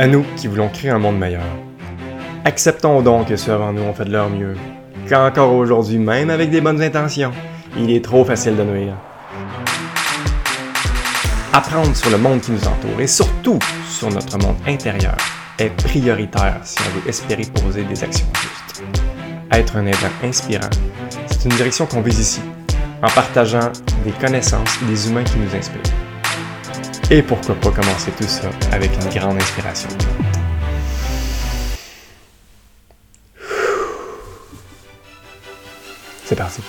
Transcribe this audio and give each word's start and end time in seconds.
À 0.00 0.06
nous 0.06 0.24
qui 0.34 0.46
voulons 0.46 0.70
créer 0.70 0.90
un 0.90 0.98
monde 0.98 1.18
meilleur. 1.18 1.42
Acceptons 2.46 3.02
donc 3.02 3.28
que 3.28 3.36
ceux 3.36 3.52
avant 3.52 3.70
nous 3.70 3.82
ont 3.82 3.92
fait 3.92 4.06
de 4.06 4.12
leur 4.12 4.30
mieux, 4.30 4.54
qu'encore 5.06 5.52
aujourd'hui, 5.52 5.98
même 5.98 6.30
avec 6.30 6.48
des 6.48 6.62
bonnes 6.62 6.80
intentions, 6.80 7.32
il 7.76 7.90
est 7.90 8.02
trop 8.02 8.24
facile 8.24 8.56
de 8.56 8.62
nuire. 8.62 8.94
Apprendre 11.52 11.94
sur 11.94 12.08
le 12.08 12.16
monde 12.16 12.40
qui 12.40 12.52
nous 12.52 12.66
entoure 12.66 12.98
et 12.98 13.06
surtout 13.06 13.58
sur 13.90 14.08
notre 14.08 14.38
monde 14.38 14.56
intérieur 14.66 15.18
est 15.58 15.68
prioritaire 15.84 16.60
si 16.62 16.78
on 16.78 16.98
veut 16.98 17.06
espérer 17.06 17.44
poser 17.62 17.82
des 17.82 18.02
actions 18.02 18.28
justes. 18.40 18.82
Être 19.52 19.76
un 19.76 19.84
aidant 19.84 19.98
inspirant, 20.24 20.70
c'est 21.26 21.44
une 21.44 21.54
direction 21.56 21.84
qu'on 21.84 22.00
vise 22.00 22.20
ici, 22.20 22.40
en 23.02 23.08
partageant 23.10 23.70
des 24.06 24.12
connaissances 24.12 24.78
et 24.82 24.86
des 24.86 25.10
humains 25.10 25.24
qui 25.24 25.36
nous 25.36 25.54
inspirent. 25.54 25.99
Et 27.12 27.22
pourquoi 27.22 27.56
pas 27.56 27.70
commencer 27.72 28.12
tout 28.12 28.22
ça 28.28 28.48
avec 28.70 28.92
une 29.02 29.10
grande 29.18 29.36
inspiration. 29.36 29.88
C'est 36.24 36.36
parti. 36.36 36.62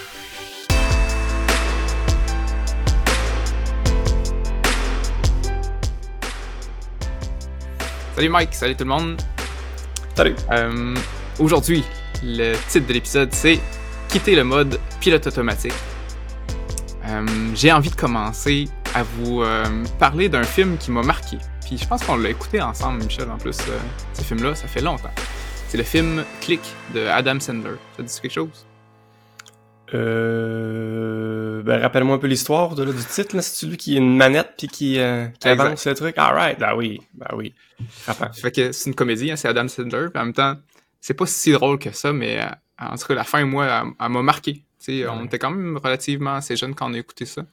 Salut 8.15 8.29
Mike, 8.29 8.53
salut 8.55 8.75
tout 8.75 8.83
le 8.83 8.89
monde. 8.89 9.21
Salut. 10.15 10.35
Euh, 10.51 10.95
Aujourd'hui, 11.37 11.83
le 12.23 12.55
titre 12.67 12.87
de 12.87 12.93
l'épisode 12.93 13.29
c'est 13.31 13.59
Quitter 14.09 14.35
le 14.35 14.43
mode 14.43 14.79
pilote 14.99 15.27
automatique. 15.27 15.73
Euh, 17.05 17.25
J'ai 17.53 17.71
envie 17.71 17.91
de 17.91 17.95
commencer 17.95 18.67
à 18.93 19.03
vous 19.03 19.41
euh, 19.41 19.63
parler 19.99 20.29
d'un 20.29 20.43
film 20.43 20.77
qui 20.77 20.91
m'a 20.91 21.01
marqué. 21.03 21.37
Puis 21.65 21.77
je 21.77 21.87
pense 21.87 22.03
qu'on 22.03 22.17
l'a 22.17 22.29
écouté 22.29 22.61
ensemble, 22.61 23.03
Michel, 23.03 23.29
en 23.29 23.37
plus. 23.37 23.57
euh, 23.69 23.77
ce 24.13 24.21
film-là, 24.23 24.55
ça 24.55 24.67
fait 24.67 24.81
longtemps. 24.81 25.11
C'est 25.67 25.77
le 25.77 25.83
film 25.83 26.23
Click 26.41 26.61
de 26.93 27.05
Adam 27.07 27.39
Sandler. 27.39 27.75
Ça 27.97 28.03
dit 28.03 28.21
quelque 28.21 28.31
chose? 28.33 28.65
Euh, 29.93 31.61
ben, 31.63 31.81
rappelle-moi 31.81 32.15
un 32.15 32.19
peu 32.19 32.27
l'histoire 32.27 32.75
de, 32.75 32.83
là, 32.83 32.91
du 32.91 33.03
titre. 33.03 33.35
là. 33.35 33.41
C'est 33.41 33.55
celui 33.65 33.77
qui 33.77 33.95
a 33.95 33.97
une 33.99 34.15
manette 34.17 34.53
puis 34.57 34.67
qui, 34.67 34.99
euh, 34.99 35.27
qui 35.39 35.47
avance 35.47 35.85
le 35.85 35.93
truc? 35.95 36.17
Alright, 36.17 36.59
ben 36.59 36.75
oui, 36.75 37.01
ben 37.13 37.27
oui. 37.35 37.53
Frappant. 37.89 38.31
Fait 38.33 38.51
que 38.51 38.71
c'est 38.71 38.89
une 38.89 38.95
comédie, 38.95 39.31
hein, 39.31 39.35
c'est 39.35 39.47
Adam 39.47 39.67
Sandler. 39.67 40.07
Puis 40.13 40.21
en 40.21 40.25
même 40.25 40.33
temps, 40.33 40.55
c'est 40.99 41.13
pas 41.13 41.25
si 41.25 41.51
drôle 41.51 41.79
que 41.79 41.91
ça, 41.91 42.13
mais 42.13 42.41
euh, 42.41 42.45
en 42.79 42.95
tout 42.97 43.07
cas, 43.07 43.15
la 43.15 43.23
fin, 43.23 43.43
moi, 43.45 43.65
elle, 43.65 43.87
elle 43.99 44.09
m'a 44.09 44.21
marqué. 44.21 44.53
Tu 44.83 45.01
sais, 45.01 45.07
On 45.07 45.19
Ouais. 45.19 45.25
était 45.25 45.39
quand 45.39 45.51
même 45.51 45.77
relativement 45.77 46.35
assez 46.35 46.55
jeunes 46.55 46.73
quand 46.75 46.89
on 46.89 46.93
a 46.93 46.97
écouté 46.97 47.25
ça. 47.25 47.43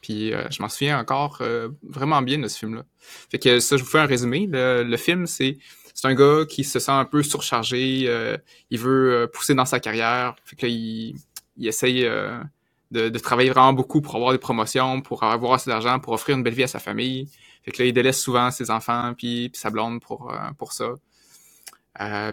Puis 0.00 0.32
euh, 0.32 0.44
je 0.50 0.62
m'en 0.62 0.68
souviens 0.68 0.98
encore 0.98 1.38
euh, 1.40 1.68
vraiment 1.82 2.22
bien 2.22 2.38
de 2.38 2.48
ce 2.48 2.58
film-là. 2.58 2.84
Fait 3.30 3.38
que 3.38 3.60
ça, 3.60 3.76
je 3.76 3.82
vous 3.82 3.88
fais 3.88 3.98
un 3.98 4.06
résumé. 4.06 4.48
Le, 4.50 4.96
film, 4.96 5.26
c'est 5.26 5.58
c'est 5.94 6.06
un 6.06 6.14
gars 6.14 6.44
qui 6.48 6.64
se 6.64 6.78
sent 6.78 6.92
un 6.92 7.04
peu 7.04 7.22
surchargé. 7.22 8.04
euh, 8.06 8.36
il 8.70 8.78
veut 8.78 9.30
pousser 9.32 9.54
dans 9.54 9.64
sa 9.64 9.80
carrière. 9.80 10.36
Fait 10.44 10.56
que 10.56 10.66
il, 10.66 11.16
il 11.56 11.66
essaye 11.66 12.02
de, 12.02 13.08
de 13.08 13.18
travailler 13.18 13.50
vraiment 13.50 13.72
beaucoup 13.72 14.00
pour 14.00 14.16
avoir 14.16 14.32
des 14.32 14.38
promotions, 14.38 15.00
pour 15.00 15.22
avoir 15.24 15.54
assez 15.54 15.70
d'argent, 15.70 15.98
pour 16.00 16.12
offrir 16.12 16.36
une 16.36 16.42
belle 16.42 16.54
vie 16.54 16.64
à 16.64 16.68
sa 16.68 16.78
famille. 16.78 17.28
Fait 17.62 17.72
que 17.72 17.82
là, 17.82 17.88
il 17.88 17.92
délaisse 17.92 18.20
souvent 18.20 18.50
ses 18.50 18.70
enfants 18.70 19.14
puis, 19.16 19.50
sa 19.54 19.70
blonde 19.70 20.00
pour, 20.00 20.32
pour 20.58 20.72
ça. 20.72 20.94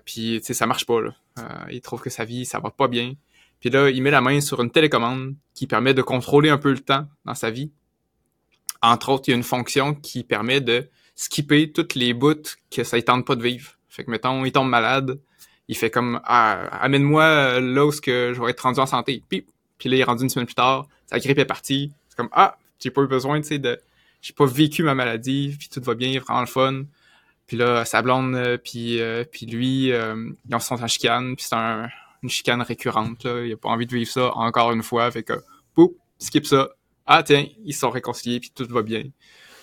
Puis, 0.06 0.39
tu 0.41 0.47
sais, 0.47 0.53
ça 0.53 0.67
marche 0.67 0.86
pas, 0.86 1.02
là. 1.02 1.16
Il 1.72 1.81
trouve 1.81 2.02
que 2.02 2.09
sa 2.09 2.25
vie, 2.25 2.45
ça 2.45 2.59
va 2.59 2.69
pas 2.69 2.88
bien. 2.88 3.14
Puis 3.64 3.69
là, 3.69 3.89
il 3.89 4.03
met 4.03 4.11
la 4.11 4.19
main 4.19 4.42
sur 4.42 4.61
une 4.61 4.72
télécommande 4.72 5.36
qui 5.53 5.67
permet 5.67 5.94
de 5.94 6.02
contrôler 6.02 6.50
un 6.50 6.58
peu 6.58 6.72
le 6.72 6.81
temps 6.81 7.08
dans 7.23 7.33
sa 7.33 7.50
vie. 7.50 7.72
Entre 8.81 9.08
autres, 9.08 9.23
il 9.28 9.31
y 9.31 9.33
a 9.33 9.38
une 9.38 9.44
fonction 9.44 9.94
qui 9.94 10.25
permet 10.25 10.59
de 10.59 10.89
skipper 11.16 11.72
toutes 11.72 11.95
les 11.95 12.14
bouts 12.14 12.58
que 12.69 12.84
ça 12.84 12.97
ne 12.97 13.02
tente 13.03 13.25
pas 13.25 13.38
de 13.38 13.41
vivre. 13.41 13.75
Fait 13.88 14.03
que, 14.03 14.11
mettons, 14.11 14.44
il 14.44 14.52
tombe 14.52 14.67
malade, 14.67 15.17
il 15.69 15.78
fait 15.78 15.89
comme 15.89 16.19
ah, 16.25 16.67
amène-moi 16.81 17.61
là 17.61 17.86
où 17.86 17.91
je 17.94 18.41
vais 18.41 18.50
être 18.50 18.59
rendu 18.59 18.81
en 18.81 18.86
santé. 18.86 19.23
Puis, 19.30 19.45
là, 19.85 19.96
il 19.96 20.00
est 20.02 20.03
rendu 20.03 20.23
une 20.23 20.29
semaine 20.29 20.46
plus 20.46 20.56
tard, 20.56 20.90
sa 21.06 21.19
grippe 21.19 21.40
est 21.40 21.46
partie. 21.46 21.94
C'est 22.09 22.18
comme 22.18 22.29
ah, 22.34 22.57
j'ai 22.79 22.91
pas 22.91 23.03
eu 23.03 23.07
besoin, 23.07 23.40
tu 23.40 23.47
sais, 23.47 23.59
de. 23.59 23.79
J'ai 24.22 24.34
pas 24.34 24.46
vécu 24.46 24.84
ma 24.84 24.94
maladie, 24.94 25.56
puis 25.57 25.69
tout 25.69 25.81
va 25.81 25.96
bien, 25.96 26.19
vraiment 26.19 26.41
le 26.41 26.47
fun. 26.47 26.84
Puis 27.47 27.56
là, 27.56 27.85
sa 27.85 28.02
blonde, 28.02 28.35
euh, 28.35 28.57
puis, 28.57 29.00
euh, 29.00 29.23
puis 29.23 29.46
lui, 29.46 29.94
euh, 29.94 30.31
ils 30.50 30.62
sont 30.62 30.84
en 30.84 30.88
chicane, 30.88 31.38
puis 31.38 31.46
c'est 31.47 31.56
un, 31.56 31.88
une 32.23 32.29
chicane 32.29 32.61
récurrente. 32.61 33.23
Là. 33.25 33.45
Il 33.45 33.53
a 33.53 33.57
pas 33.57 33.69
envie 33.69 33.85
de 33.85 33.94
vivre 33.94 34.09
ça 34.09 34.31
encore 34.35 34.72
une 34.72 34.84
fois. 34.84 35.11
Fait 35.11 35.23
que, 35.23 35.34
pouf, 35.73 35.91
skip 36.17 36.45
ça. 36.45 36.69
Ah 37.06 37.22
tiens, 37.22 37.45
ils 37.66 37.73
sont 37.73 37.89
réconciliés, 37.89 38.39
puis 38.39 38.51
tout 38.56 38.66
va 38.69 38.81
bien. 38.81 39.03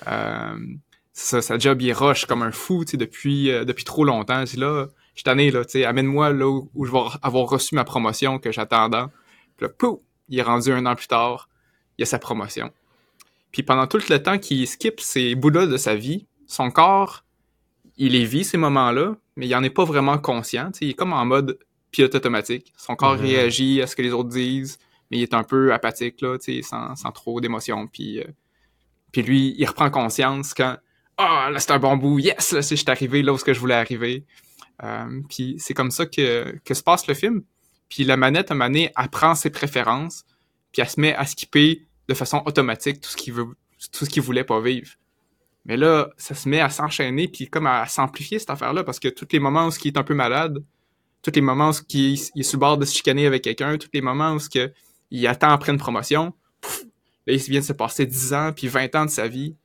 Euh, 0.06 0.56
ça, 1.12 1.42
sa 1.42 1.58
job, 1.58 1.80
il 1.82 1.92
rush 1.92 2.26
comme 2.26 2.42
un 2.42 2.52
fou, 2.52 2.84
tu 2.84 2.92
sais, 2.92 2.96
depuis, 2.96 3.50
euh, 3.50 3.64
depuis 3.64 3.84
trop 3.84 4.04
longtemps. 4.04 4.44
C'est 4.46 4.58
là, 4.58 4.88
je 5.14 5.50
là, 5.52 5.64
tu 5.64 5.84
amène-moi 5.84 6.30
là 6.32 6.48
où, 6.48 6.84
je 6.84 6.92
vais 6.92 6.98
avoir 7.22 7.48
reçu 7.48 7.74
ma 7.74 7.84
promotion 7.84 8.38
que 8.38 8.52
j'attendais. 8.52 9.04
Puis 9.56 9.66
là, 9.66 9.72
pouf, 9.76 10.00
il 10.28 10.38
est 10.38 10.42
rendu 10.42 10.72
un 10.72 10.86
an 10.86 10.94
plus 10.94 11.08
tard, 11.08 11.48
il 11.98 12.02
a 12.02 12.06
sa 12.06 12.18
promotion. 12.18 12.70
Puis 13.52 13.62
pendant 13.62 13.86
tout 13.86 14.00
le 14.08 14.22
temps 14.22 14.38
qu'il 14.38 14.66
skip 14.66 15.00
ces 15.00 15.34
bouts-là 15.34 15.66
de 15.66 15.76
sa 15.76 15.94
vie, 15.94 16.26
son 16.46 16.70
corps, 16.70 17.24
il 17.96 18.12
les 18.12 18.24
vit 18.24 18.44
ces 18.44 18.56
moments-là, 18.56 19.16
mais 19.36 19.46
il 19.46 19.54
en 19.54 19.62
est 19.62 19.70
pas 19.70 19.84
vraiment 19.84 20.18
conscient. 20.18 20.70
Il 20.80 20.90
est 20.90 20.94
comme 20.94 21.12
en 21.12 21.24
mode 21.24 21.58
pilote 21.90 22.14
automatique. 22.14 22.72
Son 22.76 22.96
corps 22.96 23.14
Mhm. 23.16 23.20
réagit 23.22 23.82
à 23.82 23.86
ce 23.86 23.96
que 23.96 24.02
les 24.02 24.12
autres 24.12 24.28
disent, 24.28 24.78
mais 25.10 25.18
il 25.18 25.22
est 25.22 25.34
un 25.34 25.42
peu 25.42 25.72
apathique, 25.72 26.20
là, 26.20 26.38
tu 26.38 26.54
sais, 26.56 26.62
sans, 26.62 26.94
sans 26.96 27.10
trop 27.12 27.40
d'émotion. 27.40 27.86
Puis, 27.86 28.20
euh, 28.20 28.24
puis 29.12 29.22
lui, 29.22 29.54
il 29.58 29.64
reprend 29.66 29.90
conscience 29.90 30.54
quand 30.54 30.76
Ah, 31.22 31.50
là, 31.52 31.58
c'est 31.60 31.72
un 31.72 31.78
bon 31.78 31.98
bout, 31.98 32.18
yes, 32.18 32.52
là, 32.52 32.62
c'est- 32.62 32.76
je 32.76 32.80
suis 32.80 32.90
arrivé 32.90 33.22
là 33.22 33.34
où 33.34 33.36
ce 33.38 33.44
que 33.44 33.52
je 33.52 33.60
voulais 33.60 33.74
arriver. 33.74 34.24
Euh, 34.82 35.20
puis 35.28 35.56
c'est 35.58 35.74
comme 35.74 35.90
ça 35.90 36.06
que, 36.06 36.56
que 36.64 36.72
se 36.72 36.82
passe 36.82 37.06
le 37.08 37.12
film. 37.12 37.42
Puis 37.90 38.04
la 38.04 38.16
manette, 38.16 38.50
à 38.50 38.54
un 38.54 38.56
moment 38.56 38.68
donné, 38.70 38.90
elle 38.96 39.08
prend 39.10 39.34
ses 39.34 39.50
préférences, 39.50 40.24
puis 40.72 40.80
elle 40.80 40.88
se 40.88 40.98
met 40.98 41.14
à 41.14 41.26
skipper 41.26 41.84
de 42.08 42.14
façon 42.14 42.42
automatique 42.46 43.02
tout 43.02 43.10
ce 43.10 43.16
qu'il 43.18 43.34
veut, 43.34 43.44
tout 43.92 44.04
ce 44.06 44.08
qu'il 44.08 44.22
voulait 44.22 44.44
pas 44.44 44.60
vivre. 44.62 44.92
Mais 45.66 45.76
là, 45.76 46.08
ça 46.16 46.34
se 46.34 46.48
met 46.48 46.60
à 46.60 46.70
s'enchaîner, 46.70 47.28
puis 47.28 47.48
comme 47.50 47.66
à 47.66 47.84
s'amplifier 47.86 48.38
cette 48.38 48.48
affaire-là, 48.48 48.82
parce 48.82 48.98
que 48.98 49.08
tous 49.08 49.28
les 49.30 49.40
moments 49.40 49.66
où 49.66 49.70
il 49.84 49.88
est 49.88 49.98
un 49.98 50.02
peu 50.04 50.14
malade, 50.14 50.64
tous 51.22 51.32
les 51.34 51.40
moments 51.40 51.70
où 51.70 51.74
il, 51.90 52.14
il 52.34 52.40
est 52.40 52.42
sur 52.42 52.56
le 52.56 52.60
bord 52.60 52.78
de 52.78 52.84
se 52.84 52.94
chicaner 52.94 53.26
avec 53.26 53.42
quelqu'un, 53.42 53.76
tous 53.78 53.88
les 53.92 54.00
moments 54.00 54.32
où 54.32 54.38
que 54.38 54.72
il 55.10 55.26
attend 55.26 55.50
après 55.50 55.72
une 55.72 55.78
promotion, 55.78 56.32
pouf, 56.60 56.84
là, 57.26 57.34
il 57.34 57.40
vient 57.40 57.60
de 57.60 57.64
se 57.64 57.72
passer 57.72 58.06
10 58.06 58.34
ans, 58.34 58.52
puis 58.54 58.68
20 58.68 58.94
ans 58.94 59.04
de 59.04 59.10
sa 59.10 59.26
vie. 59.26 59.56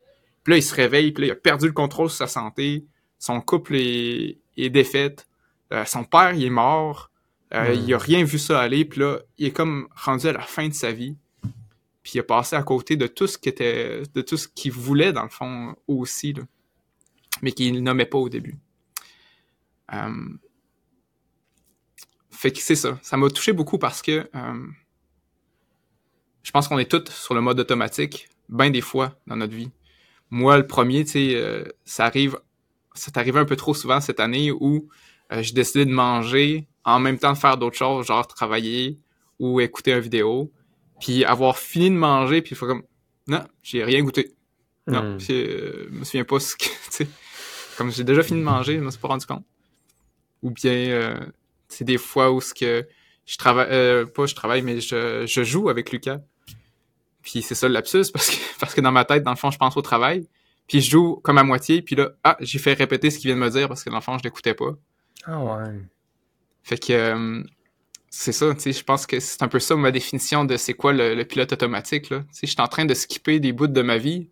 Puis 0.44 0.52
là, 0.52 0.58
il 0.58 0.64
se 0.64 0.74
réveille, 0.74 1.12
puis 1.12 1.22
là, 1.22 1.28
il 1.28 1.32
a 1.32 1.36
perdu 1.36 1.68
le 1.68 1.74
contrôle 1.74 2.10
sur 2.10 2.18
sa 2.18 2.28
santé, 2.28 2.86
son 3.20 3.42
couple 3.42 3.76
est, 3.76 4.40
est 4.58 4.70
défaite, 4.70 5.28
euh, 5.72 5.86
son 5.86 6.04
père, 6.04 6.34
il 6.34 6.44
est 6.44 6.50
mort, 6.50 7.12
euh, 7.54 7.76
Mm. 7.76 7.84
il 7.86 7.94
a 7.94 7.98
rien 7.98 8.24
vu 8.24 8.40
ça 8.40 8.60
aller, 8.60 8.86
puis 8.86 9.02
là, 9.02 9.20
il 9.38 9.48
est 9.48 9.52
comme 9.52 9.88
rendu 9.96 10.28
à 10.28 10.34
la 10.34 10.42
fin 10.42 10.68
de 10.68 10.74
sa 10.74 10.92
vie 10.92 11.16
puis 12.06 12.12
il 12.14 12.20
a 12.20 12.24
passé 12.24 12.56
à 12.56 12.62
côté 12.62 12.98
de 12.98 13.08
tout 13.08 13.26
ce 13.26 13.36
qui 13.36 13.50
était 13.50 14.04
de 14.14 14.22
tout 14.22 14.38
ce 14.38 14.48
qu'il 14.48 14.72
voulait 14.72 15.12
dans 15.12 15.24
le 15.24 15.30
fond 15.30 15.76
aussi 15.88 16.34
là, 16.34 16.44
mais 17.42 17.52
qu'il 17.52 17.82
nommait 17.82 18.06
pas 18.06 18.20
au 18.20 18.30
début. 18.30 18.60
Euh, 19.92 20.14
Fait 22.36 22.52
que 22.52 22.60
c'est 22.60 22.76
ça, 22.76 23.00
ça 23.02 23.18
m'a 23.18 23.30
touché 23.30 23.54
beaucoup 23.54 23.78
parce 23.78 24.02
que 24.02 24.30
euh, 24.36 24.68
je 26.44 26.52
pense 26.52 26.68
qu'on 26.68 26.78
est 26.80 26.90
tous 26.90 27.12
sur 27.12 27.34
le 27.34 27.42
mode 27.42 27.60
automatique 27.60 28.30
bien 28.50 28.70
des 28.70 28.82
fois 28.82 29.16
dans 29.28 29.36
notre 29.36 29.54
vie. 29.54 29.72
Moi 30.30 30.58
le 30.58 30.68
premier, 30.68 31.06
tu 31.06 31.12
sais, 31.12 31.36
euh, 31.36 31.64
ça 31.86 32.06
arrive 32.06 32.38
c'est 32.94 33.18
arrivé 33.18 33.40
un 33.40 33.46
peu 33.46 33.56
trop 33.56 33.74
souvent 33.74 34.00
cette 34.00 34.20
année 34.20 34.52
où 34.52 34.88
euh, 35.32 35.42
j'ai 35.42 35.54
décidé 35.54 35.86
de 35.86 35.92
manger 35.92 36.68
en 36.84 37.00
même 37.00 37.18
temps 37.18 37.34
de 37.34 37.38
faire 37.38 37.58
d'autres 37.58 37.78
choses, 37.78 38.06
genre 38.08 38.28
travailler 38.28 39.00
ou 39.40 39.60
écouter 39.60 39.92
une 39.92 40.00
vidéo 40.00 40.52
puis 41.00 41.26
avoir 41.26 41.58
fini 41.58 41.90
de 41.90 41.96
manger, 41.96 42.42
puis 42.42 42.52
il 42.52 42.58
faut 42.58 42.68
comme 42.68 42.84
non, 43.28 43.44
j'ai 43.64 43.84
rien 43.84 44.02
goûté. 44.02 44.34
Non, 44.88 45.16
Hmm. 45.16 45.18
puis, 45.18 45.34
euh, 45.34 45.88
je 45.92 45.98
me 45.98 46.04
souviens 46.04 46.24
pas 46.26 46.40
ce 46.40 46.56
que, 46.56 46.64
tu 46.66 46.70
sais, 46.92 47.08
comme 47.78 47.92
j'ai 47.92 48.04
déjà 48.04 48.22
fini 48.22 48.40
de 48.40 48.46
manger, 48.46 48.76
je 48.76 48.82
me 48.82 48.92
suis 48.92 49.00
pas 49.00 49.08
rendu 49.08 49.26
compte. 49.26 49.44
Ou 50.44 50.52
bien, 50.52 50.72
c'est 51.76 51.84
des 51.86 51.98
fois 51.98 52.32
où 52.32 52.42
ce 52.42 52.54
que 52.54 52.88
je 53.26 53.38
travaille, 53.38 53.68
euh, 53.72 54.06
pas 54.06 54.26
je 54.26 54.36
travaille, 54.36 54.62
mais 54.62 54.80
je, 54.80 55.26
je 55.28 55.44
joue 55.44 55.70
avec 55.70 55.92
Lucas. 55.92 56.20
Puis 57.22 57.42
c'est 57.42 57.56
ça 57.56 57.68
le 57.68 57.74
lapsus, 57.74 58.12
parce 58.14 58.30
que, 58.30 58.36
parce 58.60 58.74
que 58.74 58.82
dans 58.82 58.92
ma 58.92 59.04
tête, 59.04 59.24
dans 59.24 59.32
le 59.32 59.38
fond, 59.38 59.52
je 59.52 59.58
pense 59.58 59.76
au 59.76 59.82
travail. 59.82 60.28
Puis 60.68 60.82
je 60.82 60.92
joue 60.92 61.18
comme 61.24 61.38
à 61.38 61.44
moitié, 61.44 61.82
puis 61.82 61.96
là, 61.96 62.12
ah, 62.24 62.38
j'ai 62.40 62.60
fait 62.60 62.74
répéter 62.74 63.12
ce 63.12 63.20
qu'il 63.20 63.30
vient 63.30 63.36
de 63.36 63.42
me 63.42 63.50
dire, 63.50 63.68
parce 63.68 63.84
que 63.84 63.90
dans 63.90 63.98
le 63.98 64.02
fond, 64.02 64.18
je 64.18 64.24
l'écoutais 64.24 64.54
pas. 64.54 64.72
Ah 65.26 65.44
ouais. 65.44 65.82
Fait 66.64 66.78
que 66.78 66.94
euh, 66.94 67.44
c'est 68.10 68.32
ça, 68.32 68.54
tu 68.56 68.62
sais, 68.62 68.74
je 68.74 68.84
pense 68.84 69.06
que 69.06 69.20
c'est 69.20 69.44
un 69.44 69.48
peu 69.48 69.60
ça 69.60 69.76
ma 69.76 69.92
définition 69.92 70.46
de 70.46 70.58
c'est 70.58 70.74
quoi 70.74 70.94
le, 70.94 71.14
le 71.14 71.26
pilote 71.26 71.52
automatique, 71.52 72.10
là. 72.10 72.20
Tu 72.20 72.26
sais, 72.32 72.48
je 72.48 72.52
suis 72.52 72.62
en 72.62 72.68
train 72.68 72.86
de 72.86 72.94
skipper 72.94 73.40
des 73.40 73.52
bouts 73.52 73.68
de 73.68 73.82
ma 73.82 73.98
vie 73.98 74.30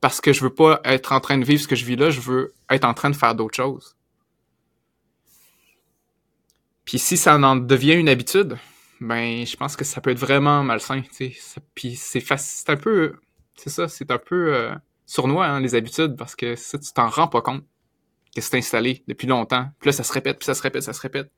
parce 0.00 0.20
que 0.20 0.32
je 0.32 0.42
veux 0.42 0.54
pas 0.54 0.80
être 0.84 1.12
en 1.12 1.20
train 1.20 1.38
de 1.38 1.44
vivre 1.44 1.62
ce 1.62 1.66
que 1.66 1.76
je 1.76 1.84
vis 1.84 1.96
là, 1.96 2.10
je 2.10 2.20
veux 2.20 2.52
être 2.68 2.84
en 2.84 2.94
train 2.94 3.10
de 3.10 3.16
faire 3.16 3.34
d'autres 3.34 3.56
choses. 3.56 3.96
Puis 6.84 6.98
si 6.98 7.16
ça 7.16 7.36
en 7.38 7.56
devient 7.56 7.94
une 7.94 8.08
habitude, 8.08 8.58
ben 9.00 9.46
je 9.46 9.56
pense 9.56 9.76
que 9.76 9.84
ça 9.84 10.00
peut 10.00 10.10
être 10.10 10.18
vraiment 10.18 10.62
malsain, 10.62 11.02
Puis 11.74 11.96
c'est 11.96 12.20
facile, 12.20 12.62
c'est 12.64 12.70
un 12.70 12.76
peu, 12.76 13.14
c'est 13.56 13.70
ça, 13.70 13.88
c'est 13.88 14.10
un 14.10 14.18
peu 14.18 14.54
euh, 14.54 14.74
sournois 15.06 15.46
hein, 15.46 15.60
les 15.60 15.74
habitudes 15.74 16.16
parce 16.16 16.36
que 16.36 16.56
ça 16.56 16.78
tu 16.78 16.92
t'en 16.92 17.08
rends 17.08 17.28
pas 17.28 17.42
compte 17.42 17.64
que 18.34 18.40
c'est 18.40 18.56
installé 18.56 19.04
depuis 19.06 19.26
longtemps. 19.26 19.68
Puis 19.78 19.88
là, 19.88 19.92
ça 19.92 20.02
se 20.02 20.12
répète, 20.12 20.38
puis 20.38 20.46
ça 20.46 20.54
se 20.54 20.62
répète, 20.62 20.82
ça 20.82 20.92
se 20.92 21.00
répète. 21.00 21.30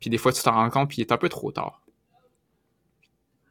Puis 0.00 0.10
des 0.10 0.18
fois, 0.18 0.32
tu 0.32 0.42
t'en 0.42 0.52
rends 0.52 0.70
compte, 0.70 0.90
puis 0.90 0.98
il 0.98 1.00
est 1.00 1.12
un 1.12 1.16
peu 1.16 1.28
trop 1.28 1.50
tard. 1.50 1.82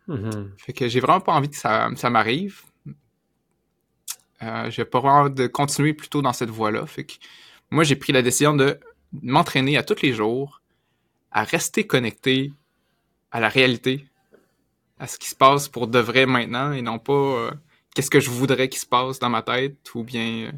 Mhm. 0.07 0.53
Fait 0.57 0.73
que 0.73 0.87
j'ai 0.87 0.99
vraiment 0.99 1.19
pas 1.19 1.33
envie 1.33 1.49
que 1.49 1.57
ça, 1.57 1.89
ça 1.95 2.09
m'arrive. 2.09 2.61
Euh, 4.43 4.69
j'ai 4.69 4.85
pas 4.85 4.99
envie 4.99 5.33
de 5.33 5.47
continuer 5.47 5.93
plutôt 5.93 6.21
dans 6.21 6.33
cette 6.33 6.49
voie-là. 6.49 6.85
Fait 6.85 7.05
que 7.05 7.13
moi, 7.71 7.83
j'ai 7.83 7.95
pris 7.95 8.13
la 8.13 8.21
décision 8.21 8.55
de 8.55 8.79
m'entraîner 9.21 9.77
à 9.77 9.83
tous 9.83 10.01
les 10.01 10.13
jours, 10.13 10.61
à 11.31 11.43
rester 11.43 11.85
connecté 11.85 12.53
à 13.31 13.39
la 13.39 13.49
réalité, 13.49 14.07
à 14.99 15.07
ce 15.07 15.17
qui 15.17 15.29
se 15.29 15.35
passe 15.35 15.67
pour 15.67 15.87
de 15.87 15.99
vrai 15.99 16.25
maintenant 16.25 16.71
et 16.71 16.81
non 16.81 16.99
pas 16.99 17.13
euh, 17.13 17.51
qu'est-ce 17.93 18.09
que 18.09 18.19
je 18.19 18.29
voudrais 18.29 18.69
qu'il 18.69 18.79
se 18.79 18.85
passe 18.85 19.19
dans 19.19 19.29
ma 19.29 19.41
tête 19.41 19.93
ou 19.95 20.03
bien 20.03 20.45
euh, 20.45 20.51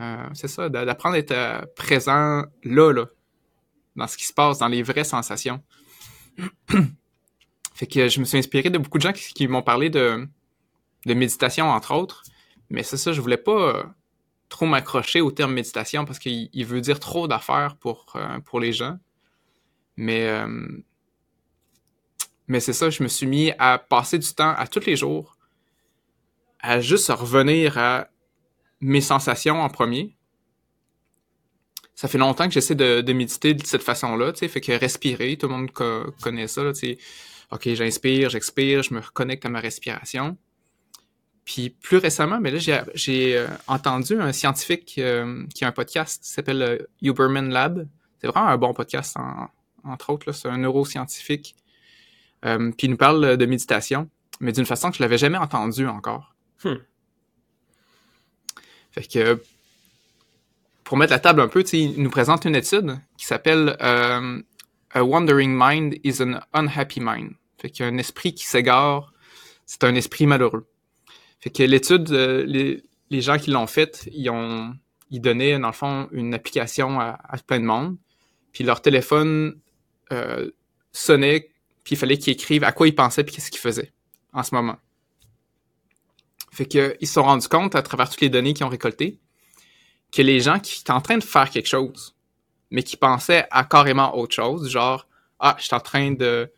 euh, 0.00 0.28
c'est 0.34 0.48
ça, 0.48 0.68
d'a- 0.68 0.84
d'apprendre 0.84 1.16
à 1.16 1.18
être 1.18 1.74
présent 1.74 2.44
là, 2.64 2.92
là, 2.92 3.06
dans 3.96 4.06
ce 4.06 4.16
qui 4.16 4.24
se 4.24 4.32
passe, 4.32 4.58
dans 4.58 4.68
les 4.68 4.82
vraies 4.82 5.04
sensations. 5.04 5.62
fait 7.74 7.86
que 7.86 8.08
je 8.08 8.20
me 8.20 8.24
suis 8.24 8.38
inspiré 8.38 8.70
de 8.70 8.78
beaucoup 8.78 8.98
de 8.98 9.02
gens 9.02 9.12
qui, 9.12 9.46
m'ont 9.48 9.62
parlé 9.62 9.90
de, 9.90 10.26
de 11.04 11.14
méditation, 11.14 11.70
entre 11.70 11.94
autres. 11.94 12.22
Mais 12.70 12.82
c'est 12.82 12.96
ça, 12.96 13.12
je 13.12 13.20
voulais 13.20 13.36
pas 13.36 13.84
trop 14.48 14.64
m'accrocher 14.64 15.20
au 15.20 15.30
terme 15.30 15.52
méditation 15.52 16.04
parce 16.06 16.18
qu'il 16.18 16.48
il 16.52 16.64
veut 16.64 16.80
dire 16.80 16.98
trop 16.98 17.28
d'affaires 17.28 17.76
pour, 17.76 18.16
pour 18.46 18.60
les 18.60 18.72
gens. 18.72 18.96
Mais, 20.02 20.26
euh, 20.26 20.66
mais 22.48 22.58
c'est 22.58 22.72
ça, 22.72 22.90
je 22.90 23.04
me 23.04 23.08
suis 23.08 23.26
mis 23.26 23.52
à 23.56 23.78
passer 23.78 24.18
du 24.18 24.34
temps 24.34 24.52
à 24.56 24.66
tous 24.66 24.84
les 24.84 24.96
jours 24.96 25.36
à 26.58 26.80
juste 26.80 27.08
revenir 27.08 27.78
à 27.78 28.08
mes 28.80 29.00
sensations 29.00 29.60
en 29.62 29.68
premier. 29.68 30.16
Ça 31.94 32.08
fait 32.08 32.18
longtemps 32.18 32.46
que 32.48 32.52
j'essaie 32.54 32.74
de, 32.74 33.12
méditer 33.12 33.54
de 33.54 33.64
cette 33.64 33.82
façon-là, 33.84 34.32
tu 34.32 34.40
sais, 34.40 34.48
fait 34.48 34.60
que 34.60 34.72
respirer, 34.72 35.36
tout 35.36 35.46
le 35.46 35.54
monde 35.54 35.70
co- 35.70 36.10
connaît 36.20 36.48
ça, 36.48 36.64
là, 36.64 36.72
tu 36.72 36.80
sais. 36.80 36.98
Ok, 37.52 37.68
j'inspire, 37.74 38.28
j'expire, 38.28 38.82
je 38.82 38.94
me 38.94 39.00
reconnecte 39.00 39.44
à 39.46 39.50
ma 39.50 39.60
respiration. 39.60 40.36
Puis 41.44 41.70
plus 41.70 41.98
récemment, 41.98 42.40
mais 42.40 42.50
là, 42.50 42.58
j'ai, 42.94 43.36
euh, 43.36 43.46
entendu 43.68 44.20
un 44.20 44.32
scientifique 44.32 44.96
euh, 44.98 45.46
qui 45.54 45.64
a 45.64 45.68
un 45.68 45.72
podcast 45.72 46.24
qui 46.24 46.30
s'appelle 46.30 46.86
Huberman 47.02 47.50
Lab. 47.50 47.86
C'est 48.20 48.26
vraiment 48.26 48.48
un 48.48 48.56
bon 48.58 48.72
podcast, 48.74 49.16
en- 49.16 49.48
entre 49.84 50.10
autres. 50.10 50.32
C'est 50.32 50.48
un 50.48 50.58
neuroscientifique. 50.58 51.56
Euh, 52.44 52.70
puis 52.76 52.86
il 52.86 52.90
nous 52.90 52.96
parle 52.96 53.36
de 53.36 53.46
méditation, 53.46 54.10
mais 54.40 54.52
d'une 54.52 54.66
façon 54.66 54.90
que 54.90 54.96
je 54.96 55.02
l'avais 55.02 55.18
jamais 55.18 55.38
entendu 55.38 55.86
encore. 55.86 56.34
Hmm. 56.64 56.76
Fait 58.90 59.10
que 59.10 59.42
pour 60.84 60.98
mettre 60.98 61.12
la 61.12 61.20
table 61.20 61.40
un 61.40 61.48
peu, 61.48 61.64
il 61.72 62.02
nous 62.02 62.10
présente 62.10 62.44
une 62.44 62.56
étude 62.56 62.98
qui 63.16 63.24
s'appelle 63.24 63.76
euh, 63.80 64.42
A 64.90 65.04
Wandering 65.04 65.56
Mind 65.56 65.94
is 66.04 66.22
an 66.22 66.40
Unhappy 66.52 67.00
Mind. 67.00 67.32
Fait 67.58 67.70
qu'un 67.70 67.96
esprit 67.96 68.34
qui 68.34 68.44
s'égare, 68.44 69.12
c'est 69.64 69.84
un 69.84 69.94
esprit 69.94 70.26
malheureux. 70.26 70.68
Fait 71.40 71.50
que 71.50 71.62
l'étude, 71.62 72.10
euh, 72.10 72.44
les, 72.44 72.82
les 73.10 73.20
gens 73.20 73.38
qui 73.38 73.50
l'ont 73.50 73.66
faite, 73.66 74.08
ils 74.12 74.28
ont 74.28 74.74
ils 75.12 75.20
donnaient, 75.20 75.58
dans 75.58 75.68
le 75.68 75.74
fond, 75.74 76.08
une 76.10 76.34
application 76.34 76.98
à, 76.98 77.18
à 77.22 77.36
plein 77.38 77.60
de 77.60 77.64
monde. 77.64 77.96
Puis 78.52 78.64
leur 78.64 78.80
téléphone 78.80 79.58
euh, 80.10 80.50
sonnait, 80.92 81.50
puis 81.84 81.94
il 81.94 81.98
fallait 81.98 82.18
qu'ils 82.18 82.32
écrivent 82.32 82.64
à 82.64 82.72
quoi 82.72 82.88
ils 82.88 82.94
pensaient 82.94 83.24
puis 83.24 83.34
qu'est-ce 83.34 83.50
qu'ils 83.50 83.60
faisaient 83.60 83.92
en 84.32 84.42
ce 84.42 84.54
moment. 84.54 84.76
Fait 86.50 86.66
que 86.66 86.96
ils 87.00 87.06
se 87.06 87.14
sont 87.14 87.22
rendus 87.22 87.48
compte, 87.48 87.74
à 87.74 87.82
travers 87.82 88.08
toutes 88.10 88.20
les 88.20 88.28
données 88.28 88.54
qu'ils 88.54 88.66
ont 88.66 88.70
récoltées, 88.70 89.18
que 90.12 90.22
les 90.22 90.40
gens 90.40 90.58
qui 90.58 90.80
étaient 90.80 90.92
en 90.92 91.00
train 91.00 91.18
de 91.18 91.24
faire 91.24 91.48
quelque 91.50 91.68
chose, 91.68 92.14
mais 92.70 92.82
qui 92.82 92.96
pensaient 92.96 93.46
à 93.50 93.64
carrément 93.64 94.16
autre 94.16 94.34
chose, 94.34 94.68
genre 94.68 95.06
ah, 95.40 95.56
je 95.58 95.64
suis 95.64 95.74
en 95.74 95.80
train 95.80 96.12
de 96.12 96.52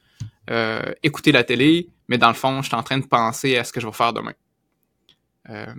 euh, 0.50 0.92
écouter 1.02 1.32
la 1.32 1.44
télé, 1.44 1.88
mais 2.08 2.18
dans 2.18 2.28
le 2.28 2.34
fond, 2.34 2.60
je 2.60 2.68
suis 2.68 2.76
en 2.76 2.82
train 2.82 2.98
de 2.98 3.06
penser 3.06 3.56
à 3.56 3.64
ce 3.64 3.72
que 3.72 3.80
je 3.80 3.86
vais 3.86 3.92
faire 3.92 4.12
demain. 4.12 4.34
Euh, 5.48 5.74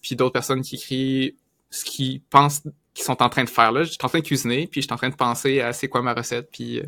puis 0.00 0.16
d'autres 0.16 0.32
personnes 0.32 0.62
qui 0.62 0.76
écrivent 0.76 1.34
ce 1.70 1.84
qu'ils 1.84 2.20
pensent 2.20 2.62
qu'ils 2.94 3.04
sont 3.04 3.22
en 3.22 3.28
train 3.28 3.44
de 3.44 3.50
faire 3.50 3.72
là. 3.72 3.84
Je 3.84 3.90
suis 3.90 3.98
en 4.02 4.08
train 4.08 4.18
de 4.18 4.24
cuisiner, 4.24 4.66
puis 4.66 4.82
je 4.82 4.86
suis 4.86 4.92
en 4.92 4.96
train 4.96 5.08
de 5.08 5.14
penser 5.14 5.60
à 5.60 5.72
c'est 5.72 5.88
quoi 5.88 6.02
ma 6.02 6.14
recette, 6.14 6.50
puis 6.52 6.80
euh, 6.80 6.86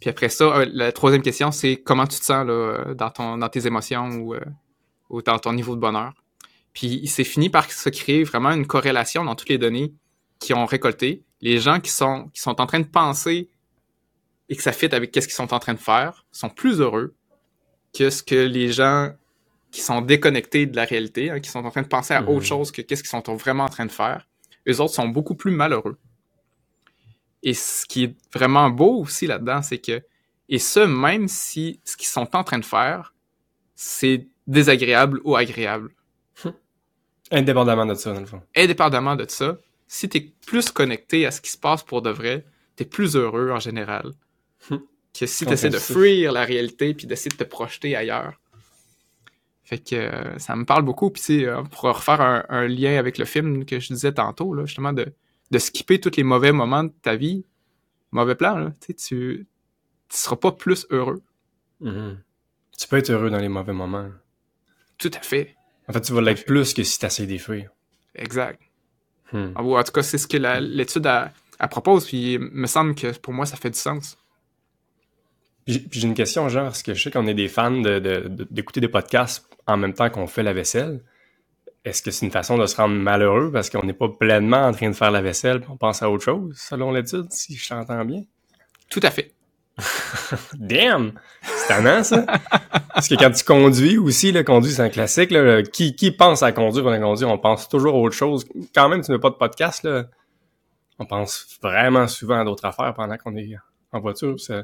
puis 0.00 0.10
après 0.10 0.28
ça, 0.28 0.44
euh, 0.44 0.66
la 0.72 0.92
troisième 0.92 1.22
question, 1.22 1.50
c'est 1.50 1.76
comment 1.76 2.06
tu 2.06 2.18
te 2.18 2.24
sens 2.24 2.46
là, 2.46 2.52
euh, 2.52 2.94
dans 2.94 3.10
ton 3.10 3.38
dans 3.38 3.48
tes 3.48 3.66
émotions 3.66 4.08
ou, 4.10 4.34
ou 5.10 5.22
dans 5.22 5.38
ton 5.38 5.52
niveau 5.52 5.74
de 5.74 5.80
bonheur. 5.80 6.12
Puis 6.72 7.00
il 7.02 7.08
s'est 7.08 7.24
fini 7.24 7.48
par 7.50 7.70
se 7.70 7.88
créer 7.88 8.24
vraiment 8.24 8.50
une 8.50 8.66
corrélation 8.66 9.24
dans 9.24 9.34
toutes 9.34 9.48
les 9.48 9.58
données 9.58 9.92
qui 10.40 10.52
ont 10.52 10.66
récolté. 10.66 11.22
Les 11.40 11.58
gens 11.58 11.80
qui 11.80 11.90
sont 11.90 12.28
qui 12.34 12.40
sont 12.40 12.60
en 12.60 12.66
train 12.66 12.80
de 12.80 12.86
penser 12.86 13.48
et 14.48 14.56
que 14.56 14.62
ça 14.62 14.72
fit 14.72 14.94
avec 14.94 15.10
qu'est-ce 15.10 15.26
qu'ils 15.26 15.36
sont 15.36 15.54
en 15.54 15.58
train 15.58 15.74
de 15.74 15.78
faire 15.78 16.26
sont 16.32 16.50
plus 16.50 16.80
heureux 16.80 17.14
que 17.96 18.10
ce 18.10 18.22
que 18.22 18.34
les 18.34 18.72
gens 18.72 19.12
qui 19.70 19.80
sont 19.80 20.00
déconnectés 20.00 20.66
de 20.66 20.76
la 20.76 20.84
réalité, 20.84 21.30
hein, 21.30 21.40
qui 21.40 21.50
sont 21.50 21.64
en 21.64 21.70
train 21.70 21.82
de 21.82 21.88
penser 21.88 22.14
à 22.14 22.22
autre 22.22 22.44
chose 22.44 22.70
que 22.70 22.80
qu'est-ce 22.80 23.02
qu'ils 23.02 23.10
sont 23.10 23.34
vraiment 23.34 23.64
en 23.64 23.68
train 23.68 23.86
de 23.86 23.92
faire. 23.92 24.28
Eux 24.68 24.80
autres 24.80 24.94
sont 24.94 25.08
beaucoup 25.08 25.34
plus 25.34 25.50
malheureux. 25.50 25.96
Et 27.42 27.54
ce 27.54 27.84
qui 27.84 28.04
est 28.04 28.16
vraiment 28.32 28.70
beau 28.70 29.00
aussi 29.00 29.26
là-dedans, 29.26 29.62
c'est 29.62 29.78
que, 29.78 30.02
et 30.48 30.58
ce, 30.58 30.80
même 30.80 31.28
si 31.28 31.80
ce 31.84 31.96
qu'ils 31.96 32.08
sont 32.08 32.34
en 32.34 32.44
train 32.44 32.58
de 32.58 32.64
faire, 32.64 33.14
c'est 33.74 34.26
désagréable 34.46 35.20
ou 35.24 35.36
agréable. 35.36 35.90
Indépendamment 37.30 37.86
de 37.86 37.94
ça, 37.94 38.12
dans 38.12 38.20
le 38.20 38.26
fond. 38.26 38.42
Indépendamment 38.54 39.16
de 39.16 39.26
ça, 39.28 39.58
si 39.86 40.08
t'es 40.08 40.32
plus 40.46 40.70
connecté 40.70 41.26
à 41.26 41.30
ce 41.30 41.40
qui 41.40 41.50
se 41.50 41.58
passe 41.58 41.82
pour 41.82 42.02
de 42.02 42.10
vrai, 42.10 42.44
t'es 42.76 42.84
plus 42.84 43.16
heureux 43.16 43.50
en 43.50 43.60
général. 43.60 44.12
Hmm. 44.70 44.78
Que 45.18 45.26
si 45.26 45.46
t'essaies 45.46 45.68
de 45.68 45.76
Compréhensif. 45.76 45.96
fuir 45.96 46.32
la 46.32 46.44
réalité 46.44 46.94
puis 46.94 47.06
d'essayer 47.06 47.30
de 47.30 47.36
te 47.36 47.44
projeter 47.44 47.94
ailleurs. 47.96 48.40
Fait 49.64 49.78
que 49.78 49.94
euh, 49.96 50.38
ça 50.38 50.54
me 50.56 50.64
parle 50.64 50.82
beaucoup. 50.82 51.10
Puis 51.10 51.22
tu 51.22 51.40
sais, 51.40 51.46
euh, 51.46 51.62
pour 51.62 51.80
refaire 51.82 52.20
un, 52.20 52.44
un 52.48 52.66
lien 52.68 52.98
avec 52.98 53.16
le 53.18 53.24
film 53.24 53.64
que 53.64 53.80
je 53.80 53.92
disais 53.92 54.12
tantôt, 54.12 54.52
là, 54.54 54.66
justement, 54.66 54.92
de, 54.92 55.12
de 55.50 55.58
skipper 55.58 56.00
tous 56.00 56.16
les 56.16 56.22
mauvais 56.22 56.52
moments 56.52 56.84
de 56.84 56.92
ta 57.02 57.16
vie, 57.16 57.44
mauvais 58.10 58.34
plan, 58.34 58.56
là, 58.56 58.72
tu 58.86 58.94
tu 58.94 59.46
seras 60.10 60.36
pas 60.36 60.52
plus 60.52 60.86
heureux. 60.90 61.22
Mhm. 61.80 62.18
Tu 62.78 62.88
peux 62.88 62.96
être 62.98 63.10
heureux 63.10 63.30
dans 63.30 63.38
les 63.38 63.48
mauvais 63.48 63.72
moments. 63.72 64.08
Tout 64.98 65.10
à 65.14 65.20
fait. 65.20 65.54
En 65.88 65.92
fait, 65.92 66.00
tu 66.02 66.12
vas 66.12 66.20
l'être 66.20 66.44
plus 66.44 66.74
que 66.74 66.82
si 66.82 66.98
tu 66.98 67.06
essaies 67.06 67.26
d'y 67.26 67.38
fuir. 67.38 67.70
Exact. 68.14 68.60
Hmm. 69.32 69.52
En, 69.56 69.64
en 69.64 69.82
tout 69.82 69.92
cas, 69.92 70.02
c'est 70.02 70.18
ce 70.18 70.26
que 70.28 70.36
l'étude 70.36 71.06
a- 71.06 71.32
propose. 71.70 72.06
Puis 72.06 72.34
il 72.34 72.40
me 72.40 72.66
semble 72.66 72.94
que 72.94 73.16
pour 73.18 73.32
moi, 73.32 73.46
ça 73.46 73.56
fait 73.56 73.70
du 73.70 73.78
sens. 73.78 74.16
Puis 75.64 75.88
j'ai 75.90 76.06
une 76.06 76.14
question, 76.14 76.48
genre, 76.48 76.64
parce 76.64 76.82
que 76.82 76.94
je 76.94 77.02
sais 77.02 77.10
qu'on 77.10 77.26
est 77.26 77.34
des 77.34 77.48
fans 77.48 77.70
de- 77.70 77.98
de- 77.98 78.28
de- 78.28 78.46
d'écouter 78.50 78.80
des 78.80 78.88
podcasts 78.88 79.48
en 79.66 79.76
même 79.76 79.94
temps 79.94 80.10
qu'on 80.10 80.26
fait 80.26 80.42
la 80.42 80.52
vaisselle. 80.52 81.02
Est-ce 81.84 82.02
que 82.02 82.10
c'est 82.10 82.24
une 82.24 82.32
façon 82.32 82.56
de 82.56 82.66
se 82.66 82.76
rendre 82.76 82.94
malheureux 82.94 83.50
parce 83.52 83.68
qu'on 83.68 83.84
n'est 83.84 83.92
pas 83.92 84.08
pleinement 84.08 84.66
en 84.66 84.72
train 84.72 84.88
de 84.88 84.94
faire 84.94 85.10
la 85.10 85.20
vaisselle 85.20 85.62
on 85.68 85.76
pense 85.76 86.02
à 86.02 86.10
autre 86.10 86.24
chose, 86.24 86.56
selon 86.56 86.92
l'étude, 86.92 87.30
si 87.30 87.56
je 87.56 87.68
t'entends 87.68 88.04
bien? 88.04 88.22
Tout 88.88 89.00
à 89.02 89.10
fait. 89.10 89.32
Damn! 90.54 91.12
C'est 91.42 91.68
tannant, 91.68 92.02
ça! 92.02 92.24
Parce 92.94 93.08
que 93.08 93.16
quand 93.16 93.30
tu 93.32 93.44
conduis 93.44 93.98
aussi, 93.98 94.32
le 94.32 94.44
conduire, 94.44 94.72
c'est 94.72 94.82
un 94.82 94.88
classique. 94.88 95.30
Là, 95.30 95.62
qui, 95.62 95.96
qui 95.96 96.10
pense 96.12 96.42
à 96.42 96.52
conduire 96.52 96.84
pendant 96.84 96.98
qu'on 96.98 97.10
conduit? 97.10 97.24
On 97.24 97.38
pense 97.38 97.68
toujours 97.68 97.94
à 97.94 97.98
autre 97.98 98.14
chose. 98.14 98.46
Quand 98.74 98.88
même, 98.88 99.02
tu 99.02 99.10
n'as 99.10 99.18
pas 99.18 99.30
de 99.30 99.34
podcast, 99.34 99.82
là. 99.82 100.04
On 100.98 101.06
pense 101.06 101.58
vraiment 101.60 102.06
souvent 102.06 102.40
à 102.40 102.44
d'autres 102.44 102.64
affaires 102.64 102.94
pendant 102.94 103.16
qu'on 103.16 103.36
est 103.36 103.56
en 103.92 104.00
voiture. 104.00 104.38
Ça 104.38 104.62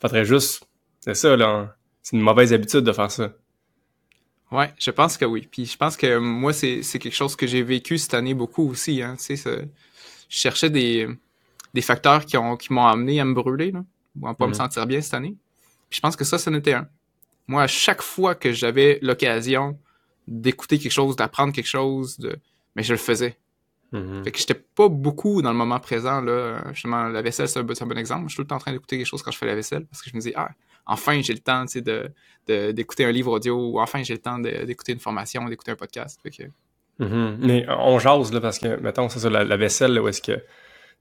faudrait 0.00 0.24
juste... 0.24 0.66
C'est 1.00 1.14
ça, 1.14 1.36
là. 1.36 1.76
C'est 2.02 2.16
une 2.16 2.22
mauvaise 2.22 2.52
habitude 2.52 2.80
de 2.80 2.92
faire 2.92 3.10
ça. 3.10 3.32
Ouais, 4.52 4.72
je 4.78 4.90
pense 4.90 5.16
que 5.16 5.24
oui. 5.24 5.48
Puis 5.50 5.66
je 5.66 5.76
pense 5.76 5.96
que 5.96 6.18
moi, 6.18 6.52
c'est 6.52 6.80
quelque 6.98 7.14
chose 7.14 7.34
que 7.36 7.46
j'ai 7.46 7.62
vécu 7.62 7.98
cette 7.98 8.14
année 8.14 8.34
beaucoup 8.34 8.68
aussi. 8.70 9.02
Hein. 9.02 9.16
Tu 9.18 9.36
sais, 9.36 9.68
je 10.28 10.38
cherchais 10.38 10.70
des, 10.70 11.08
des 11.74 11.82
facteurs 11.82 12.24
qui 12.24 12.36
ont 12.36 12.56
qui 12.56 12.72
m'ont 12.72 12.86
amené 12.86 13.20
à 13.20 13.24
me 13.24 13.34
brûler, 13.34 13.72
là, 13.72 13.84
ou 14.20 14.28
à 14.28 14.34
pas 14.34 14.46
me 14.46 14.50
Mhm. 14.52 14.56
sentir 14.56 14.86
bien 14.86 15.00
cette 15.00 15.14
année. 15.14 15.34
Puis 15.90 15.96
je 15.96 16.00
pense 16.00 16.16
que 16.16 16.24
ça, 16.24 16.38
c'en 16.38 16.54
était 16.54 16.74
un. 16.74 16.88
Moi, 17.48 17.62
à 17.62 17.66
chaque 17.66 18.02
fois 18.02 18.34
que 18.34 18.52
j'avais 18.52 18.98
l'occasion 19.02 19.78
d'écouter 20.28 20.78
quelque 20.78 20.92
chose, 20.92 21.14
d'apprendre 21.16 21.52
quelque 21.52 21.66
chose, 21.68 22.18
de... 22.18 22.36
mais 22.74 22.82
je 22.82 22.92
le 22.92 22.98
faisais. 22.98 23.36
Mhm. 23.92 24.24
Fait 24.24 24.32
que 24.32 24.38
j'étais 24.38 24.54
pas 24.54 24.88
beaucoup 24.88 25.42
dans 25.42 25.50
le 25.52 25.56
moment 25.56 25.78
présent, 25.80 26.20
là. 26.20 26.62
Justement, 26.72 27.04
la 27.08 27.22
vaisselle, 27.22 27.48
c'est 27.48 27.60
un, 27.60 27.62
bon- 27.62 27.74
c'est 27.74 27.84
un 27.84 27.86
bon 27.88 27.98
exemple. 27.98 28.24
Je 28.24 28.30
suis 28.30 28.36
tout 28.36 28.42
le 28.42 28.48
temps 28.48 28.56
en 28.56 28.60
train 28.60 28.72
d'écouter 28.72 28.96
quelque 28.98 29.06
chose 29.06 29.22
quand 29.22 29.30
je 29.30 29.38
fais 29.38 29.46
la 29.46 29.54
vaisselle 29.54 29.86
parce 29.86 30.02
que 30.02 30.10
je 30.10 30.16
me 30.16 30.20
dis, 30.20 30.32
ah, 30.36 30.50
enfin, 30.86 31.20
j'ai 31.22 31.32
le 31.34 31.40
temps, 31.40 31.66
tu 31.66 31.82
de, 31.82 32.08
de- 32.46 32.72
d'écouter 32.72 33.04
un 33.04 33.12
livre 33.12 33.32
audio 33.32 33.54
ou 33.72 33.80
enfin, 33.80 34.02
j'ai 34.02 34.14
le 34.14 34.20
temps 34.20 34.38
de- 34.38 34.64
d'écouter 34.64 34.92
une 34.92 35.00
formation, 35.00 35.44
d'écouter 35.48 35.72
un 35.72 35.76
podcast. 35.76 36.20
Fait 36.22 36.30
que, 36.30 36.42
Mhm. 36.98 37.36
Mais 37.42 37.66
on 37.68 37.98
jase, 37.98 38.32
là, 38.32 38.40
parce 38.40 38.58
que, 38.58 38.80
mettons, 38.80 39.10
c'est 39.10 39.18
ça, 39.18 39.28
la, 39.28 39.44
la 39.44 39.56
vaisselle, 39.58 39.92
là, 39.92 40.00
où 40.02 40.08
est-ce 40.08 40.22
que, 40.22 40.42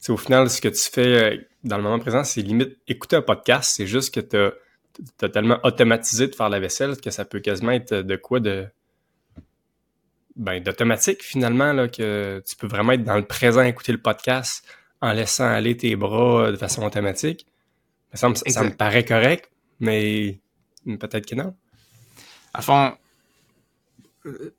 tu 0.04 0.12
au 0.12 0.18
final, 0.18 0.50
ce 0.50 0.60
que 0.60 0.68
tu 0.68 0.90
fais 0.92 1.36
euh, 1.36 1.38
dans 1.64 1.78
le 1.78 1.84
moment 1.84 2.00
présent, 2.00 2.26
c'est 2.26 2.42
limite 2.42 2.78
écouter 2.86 3.16
un 3.16 3.22
podcast, 3.22 3.74
c'est 3.78 3.88
juste 3.88 4.14
que 4.14 4.20
t'as 4.20 4.50
as 5.22 5.30
tellement 5.30 5.58
automatisé 5.64 6.28
de 6.28 6.36
faire 6.36 6.50
la 6.50 6.60
vaisselle 6.60 6.98
que 7.00 7.12
ça 7.12 7.24
peut 7.24 7.40
quasiment 7.40 7.72
être 7.72 7.94
de 7.94 8.16
quoi 8.18 8.42
de 8.42 8.66
ben, 10.36 10.62
d'automatique 10.62 11.24
finalement, 11.24 11.72
là, 11.72 11.88
que 11.88 12.44
tu 12.46 12.56
peux 12.58 12.68
vraiment 12.68 12.92
être 12.94 13.04
dans 13.06 13.16
le 13.16 13.26
présent, 13.26 13.62
écouter 13.64 13.94
le 13.94 13.98
podcast 14.02 14.68
en 15.02 15.14
laissant 15.14 15.46
aller 15.46 15.78
tes 15.78 15.96
bras 15.96 16.52
de 16.52 16.58
façon 16.58 16.84
automatique. 16.86 17.46
Ça 18.14 18.28
me, 18.30 18.36
ça 18.36 18.64
me 18.64 18.72
paraît 18.72 19.06
correct, 19.06 19.50
mais 19.80 20.40
peut-être 20.86 21.26
que 21.26 21.36
non. 21.36 21.56
À 22.54 22.62
fond, 22.62 22.96
euh, 24.26 24.54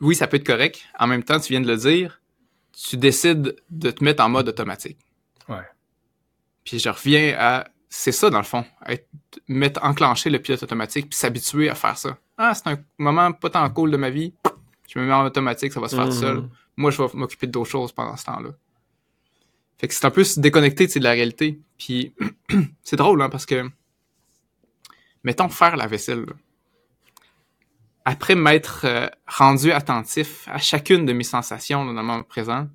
oui, 0.00 0.14
ça 0.14 0.26
peut 0.26 0.36
être 0.36 0.46
correct. 0.46 0.82
En 0.98 1.06
même 1.06 1.22
temps, 1.22 1.40
tu 1.40 1.52
viens 1.52 1.60
de 1.60 1.66
le 1.66 1.76
dire, 1.76 2.20
tu 2.72 2.96
décides 2.96 3.56
de 3.70 3.90
te 3.90 4.04
mettre 4.04 4.22
en 4.22 4.28
mode 4.28 4.48
automatique. 4.48 4.98
Ouais. 5.48 5.66
Puis 6.64 6.78
je 6.78 6.88
reviens 6.88 7.34
à 7.38 7.68
c'est 7.88 8.12
ça 8.12 8.30
dans 8.30 8.38
le 8.38 8.44
fond, 8.44 8.64
être, 8.88 9.08
mettre 9.48 9.82
enclencher 9.82 10.28
le 10.28 10.38
pilote 10.38 10.62
automatique 10.62 11.08
puis 11.08 11.18
s'habituer 11.18 11.70
à 11.70 11.74
faire 11.74 11.96
ça. 11.96 12.18
Ah, 12.36 12.52
c'est 12.54 12.66
un 12.66 12.78
moment 12.98 13.32
pas 13.32 13.48
tant 13.48 13.68
cool 13.70 13.90
de 13.90 13.96
ma 13.96 14.10
vie. 14.10 14.34
Je 14.88 14.98
me 14.98 15.06
mets 15.06 15.12
en 15.12 15.24
automatique, 15.24 15.72
ça 15.72 15.80
va 15.80 15.88
se 15.88 15.96
faire 15.96 16.06
tout 16.06 16.12
seul. 16.12 16.38
Mm-hmm. 16.38 16.48
Moi, 16.76 16.90
je 16.90 17.02
vais 17.02 17.08
m'occuper 17.14 17.46
d'autres 17.46 17.70
choses 17.70 17.92
pendant 17.92 18.16
ce 18.16 18.24
temps-là. 18.26 18.50
Fait 19.78 19.88
que 19.88 19.94
c'est 19.94 20.04
un 20.04 20.10
peu 20.10 20.24
se 20.24 20.40
déconnecter 20.40 20.86
de 20.86 21.00
la 21.00 21.12
réalité. 21.12 21.60
Puis 21.78 22.14
c'est 22.82 22.96
drôle, 22.96 23.22
hein, 23.22 23.30
parce 23.30 23.46
que 23.46 23.68
mettons 25.26 25.48
faire 25.48 25.76
la 25.76 25.88
vaisselle. 25.88 26.24
Après 28.04 28.36
m'être 28.36 28.82
euh, 28.84 29.08
rendu 29.26 29.72
attentif 29.72 30.46
à 30.46 30.58
chacune 30.58 31.04
de 31.04 31.12
mes 31.12 31.24
sensations 31.24 31.84
dans 31.84 31.92
le 31.92 31.96
moment 32.00 32.22
présent, 32.22 32.68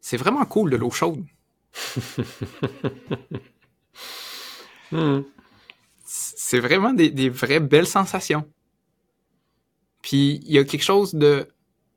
c'est 0.00 0.16
vraiment 0.16 0.46
cool 0.46 0.70
de 0.70 0.76
l'eau 0.76 0.90
chaude. 0.90 1.24
Hmm. 4.90 5.22
C'est 6.04 6.60
vraiment 6.60 6.92
des, 6.92 7.30
vraies 7.30 7.60
belles 7.60 7.86
sensations. 7.86 8.46
Puis 10.02 10.38
il 10.44 10.52
y 10.52 10.58
a 10.58 10.64
quelque 10.64 10.82
chose 10.82 11.14
de, 11.14 11.48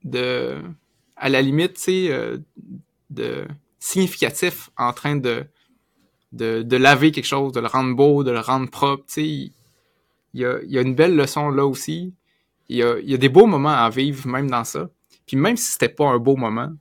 de 0.05 0.61
à 1.17 1.27
la 1.27 1.41
limite, 1.41 1.73
tu 1.73 1.81
sais, 1.81 2.07
euh, 2.11 2.37
de 3.09 3.45
significatif 3.79 4.69
en 4.77 4.93
train 4.93 5.17
de, 5.17 5.45
de, 6.31 6.77
laver 6.77 7.11
quelque 7.11 7.25
chose, 7.25 7.53
de 7.53 7.59
le 7.59 7.67
rendre 7.67 7.95
beau, 7.95 8.23
de 8.23 8.31
le 8.31 8.39
rendre 8.39 8.69
propre. 8.69 9.05
Tu 9.07 9.13
sais, 9.13 9.27
il 9.27 9.51
y 10.33 10.45
a, 10.45 10.59
y 10.63 10.77
a, 10.77 10.81
une 10.81 10.95
belle 10.95 11.15
leçon 11.15 11.49
là 11.49 11.65
aussi. 11.65 12.13
Il 12.67 12.77
y 12.77 12.83
a, 12.83 12.99
y 12.99 13.13
a 13.13 13.17
des 13.17 13.29
beaux 13.29 13.45
moments 13.45 13.69
à 13.69 13.89
vivre 13.89 14.27
même 14.27 14.49
dans 14.49 14.63
ça. 14.63 14.89
Puis 15.27 15.37
même 15.37 15.57
si 15.57 15.71
c'était 15.73 15.89
pas 15.89 16.07
un 16.07 16.17
beau 16.17 16.35
moment, 16.35 16.71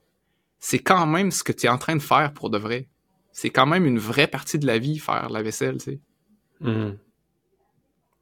c'est 0.58 0.78
quand 0.78 1.06
même 1.06 1.30
ce 1.30 1.42
que 1.44 1.52
tu 1.52 1.66
es 1.66 1.68
en 1.68 1.78
train 1.78 1.96
de 1.96 2.02
faire 2.02 2.32
pour 2.32 2.50
de 2.50 2.58
vrai. 2.58 2.88
C'est 3.32 3.50
quand 3.50 3.66
même 3.66 3.84
une 3.84 3.98
vraie 3.98 4.28
partie 4.28 4.58
de 4.58 4.66
la 4.66 4.78
vie, 4.78 4.98
faire 4.98 5.28
la 5.28 5.42
vaisselle, 5.42 5.78
tu 5.78 5.84
sais. 5.84 6.00
Mm-hmm. 6.62 6.96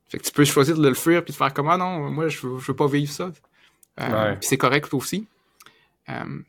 Fait 0.09 0.19
que 0.19 0.25
tu 0.25 0.33
peux 0.33 0.45
choisir 0.45 0.77
de 0.77 0.89
le 0.89 0.95
fuir 0.95 1.25
puis 1.25 1.33
de 1.33 1.37
faire 1.37 1.55
comme 1.55 1.69
ah 1.69 1.77
non, 1.77 2.11
moi 2.11 2.29
je 2.29 2.47
veux, 2.47 2.59
je 2.59 2.67
veux 2.67 2.77
pas 2.77 2.87
vivre 2.87 3.11
ça. 3.11 3.33
Euh, 4.01 4.37
c'est 4.41 4.59
correct 4.59 4.93
aussi. 4.93 5.27
Euh, 6.09 6.41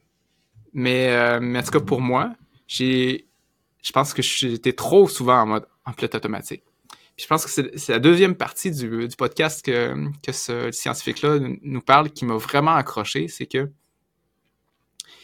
mais, 0.74 1.16
euh, 1.16 1.40
mais 1.40 1.60
en 1.60 1.64
tout 1.64 1.72
cas 1.72 1.80
pour 1.80 2.02
moi, 2.02 2.34
j'ai 2.68 3.26
je 3.84 3.92
pense 3.92 4.14
que 4.14 4.22
j'étais 4.24 4.74
trop 4.74 5.08
souvent 5.08 5.42
en 5.42 5.46
mode 5.46 5.68
en 5.86 5.94
pilote 5.94 6.16
automatique. 6.16 6.64
Je 7.18 7.28
pense 7.28 7.46
que 7.46 7.52
c'est 7.52 7.90
la 7.90 8.00
deuxième 8.00 8.34
partie 8.34 8.72
du, 8.72 9.08
du 9.08 9.16
podcast 9.16 9.64
que, 9.64 9.94
que 10.24 10.32
ce 10.32 10.72
scientifique-là 10.72 11.38
nous 11.62 11.82
parle 11.82 12.10
qui 12.10 12.26
m'a 12.26 12.38
vraiment 12.38 12.74
accroché, 12.74 13.28
c'est 13.28 13.46
que 13.46 13.70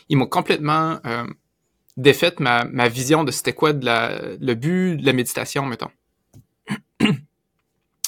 il 0.10 0.18
m'a 0.18 0.28
complètement 0.28 1.00
euh, 1.06 1.26
défait 1.98 2.34
ma, 2.40 2.66
ma 2.66 2.90
vision 2.90 3.24
de 3.24 3.32
c'était 3.32 3.54
quoi 3.54 3.74
de 3.74 3.86
la, 3.86 4.22
le 4.40 4.54
but 4.54 4.98
de 4.98 5.06
la 5.06 5.14
méditation, 5.14 5.66
mettons. 5.66 5.92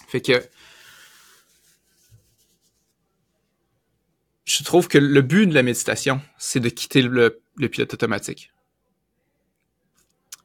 fait 0.07 0.21
que 0.21 0.43
je 4.43 4.63
trouve 4.63 4.87
que 4.89 4.97
le 4.97 5.21
but 5.21 5.47
de 5.47 5.53
la 5.53 5.63
méditation, 5.63 6.21
c'est 6.37 6.59
de 6.59 6.69
quitter 6.69 7.01
le, 7.01 7.41
le 7.55 7.69
pilote 7.69 7.93
automatique. 7.93 8.51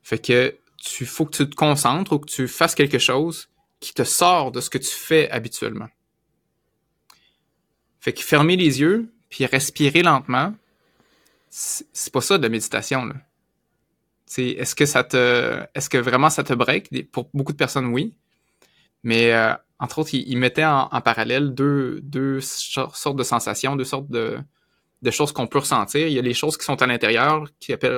Fait 0.07 0.21
que 0.21 0.57
tu 0.77 1.05
faut 1.05 1.27
que 1.27 1.37
tu 1.37 1.51
te 1.51 1.57
concentres 1.57 2.13
ou 2.13 2.21
que 2.21 2.31
tu 2.31 2.47
fasses 2.47 2.77
quelque 2.77 3.01
chose 3.01 3.49
qui 3.81 3.93
te 3.93 4.05
sort 4.05 4.53
de 4.53 4.61
ce 4.61 4.71
que 4.71 4.79
tu 4.79 4.89
fais 4.89 5.29
habituellement. 5.31 5.89
Fait 7.99 8.13
que 8.13 8.23
fermer 8.23 8.55
les 8.55 8.79
yeux 8.79 9.13
puis 9.31 9.47
respirer 9.47 10.05
lentement, 10.05 10.55
c'est 11.51 12.13
pas 12.13 12.21
ça 12.21 12.39
de 12.39 12.45
la 12.45 12.51
méditation 12.51 13.05
là. 13.05 13.15
Est-ce 14.39 14.77
que 14.77 14.87
ça 14.87 15.03
te, 15.03 15.61
est-ce 15.75 15.91
que 15.91 15.99
vraiment 15.99 16.31
ça 16.31 16.45
te 16.45 16.53
break? 16.53 17.11
Pour 17.11 17.29
beaucoup 17.35 17.53
de 17.53 17.57
personnes, 17.57 17.87
oui. 17.87 18.15
Mais 19.03 19.33
euh, 19.33 19.55
entre 19.81 19.99
autres, 19.99 20.15
il, 20.15 20.39
mettait 20.39 20.65
en, 20.65 21.01
parallèle 21.01 21.53
deux, 21.53 21.99
deux 22.03 22.41
sortes 22.41 23.17
de 23.17 23.25
sensations, 23.25 23.75
deux 23.75 23.85
sortes 23.85 24.09
de, 24.09 24.39
de 25.03 25.11
choses 25.11 25.33
qu'on 25.33 25.49
peut 25.49 25.59
ressentir. 25.59 26.07
Il 26.07 26.13
y 26.13 26.19
a 26.21 26.23
les 26.23 26.35
choses 26.35 26.57
qui 26.57 26.65
sont 26.65 26.81
à 26.81 26.87
l'intérieur, 26.87 27.49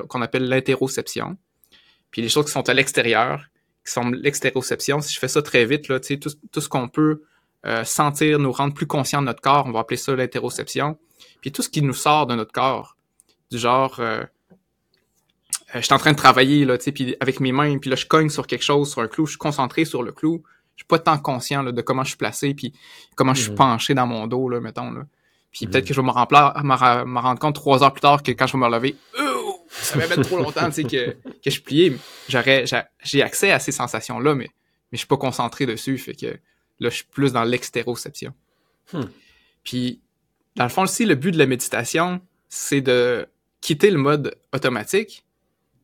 qu'on 0.08 0.22
appelle 0.22 0.48
l'interoception. 0.48 1.36
Puis 2.10 2.22
les 2.22 2.28
choses 2.28 2.46
qui 2.46 2.52
sont 2.52 2.68
à 2.68 2.74
l'extérieur, 2.74 3.44
qui 3.84 3.92
sont 3.92 4.08
l'extéroception, 4.10 5.00
si 5.00 5.12
je 5.14 5.18
fais 5.18 5.28
ça 5.28 5.42
très 5.42 5.64
vite, 5.64 5.88
là, 5.88 6.00
tout, 6.00 6.30
tout 6.52 6.60
ce 6.60 6.68
qu'on 6.68 6.88
peut 6.88 7.22
euh, 7.66 7.84
sentir, 7.84 8.38
nous 8.38 8.52
rendre 8.52 8.74
plus 8.74 8.86
conscients 8.86 9.20
de 9.20 9.26
notre 9.26 9.40
corps, 9.40 9.66
on 9.66 9.72
va 9.72 9.80
appeler 9.80 9.96
ça 9.96 10.14
l'interoception. 10.14 10.98
Puis 11.40 11.52
tout 11.52 11.62
ce 11.62 11.68
qui 11.68 11.82
nous 11.82 11.94
sort 11.94 12.26
de 12.26 12.34
notre 12.34 12.52
corps, 12.52 12.96
du 13.50 13.58
genre, 13.58 13.96
euh, 14.00 14.22
euh, 15.74 15.80
je 15.80 15.80
suis 15.80 15.94
en 15.94 15.98
train 15.98 16.12
de 16.12 16.16
travailler, 16.16 16.64
là, 16.64 16.78
puis 16.78 17.16
avec 17.20 17.40
mes 17.40 17.52
mains, 17.52 17.78
puis 17.78 17.90
là, 17.90 17.96
je 17.96 18.06
cogne 18.06 18.28
sur 18.28 18.46
quelque 18.46 18.64
chose, 18.64 18.90
sur 18.90 19.00
un 19.00 19.08
clou, 19.08 19.26
je 19.26 19.32
suis 19.32 19.38
concentré 19.38 19.84
sur 19.84 20.02
le 20.02 20.12
clou, 20.12 20.42
je 20.76 20.82
suis 20.82 20.86
pas 20.86 20.98
tant 20.98 21.18
conscient 21.18 21.62
là, 21.62 21.72
de 21.72 21.82
comment 21.82 22.04
je 22.04 22.10
suis 22.10 22.16
placé, 22.16 22.54
puis 22.54 22.72
comment 23.16 23.34
je 23.34 23.42
suis 23.42 23.50
mhm. 23.50 23.56
penché 23.56 23.94
dans 23.94 24.06
mon 24.06 24.28
dos, 24.28 24.48
là, 24.48 24.60
mettons. 24.60 24.92
Là. 24.92 25.02
Puis 25.50 25.66
mhm. 25.66 25.72
peut-être 25.72 25.86
que 25.86 25.94
je 25.94 26.00
vais 26.00 26.06
me, 26.06 27.18
rendre 27.20 27.40
compte 27.40 27.54
trois 27.56 27.82
heures 27.82 27.92
plus 27.92 28.00
tard 28.00 28.22
que 28.22 28.30
quand 28.30 28.46
je 28.46 28.52
vais 28.52 28.58
me 28.58 28.66
relever, 28.66 28.96
ça 29.68 29.98
va 29.98 30.06
mettre 30.06 30.22
trop 30.22 30.38
longtemps, 30.38 30.70
que, 30.70 31.12
que 31.12 31.50
je 31.50 31.60
pliais. 31.60 31.92
J'aurais, 32.28 32.64
j'ai 33.02 33.22
accès 33.22 33.50
à 33.50 33.58
ces 33.58 33.72
sensations-là, 33.72 34.34
mais, 34.34 34.48
mais 34.90 34.96
je 34.96 34.98
suis 34.98 35.06
pas 35.06 35.16
concentré 35.16 35.66
dessus. 35.66 35.98
Fait 35.98 36.14
que 36.14 36.26
là, 36.80 36.90
je 36.90 36.96
suis 36.96 37.04
plus 37.04 37.32
dans 37.32 37.44
l'extéroception. 37.44 38.32
Hmm. 38.92 39.04
Puis, 39.64 40.00
dans 40.56 40.64
le 40.64 40.70
fond, 40.70 40.82
aussi, 40.82 41.04
le 41.04 41.14
but 41.14 41.32
de 41.32 41.38
la 41.38 41.46
méditation, 41.46 42.20
c'est 42.48 42.80
de 42.80 43.26
quitter 43.60 43.90
le 43.90 43.98
mode 43.98 44.37
automatique. 44.52 45.25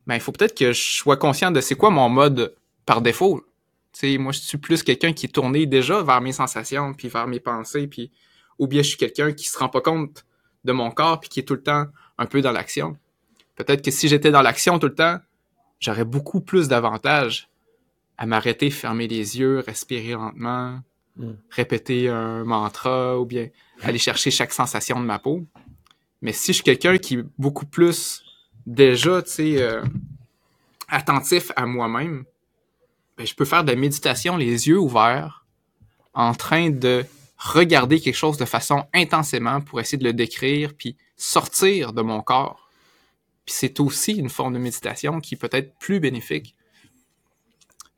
Mais 0.06 0.16
il 0.16 0.20
faut 0.20 0.32
peut-être 0.32 0.56
que 0.56 0.72
je 0.72 0.82
sois 0.82 1.16
conscient 1.16 1.50
de 1.50 1.60
c'est 1.60 1.76
quoi 1.76 1.90
mon 1.90 2.08
mode 2.08 2.54
par 2.86 3.00
défaut. 3.00 3.44
Sais, 3.92 4.18
moi, 4.18 4.32
je 4.32 4.40
suis 4.40 4.58
plus 4.58 4.82
quelqu'un 4.82 5.12
qui 5.12 5.26
est 5.26 5.30
tourné 5.30 5.66
déjà 5.66 6.02
vers 6.02 6.20
mes 6.20 6.32
sensations, 6.32 6.94
puis 6.94 7.08
vers 7.08 7.26
mes 7.26 7.40
pensées, 7.40 7.86
puis 7.86 8.10
ou 8.58 8.66
bien 8.66 8.82
je 8.82 8.88
suis 8.88 8.96
quelqu'un 8.96 9.32
qui 9.32 9.48
se 9.48 9.58
rend 9.58 9.68
pas 9.68 9.80
compte 9.80 10.24
de 10.64 10.72
mon 10.72 10.90
corps, 10.90 11.20
puis 11.20 11.28
qui 11.28 11.40
est 11.40 11.44
tout 11.44 11.54
le 11.54 11.62
temps 11.62 11.86
un 12.18 12.26
peu 12.26 12.40
dans 12.40 12.52
l'action. 12.52 12.96
Peut-être 13.56 13.82
que 13.82 13.90
si 13.90 14.08
j'étais 14.08 14.30
dans 14.30 14.42
l'action 14.42 14.78
tout 14.78 14.88
le 14.88 14.94
temps, 14.94 15.18
j'aurais 15.80 16.04
beaucoup 16.04 16.40
plus 16.40 16.68
d'avantages 16.68 17.48
à 18.18 18.26
m'arrêter, 18.26 18.70
fermer 18.70 19.08
les 19.08 19.38
yeux, 19.38 19.60
respirer 19.60 20.12
lentement, 20.12 20.80
hmm. 21.16 21.32
répéter 21.50 22.08
un 22.08 22.44
mantra 22.44 23.18
ou 23.18 23.24
bien 23.24 23.48
aller 23.82 23.98
chercher 23.98 24.30
chaque 24.30 24.52
sensation 24.52 25.00
de 25.00 25.04
ma 25.04 25.18
peau. 25.18 25.44
Mais 26.22 26.32
si 26.32 26.48
je 26.48 26.54
suis 26.54 26.64
quelqu'un 26.64 26.96
qui 26.98 27.14
est 27.16 27.24
beaucoup 27.38 27.66
plus 27.66 28.24
déjà, 28.66 29.22
tu 29.22 29.30
sais, 29.30 29.62
euh, 29.62 29.82
attentif 30.88 31.52
à 31.56 31.66
moi-même, 31.66 32.24
ben, 33.16 33.26
je 33.26 33.34
peux 33.34 33.44
faire 33.44 33.64
de 33.64 33.70
la 33.70 33.76
méditation 33.76 34.36
les 34.36 34.68
yeux 34.68 34.78
ouverts, 34.78 35.44
en 36.14 36.34
train 36.34 36.70
de 36.70 37.04
regarder 37.36 38.00
quelque 38.00 38.16
chose 38.16 38.38
de 38.38 38.44
façon 38.44 38.84
intensément 38.94 39.60
pour 39.60 39.80
essayer 39.80 39.98
de 39.98 40.04
le 40.04 40.12
décrire, 40.12 40.72
puis 40.74 40.96
sortir 41.16 41.92
de 41.92 42.02
mon 42.02 42.22
corps 42.22 42.63
puis 43.44 43.54
c'est 43.54 43.80
aussi 43.80 44.12
une 44.12 44.30
forme 44.30 44.54
de 44.54 44.58
méditation 44.58 45.20
qui 45.20 45.36
peut 45.36 45.50
être 45.52 45.76
plus 45.78 46.00
bénéfique. 46.00 46.54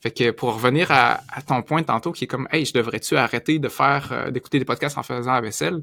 Fait 0.01 0.11
que 0.11 0.31
pour 0.31 0.55
revenir 0.55 0.91
à, 0.91 1.21
ton 1.47 1.63
point 1.63 1.83
tantôt 1.83 2.13
qui 2.13 2.25
est 2.25 2.27
comme 2.27 2.49
Hey, 2.53 2.65
je 2.65 2.73
devrais-tu 2.73 3.17
arrêter 3.17 3.59
de 3.59 3.69
faire 3.69 4.13
euh, 4.13 4.31
d'écouter 4.31 4.59
des 4.59 4.65
podcasts 4.65 4.99
en 4.99 5.03
faisant 5.03 5.33
la 5.33 5.41
vaisselle? 5.41 5.83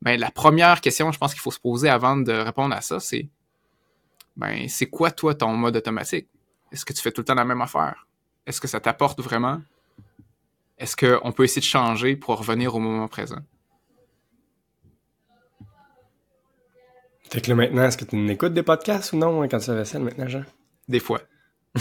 Ben 0.00 0.18
la 0.18 0.30
première 0.30 0.80
question, 0.80 1.12
je 1.12 1.18
pense 1.18 1.32
qu'il 1.32 1.42
faut 1.42 1.50
se 1.50 1.60
poser 1.60 1.88
avant 1.88 2.16
de 2.16 2.32
répondre 2.32 2.74
à 2.74 2.80
ça, 2.80 2.98
c'est 2.98 3.28
ben 4.36 4.68
c'est 4.68 4.86
quoi 4.86 5.10
toi 5.10 5.34
ton 5.34 5.56
mode 5.56 5.76
automatique? 5.76 6.28
Est-ce 6.72 6.84
que 6.84 6.92
tu 6.92 7.02
fais 7.02 7.12
tout 7.12 7.20
le 7.20 7.26
temps 7.26 7.34
la 7.34 7.44
même 7.44 7.60
affaire? 7.60 8.06
Est-ce 8.46 8.60
que 8.60 8.66
ça 8.66 8.80
t'apporte 8.80 9.20
vraiment? 9.20 9.60
Est-ce 10.78 10.96
qu'on 10.96 11.30
peut 11.32 11.44
essayer 11.44 11.60
de 11.60 11.66
changer 11.66 12.16
pour 12.16 12.38
revenir 12.38 12.74
au 12.74 12.80
moment 12.80 13.06
présent? 13.06 13.42
Fait 17.32 17.40
que 17.40 17.48
là, 17.48 17.54
maintenant, 17.54 17.84
est-ce 17.84 17.96
que 17.96 18.04
tu 18.04 18.30
écoutes 18.30 18.52
des 18.52 18.62
podcasts 18.62 19.14
ou 19.14 19.16
non 19.16 19.40
hein, 19.40 19.48
quand 19.48 19.58
tu 19.58 19.64
fais 19.64 19.72
la 19.72 19.78
vaisselle 19.78 20.02
maintenant, 20.02 20.28
Jean? 20.28 20.44
Des 20.86 21.00
fois. 21.00 21.22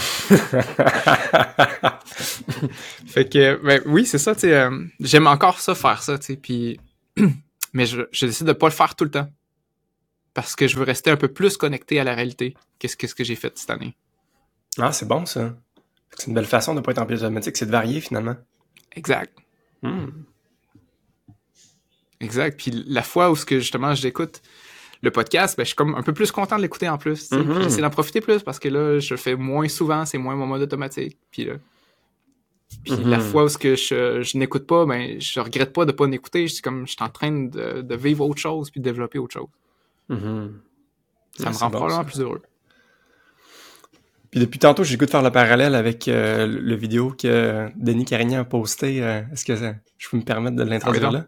fait 3.05 3.29
que, 3.29 3.61
ben, 3.61 3.81
oui, 3.85 4.05
c'est 4.05 4.17
ça, 4.17 4.33
tu 4.33 4.39
sais. 4.41 4.53
Euh, 4.53 4.85
j'aime 5.01 5.27
encore 5.27 5.59
ça, 5.59 5.75
faire 5.75 6.01
ça, 6.03 6.17
tu 6.17 6.27
sais. 6.27 6.35
Puis, 6.37 6.79
mais 7.73 7.85
je, 7.85 8.03
je, 8.13 8.27
décide 8.27 8.47
de 8.47 8.53
pas 8.53 8.67
le 8.67 8.71
faire 8.71 8.95
tout 8.95 9.03
le 9.03 9.11
temps. 9.11 9.27
Parce 10.33 10.55
que 10.55 10.69
je 10.69 10.77
veux 10.77 10.85
rester 10.85 11.11
un 11.11 11.17
peu 11.17 11.27
plus 11.27 11.57
connecté 11.57 11.99
à 11.99 12.05
la 12.05 12.15
réalité 12.15 12.55
qu'est-ce 12.79 12.95
que, 12.95 13.07
que 13.07 13.25
j'ai 13.25 13.35
fait 13.35 13.57
cette 13.57 13.71
année. 13.71 13.93
Ah, 14.77 14.93
c'est 14.93 15.05
bon, 15.05 15.25
ça. 15.25 15.53
C'est 16.17 16.27
une 16.27 16.33
belle 16.33 16.45
façon 16.45 16.75
de 16.75 16.79
pas 16.79 16.91
être 16.91 16.99
en 16.99 17.05
pilote 17.05 17.23
automatique, 17.23 17.57
c'est 17.57 17.65
de 17.65 17.71
varier, 17.71 17.99
finalement. 17.99 18.37
Exact. 18.95 19.37
Hmm. 19.81 20.11
Exact. 22.21 22.57
Puis 22.57 22.71
la 22.87 23.03
fois 23.03 23.29
où 23.31 23.35
ce 23.35 23.43
que 23.43 23.59
justement 23.59 23.93
j'écoute 23.95 24.41
le 25.01 25.11
podcast, 25.11 25.57
ben, 25.57 25.63
je 25.63 25.67
suis 25.67 25.75
comme 25.75 25.95
un 25.95 26.03
peu 26.03 26.13
plus 26.13 26.31
content 26.31 26.57
de 26.57 26.61
l'écouter 26.61 26.87
en 26.89 26.97
plus. 26.97 27.31
Mhm. 27.31 27.43
Puis 27.55 27.63
J'essaie 27.63 27.81
d'en 27.81 27.89
profiter 27.89 28.21
plus 28.21 28.43
parce 28.43 28.59
que 28.59 28.69
là, 28.69 28.99
je 28.99 29.13
le 29.13 29.17
fais 29.17 29.35
moins 29.35 29.67
souvent, 29.67 30.05
c'est 30.05 30.17
moins 30.17 30.35
mon 30.35 30.45
mode 30.47 30.61
automatique. 30.61 31.17
Puis 31.31 31.45
là. 31.45 31.53
Puis 32.85 32.95
la 33.03 33.19
fois 33.19 33.43
où 33.43 33.49
ce 33.49 33.57
que 33.57 33.75
je, 33.75 34.21
je 34.21 34.37
n'écoute 34.37 34.65
pas, 34.65 34.85
ben 34.85 35.19
je 35.19 35.39
regrette 35.41 35.73
pas 35.73 35.83
de 35.85 35.91
pas 35.91 36.07
l'écouter. 36.07 36.47
Je 36.47 36.53
suis 36.53 36.61
comme 36.61 36.87
je 36.87 36.91
suis 36.93 37.03
en 37.03 37.09
train 37.09 37.31
de, 37.31 37.81
de 37.81 37.95
vivre 37.95 38.25
autre 38.25 38.39
chose 38.39 38.69
puis 38.71 38.79
de 38.79 38.85
développer 38.85 39.19
autre 39.19 39.33
chose. 39.33 39.47
Mhm. 40.09 40.53
Ça 41.37 41.45
Ouais, 41.45 41.49
me 41.51 41.57
rend 41.57 41.65
bon, 41.69 41.71
probablement 41.77 42.01
ça. 42.03 42.03
plus 42.05 42.19
heureux. 42.21 42.41
Puis 44.29 44.39
depuis 44.39 44.59
tantôt, 44.59 44.83
j'ai 44.85 44.93
le 44.95 44.99
goût 44.99 45.05
de 45.05 45.09
faire 45.11 45.21
le 45.21 45.31
parallèle 45.31 45.75
avec 45.75 46.07
euh, 46.07 46.47
le 46.47 46.75
vidéo 46.75 47.11
que 47.11 47.67
Denis 47.75 48.05
Carignan 48.05 48.39
a 48.41 48.45
posté. 48.45 49.03
euh, 49.03 49.21
Est-ce 49.33 49.43
que 49.43 49.55
ça- 49.57 49.75
je 49.97 50.09
peux 50.09 50.17
me 50.17 50.21
permettre 50.23 50.55
de 50.55 50.63
l'introduire 50.63 51.07
Ah 51.07 51.09
oui, 51.09 51.15
là? 51.15 51.27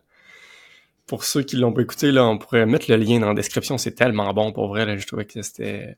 Pour 1.07 1.25
ceux 1.25 1.43
qui 1.43 1.57
l'ont 1.57 1.73
pas 1.73 1.81
écouté, 1.81 2.11
là, 2.11 2.25
on 2.25 2.37
pourrait 2.37 2.65
mettre 2.65 2.89
le 2.89 2.97
lien 2.97 3.19
dans 3.19 3.27
la 3.27 3.33
description. 3.33 3.77
C'est 3.77 3.91
tellement 3.91 4.33
bon 4.33 4.51
pour 4.53 4.67
vrai. 4.69 4.85
Là, 4.85 4.97
je 4.97 5.05
trouvais 5.05 5.25
que 5.25 5.41
c'était 5.41 5.97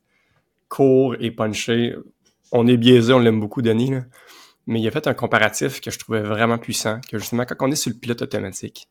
court 0.67 1.15
et 1.19 1.31
punché. 1.31 1.95
On 2.51 2.65
est 2.67 2.77
biaisé, 2.77 3.13
on 3.13 3.19
l'aime 3.19 3.39
beaucoup, 3.39 3.61
Denis. 3.61 3.91
Mais 4.67 4.81
il 4.81 4.87
a 4.87 4.91
fait 4.91 5.07
un 5.07 5.13
comparatif 5.13 5.79
que 5.79 5.91
je 5.91 5.99
trouvais 5.99 6.21
vraiment 6.21 6.57
puissant. 6.57 6.99
Que 7.09 7.19
justement, 7.19 7.45
quand 7.45 7.55
on 7.67 7.71
est 7.71 7.75
sur 7.75 7.91
le 7.91 7.97
pilote 7.97 8.21
automatique, 8.23 8.87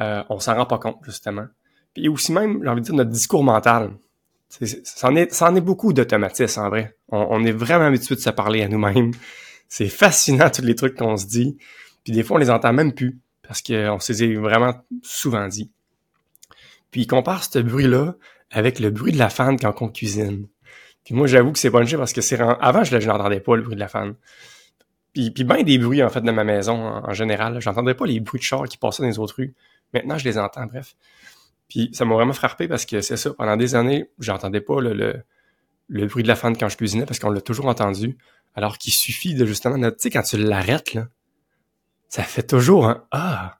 euh, 0.00 0.22
on 0.28 0.38
s'en 0.38 0.54
rend 0.54 0.66
pas 0.66 0.78
compte, 0.78 0.98
justement. 1.04 1.46
Puis 1.94 2.08
aussi 2.08 2.32
même, 2.32 2.60
j'ai 2.62 2.68
envie 2.68 2.80
de 2.82 2.86
dire, 2.86 2.94
notre 2.94 3.10
discours 3.10 3.42
mental. 3.44 3.92
C'est- 4.50 4.66
c'est- 4.66 4.86
Ça 4.86 5.08
en 5.08 5.16
est, 5.16 5.32
ça 5.32 5.50
en 5.50 5.56
est 5.56 5.60
beaucoup 5.62 5.94
d'automatisme, 5.94 6.60
en 6.60 6.68
vrai. 6.68 6.94
On, 7.08 7.26
on 7.30 7.44
est 7.44 7.52
vraiment 7.52 7.86
habitué 7.86 8.14
de 8.16 8.20
se 8.20 8.30
parler 8.30 8.62
à 8.62 8.68
nous-mêmes. 8.68 9.12
C'est 9.68 9.88
fascinant, 9.88 10.50
tous 10.50 10.60
les 10.62 10.74
trucs 10.74 10.94
qu'on 10.96 11.16
se 11.16 11.24
dit. 11.26 11.56
Puis 12.04 12.12
des 12.12 12.22
fois, 12.22 12.36
on 12.36 12.38
les 12.38 12.50
entend 12.50 12.72
même 12.74 12.92
plus, 12.92 13.18
parce 13.52 13.60
qu'on 13.60 14.00
se 14.00 14.14
les 14.14 14.34
a 14.34 14.40
vraiment 14.40 14.72
souvent 15.02 15.46
dit. 15.46 15.70
Puis 16.90 17.02
il 17.02 17.06
compare 17.06 17.44
ce 17.44 17.58
bruit-là 17.58 18.14
avec 18.50 18.80
le 18.80 18.88
bruit 18.88 19.12
de 19.12 19.18
la 19.18 19.28
fan 19.28 19.58
quand 19.60 19.82
on 19.82 19.88
cuisine. 19.88 20.48
Puis 21.04 21.14
moi, 21.14 21.26
j'avoue 21.26 21.52
que 21.52 21.58
c'est 21.58 21.70
punché 21.70 21.98
parce 21.98 22.14
que 22.14 22.22
c'est... 22.22 22.40
Avant, 22.40 22.82
je, 22.82 22.96
n'entendais 22.96 23.40
pas 23.40 23.54
le 23.56 23.62
bruit 23.62 23.74
de 23.74 23.80
la 23.80 23.88
fan. 23.88 24.14
Puis, 25.12 25.32
puis 25.32 25.44
bien 25.44 25.62
des 25.64 25.76
bruits, 25.76 26.02
en 26.02 26.08
fait, 26.08 26.22
de 26.22 26.30
ma 26.30 26.44
maison, 26.44 26.82
en, 26.82 27.10
en 27.10 27.12
général. 27.12 27.60
J'entendais 27.60 27.92
pas 27.92 28.06
les 28.06 28.20
bruits 28.20 28.38
de 28.38 28.44
chars 28.44 28.64
qui 28.64 28.78
passaient 28.78 29.02
dans 29.02 29.10
les 29.10 29.18
autres 29.18 29.34
rues. 29.34 29.54
Maintenant, 29.92 30.16
je 30.16 30.24
les 30.24 30.38
entends, 30.38 30.64
bref. 30.64 30.96
Puis 31.68 31.90
ça 31.92 32.06
m'a 32.06 32.14
vraiment 32.14 32.32
frappé 32.32 32.68
parce 32.68 32.86
que 32.86 33.02
c'est 33.02 33.18
ça, 33.18 33.34
pendant 33.34 33.58
des 33.58 33.74
années, 33.74 34.08
j'entendais 34.18 34.62
pas 34.62 34.80
le, 34.80 34.94
le, 34.94 35.22
le 35.88 36.06
bruit 36.06 36.22
de 36.22 36.28
la 36.28 36.36
fan 36.36 36.56
quand 36.56 36.70
je 36.70 36.78
cuisinais 36.78 37.04
parce 37.04 37.18
qu'on 37.18 37.30
l'a 37.30 37.42
toujours 37.42 37.66
entendu. 37.66 38.16
Alors 38.54 38.78
qu'il 38.78 38.94
suffit 38.94 39.34
de 39.34 39.44
justement, 39.44 39.78
tu 39.78 39.94
sais, 39.98 40.08
quand 40.08 40.22
tu 40.22 40.38
l'arrêtes, 40.38 40.94
là, 40.94 41.08
ça 42.12 42.24
fait 42.24 42.42
toujours 42.42 42.86
un 42.86 43.06
Ah! 43.10 43.58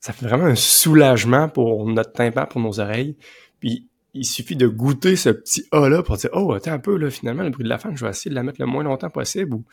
Ça 0.00 0.14
fait 0.14 0.26
vraiment 0.26 0.46
un 0.46 0.54
soulagement 0.54 1.50
pour 1.50 1.86
notre 1.86 2.12
tympan, 2.12 2.46
pour 2.46 2.62
nos 2.62 2.80
oreilles. 2.80 3.14
Puis 3.60 3.88
il 4.14 4.24
suffit 4.24 4.56
de 4.56 4.66
goûter 4.66 5.16
ce 5.16 5.28
petit 5.28 5.66
A-là 5.70 6.02
pour 6.02 6.16
dire 6.16 6.30
Oh, 6.32 6.54
attends 6.54 6.72
un 6.72 6.78
peu, 6.78 6.96
là, 6.96 7.10
finalement, 7.10 7.42
le 7.42 7.50
bruit 7.50 7.64
de 7.64 7.68
la 7.68 7.76
fan, 7.76 7.94
je 7.94 8.02
vais 8.02 8.10
essayer 8.10 8.30
de 8.30 8.34
la 8.34 8.42
mettre 8.42 8.58
le 8.58 8.66
moins 8.66 8.84
longtemps 8.84 9.10
possible. 9.10 9.52
Ou 9.54 9.64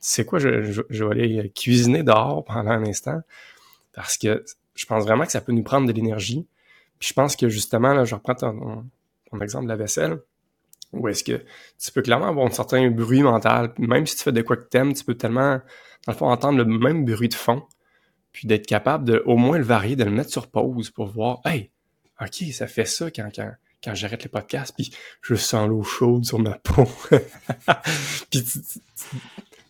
sais 0.00 0.24
quoi, 0.24 0.40
je, 0.40 0.48
vais 0.48 1.10
aller 1.10 1.52
cuisiner 1.54 2.02
dehors 2.02 2.44
pendant 2.44 2.72
un 2.72 2.84
instant. 2.84 3.20
Parce 3.92 4.18
que 4.18 4.44
je 4.74 4.86
pense 4.86 5.04
vraiment 5.04 5.24
que 5.24 5.30
ça 5.30 5.40
peut 5.40 5.52
nous 5.52 5.62
prendre 5.62 5.86
de 5.86 5.92
l'énergie. 5.92 6.44
Puis 6.98 7.10
je 7.10 7.14
pense 7.14 7.36
que 7.36 7.48
justement, 7.48 7.94
là, 7.94 8.04
je 8.04 8.16
reprends 8.16 8.34
ton, 8.34 8.84
ton- 9.30 9.40
exemple 9.40 9.64
de 9.64 9.70
la 9.70 9.76
vaisselle, 9.76 10.18
où 10.92 11.06
est-ce 11.06 11.22
que 11.22 11.44
tu 11.78 11.92
peux 11.92 12.02
clairement 12.02 12.26
avoir 12.26 12.44
un 12.44 12.50
certain 12.50 12.90
bruit 12.90 13.22
mental, 13.22 13.72
même 13.78 14.04
si 14.04 14.16
tu 14.16 14.24
fais 14.24 14.32
de 14.32 14.42
quoi 14.42 14.56
que 14.56 14.68
t'aimes, 14.68 14.94
tu 14.94 15.04
peux 15.04 15.14
tellement, 15.14 15.60
dans 16.06 16.12
le 16.12 16.16
fond, 16.18 16.28
entendre 16.30 16.58
le 16.58 16.64
même 16.64 17.04
bruit 17.04 17.28
de 17.28 17.34
fond, 17.34 17.62
puis 18.32 18.46
d'être 18.48 18.66
capable 18.66 19.04
de 19.04 19.22
au 19.26 19.36
moins 19.36 19.58
le 19.58 19.64
varier, 19.64 19.96
de 19.96 20.04
le 20.04 20.10
mettre 20.10 20.30
sur 20.30 20.48
pause 20.48 20.90
pour 20.90 21.06
voir, 21.06 21.40
hey, 21.44 21.70
ok, 22.20 22.52
ça 22.52 22.66
fait 22.66 22.84
ça 22.86 23.10
quand, 23.10 23.28
j'arrête 23.94 24.24
le 24.24 24.30
podcast, 24.30 24.72
puis 24.76 24.92
je 25.22 25.34
sens 25.34 25.68
l'eau 25.68 25.82
chaude 25.82 26.24
sur 26.24 26.38
ma 26.38 26.58
peau. 26.58 26.86
puis 28.30 28.44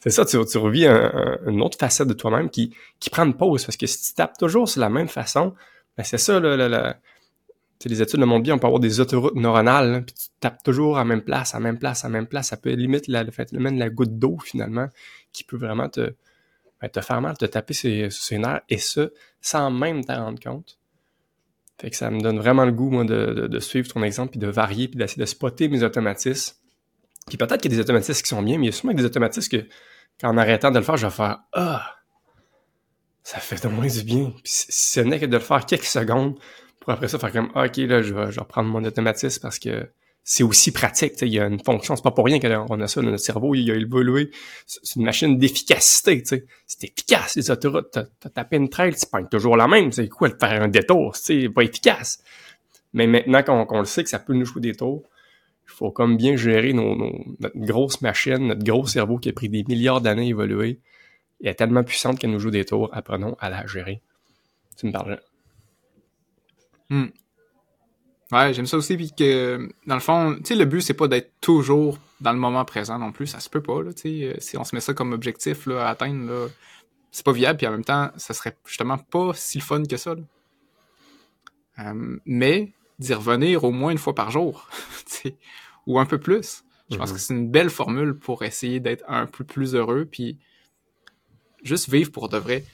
c'est 0.00 0.10
ça, 0.10 0.24
tu, 0.24 0.36
tu 0.46 0.58
revis 0.58 0.86
un- 0.86 1.12
un- 1.14 1.38
une 1.50 1.62
autre 1.62 1.78
facette 1.78 2.08
de 2.08 2.12
toi-même 2.14 2.50
qui, 2.50 2.74
qui 2.98 3.10
prend 3.10 3.24
une 3.24 3.36
pause, 3.36 3.64
parce 3.64 3.76
que 3.76 3.86
si 3.86 4.02
tu 4.08 4.14
tapes 4.14 4.36
toujours 4.38 4.68
sur 4.68 4.80
la 4.80 4.88
même 4.90 5.08
façon, 5.08 5.54
ben 5.96 6.04
c'est 6.04 6.18
ça, 6.18 6.40
là, 6.40 6.56
là, 6.56 6.68
là. 6.68 6.96
Tu 7.82 7.88
sais, 7.88 7.94
les 7.96 8.00
études 8.00 8.20
le 8.20 8.26
montrent 8.26 8.44
bien, 8.44 8.54
on 8.54 8.60
peut 8.60 8.68
avoir 8.68 8.78
des 8.78 9.00
autoroutes 9.00 9.34
neuronales, 9.34 10.04
puis 10.04 10.14
tu 10.14 10.28
tapes 10.38 10.62
toujours 10.62 10.98
à 10.98 11.00
la 11.00 11.04
même 11.04 11.22
place, 11.22 11.52
à 11.52 11.58
la 11.58 11.64
même 11.64 11.80
place, 11.80 12.04
à 12.04 12.08
la 12.08 12.12
même 12.12 12.28
place. 12.28 12.46
Ça 12.50 12.56
peut 12.56 12.70
limite 12.70 13.08
la, 13.08 13.24
le 13.24 13.32
phénomène 13.32 13.74
de 13.74 13.80
la 13.80 13.90
goutte 13.90 14.20
d'eau, 14.20 14.38
finalement, 14.38 14.88
qui 15.32 15.42
peut 15.42 15.56
vraiment 15.56 15.88
te, 15.88 16.14
ben, 16.80 16.88
te 16.88 17.00
faire 17.00 17.20
mal, 17.20 17.36
te 17.36 17.44
taper 17.44 17.74
ses, 17.74 18.08
ses 18.10 18.38
nerfs, 18.38 18.60
et 18.68 18.78
ça, 18.78 19.08
sans 19.40 19.72
même 19.72 20.04
t'en 20.04 20.26
rendre 20.26 20.38
compte. 20.38 20.78
Fait 21.80 21.90
que 21.90 21.96
ça 21.96 22.08
me 22.08 22.20
donne 22.20 22.38
vraiment 22.38 22.64
le 22.64 22.70
goût, 22.70 22.88
moi, 22.88 23.04
de, 23.04 23.48
de, 23.48 23.58
suivre 23.58 23.92
ton 23.92 24.04
exemple, 24.04 24.30
puis 24.30 24.38
de 24.38 24.46
varier, 24.46 24.86
puis 24.86 24.96
d'essayer 24.96 25.20
de 25.20 25.26
spotter 25.26 25.66
mes 25.66 25.82
automatismes. 25.82 26.54
Puis 27.26 27.36
peut-être 27.36 27.60
qu'il 27.60 27.72
y 27.72 27.74
a 27.74 27.78
des 27.78 27.82
automatismes 27.82 28.22
qui 28.22 28.28
sont 28.28 28.42
bien, 28.42 28.58
mais 28.58 28.66
il 28.66 28.66
y 28.66 28.72
a 28.72 28.72
sûrement 28.72 28.94
des 28.94 29.04
automatismes 29.04 29.58
que, 29.58 29.66
qu'en 30.20 30.36
arrêtant 30.36 30.70
de 30.70 30.78
le 30.78 30.84
faire, 30.84 30.96
je 30.96 31.06
vais 31.08 31.12
faire 31.12 31.40
«Ah! 31.52 31.96
Ça 33.24 33.40
fait 33.40 33.60
de 33.60 33.68
moins 33.68 33.88
du 33.88 34.04
bien.» 34.04 34.30
Puis 34.44 34.52
si 34.52 34.92
ce 34.92 35.00
n'est 35.00 35.18
que 35.18 35.26
de 35.26 35.36
le 35.36 35.42
faire 35.42 35.66
quelques 35.66 35.84
secondes, 35.84 36.38
pour 36.82 36.92
après 36.92 37.08
ça 37.08 37.18
faire 37.18 37.32
comme 37.32 37.50
ah, 37.54 37.66
ok 37.66 37.76
là 37.78 38.02
je 38.02 38.12
vais, 38.14 38.26
je 38.30 38.36
vais 38.36 38.40
reprendre 38.40 38.68
mon 38.68 38.84
automatisme 38.84 39.40
parce 39.40 39.58
que 39.58 39.88
c'est 40.24 40.42
aussi 40.44 40.70
pratique 40.72 41.14
il 41.22 41.28
y 41.28 41.40
a 41.40 41.46
une 41.46 41.62
fonction 41.62 41.96
c'est 41.96 42.02
pas 42.02 42.10
pour 42.12 42.24
rien 42.26 42.38
qu'on 42.38 42.80
a 42.80 42.86
ça 42.88 43.00
dans 43.02 43.10
notre 43.10 43.22
cerveau 43.24 43.54
il 43.54 43.70
a 43.70 43.74
évolué. 43.74 44.30
C'est 44.66 44.96
une 44.96 45.04
machine 45.04 45.38
d'efficacité 45.38 46.22
c'est 46.24 46.44
efficace 46.84 47.36
les 47.36 47.50
autoroutes 47.50 47.90
t'as 47.92 48.28
tapé 48.30 48.56
une 48.56 48.68
trail 48.68 48.94
tu 48.94 49.06
pognes 49.06 49.28
toujours 49.28 49.56
la 49.56 49.66
même 49.68 49.90
c'est 49.92 50.08
quoi 50.08 50.28
de 50.28 50.36
faire 50.38 50.62
un 50.62 50.68
détour 50.68 51.16
sais 51.16 51.48
pas 51.48 51.62
efficace. 51.62 52.22
Mais 52.94 53.06
maintenant 53.06 53.64
qu'on 53.64 53.78
le 53.80 53.84
sait 53.86 54.04
que 54.04 54.10
ça 54.10 54.18
peut 54.18 54.34
nous 54.34 54.44
jouer 54.44 54.60
des 54.60 54.74
tours 54.74 55.02
il 55.66 55.72
faut 55.72 55.90
comme 55.90 56.16
bien 56.16 56.36
gérer 56.36 56.72
nos, 56.72 56.94
nos- 56.96 57.24
notre 57.40 57.58
grosse 57.58 58.00
machine 58.02 58.46
notre 58.48 58.62
gros 58.64 58.86
cerveau 58.86 59.18
qui 59.18 59.28
a 59.30 59.32
pris 59.32 59.48
des 59.48 59.64
milliards 59.66 60.00
d'années 60.00 60.26
à 60.26 60.30
évoluer. 60.30 60.78
Elle 61.42 61.48
est 61.50 61.54
tellement 61.54 61.82
puissante 61.82 62.18
qu'elle 62.20 62.30
nous 62.30 62.38
joue 62.38 62.50
des 62.52 62.64
tours. 62.64 62.88
Apprenons 62.92 63.36
à 63.40 63.50
la 63.50 63.66
gérer. 63.66 64.00
Tu 64.76 64.86
me 64.86 64.92
parles 64.92 65.20
Ouais, 68.32 68.54
j'aime 68.54 68.66
ça 68.66 68.78
aussi, 68.78 68.96
puis 68.96 69.12
que, 69.12 69.68
dans 69.86 69.94
le 69.94 70.00
fond, 70.00 70.34
tu 70.36 70.44
sais, 70.46 70.54
le 70.54 70.64
but, 70.64 70.80
c'est 70.80 70.94
pas 70.94 71.06
d'être 71.08 71.32
toujours 71.40 71.98
dans 72.20 72.32
le 72.32 72.38
moment 72.38 72.64
présent 72.64 72.98
non 72.98 73.12
plus, 73.12 73.26
ça 73.26 73.40
se 73.40 73.50
peut 73.50 73.60
pas, 73.62 73.82
là, 73.82 73.92
tu 73.92 74.02
sais, 74.02 74.24
euh, 74.24 74.34
si 74.38 74.56
on 74.56 74.64
se 74.64 74.74
met 74.74 74.80
ça 74.80 74.94
comme 74.94 75.12
objectif, 75.12 75.66
là, 75.66 75.86
à 75.86 75.90
atteindre, 75.90 76.24
là, 76.30 76.48
c'est 77.10 77.26
pas 77.26 77.32
viable, 77.32 77.58
puis 77.58 77.66
en 77.66 77.72
même 77.72 77.84
temps, 77.84 78.10
ça 78.16 78.32
serait 78.32 78.56
justement 78.66 78.96
pas 78.96 79.32
si 79.34 79.58
le 79.58 79.64
fun 79.64 79.82
que 79.84 79.96
ça, 79.98 80.14
là. 80.14 80.22
Euh, 81.80 82.18
mais, 82.24 82.72
d'y 82.98 83.12
revenir 83.12 83.64
au 83.64 83.70
moins 83.70 83.92
une 83.92 83.98
fois 83.98 84.14
par 84.14 84.30
jour, 84.30 84.68
ou 85.86 85.98
un 85.98 86.06
peu 86.06 86.18
plus, 86.18 86.64
je 86.90 86.96
pense 86.96 87.10
Mhm. 87.10 87.14
que 87.16 87.20
c'est 87.20 87.34
une 87.34 87.50
belle 87.50 87.70
formule 87.70 88.14
pour 88.14 88.44
essayer 88.44 88.80
d'être 88.80 89.04
un 89.08 89.26
peu 89.26 89.44
plus 89.44 89.74
heureux, 89.74 90.06
puis 90.10 90.38
juste 91.64 91.90
vivre 91.90 92.10
pour 92.10 92.28
de 92.30 92.38
vrai. 92.38 92.64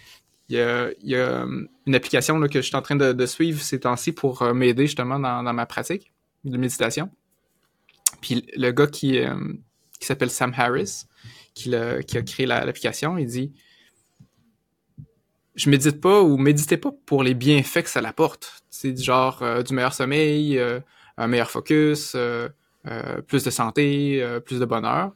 Il 0.48 0.56
y 0.56 0.60
a, 0.60 0.90
euh, 1.12 1.66
une 1.86 1.94
application 1.94 2.40
que 2.40 2.60
je 2.60 2.66
suis 2.66 2.76
en 2.76 2.82
train 2.82 2.96
de, 2.96 3.26
suivre 3.26 3.60
ces 3.60 3.80
temps-ci 3.80 4.12
pour 4.12 4.42
euh, 4.42 4.54
m'aider 4.54 4.86
justement 4.86 5.18
dans, 5.18 5.42
ma 5.52 5.66
pratique 5.66 6.12
de 6.44 6.56
méditation. 6.56 7.10
Puis 8.22 8.46
le 8.56 8.70
gars 8.70 8.86
qui, 8.86 9.18
euh, 9.18 9.34
qui 10.00 10.06
s'appelle 10.06 10.30
Sam 10.30 10.54
Harris, 10.56 11.04
qui, 11.54 11.74
a 11.74 12.02
créé 12.02 12.46
la- 12.46 12.64
l'application, 12.64 13.18
il 13.18 13.26
dit 13.26 13.52
Je 15.54 15.68
médite 15.68 16.00
pas 16.00 16.22
ou 16.22 16.38
méditez 16.38 16.78
pas 16.78 16.92
pour 17.04 17.22
les 17.22 17.34
bienfaits 17.34 17.82
que 17.82 17.90
ça 17.90 18.00
l'apporte. 18.00 18.62
C'est 18.70 18.92
du 18.92 19.02
genre 19.02 19.42
du 19.62 19.74
meilleur 19.74 19.92
sommeil, 19.92 20.58
un 21.16 21.26
meilleur 21.26 21.50
focus, 21.50 22.16
plus 23.26 23.44
de 23.44 23.50
santé, 23.50 24.38
plus 24.46 24.60
de 24.60 24.64
bonheur. 24.64 25.12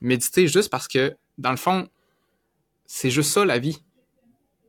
Méditez 0.00 0.46
juste 0.46 0.68
parce 0.68 0.88
que, 0.88 1.16
dans 1.38 1.52
le 1.52 1.56
fond, 1.56 1.88
c'est 2.86 3.10
juste 3.10 3.32
ça 3.32 3.44
la 3.44 3.58
vie. 3.58 3.82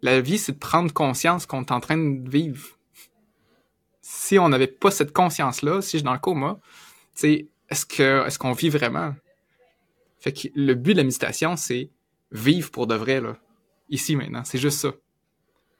La 0.01 0.21
vie, 0.21 0.38
c'est 0.38 0.53
de 0.53 0.57
prendre 0.57 0.93
conscience 0.93 1.45
qu'on 1.45 1.62
est 1.62 1.71
en 1.71 1.79
train 1.79 1.97
de 1.97 2.29
vivre. 2.29 2.67
Si 4.01 4.38
on 4.39 4.49
n'avait 4.49 4.67
pas 4.67 4.91
cette 4.91 5.12
conscience-là, 5.12 5.81
si 5.81 5.93
je 5.93 5.97
suis 5.97 6.03
dans 6.03 6.13
le 6.13 6.19
coma, 6.19 6.60
est-ce 7.23 7.86
que 7.86 8.25
est-ce 8.25 8.38
qu'on 8.39 8.53
vit 8.53 8.69
vraiment? 8.69 9.15
Fait 10.19 10.31
que 10.33 10.47
le 10.55 10.73
but 10.75 10.93
de 10.93 10.99
la 10.99 11.03
méditation, 11.03 11.55
c'est 11.57 11.89
vivre 12.31 12.71
pour 12.71 12.88
de 12.88 12.95
vrai, 12.95 13.21
là. 13.21 13.38
Ici, 13.89 14.15
maintenant. 14.15 14.43
C'est 14.43 14.57
juste 14.57 14.79
ça. 14.79 14.91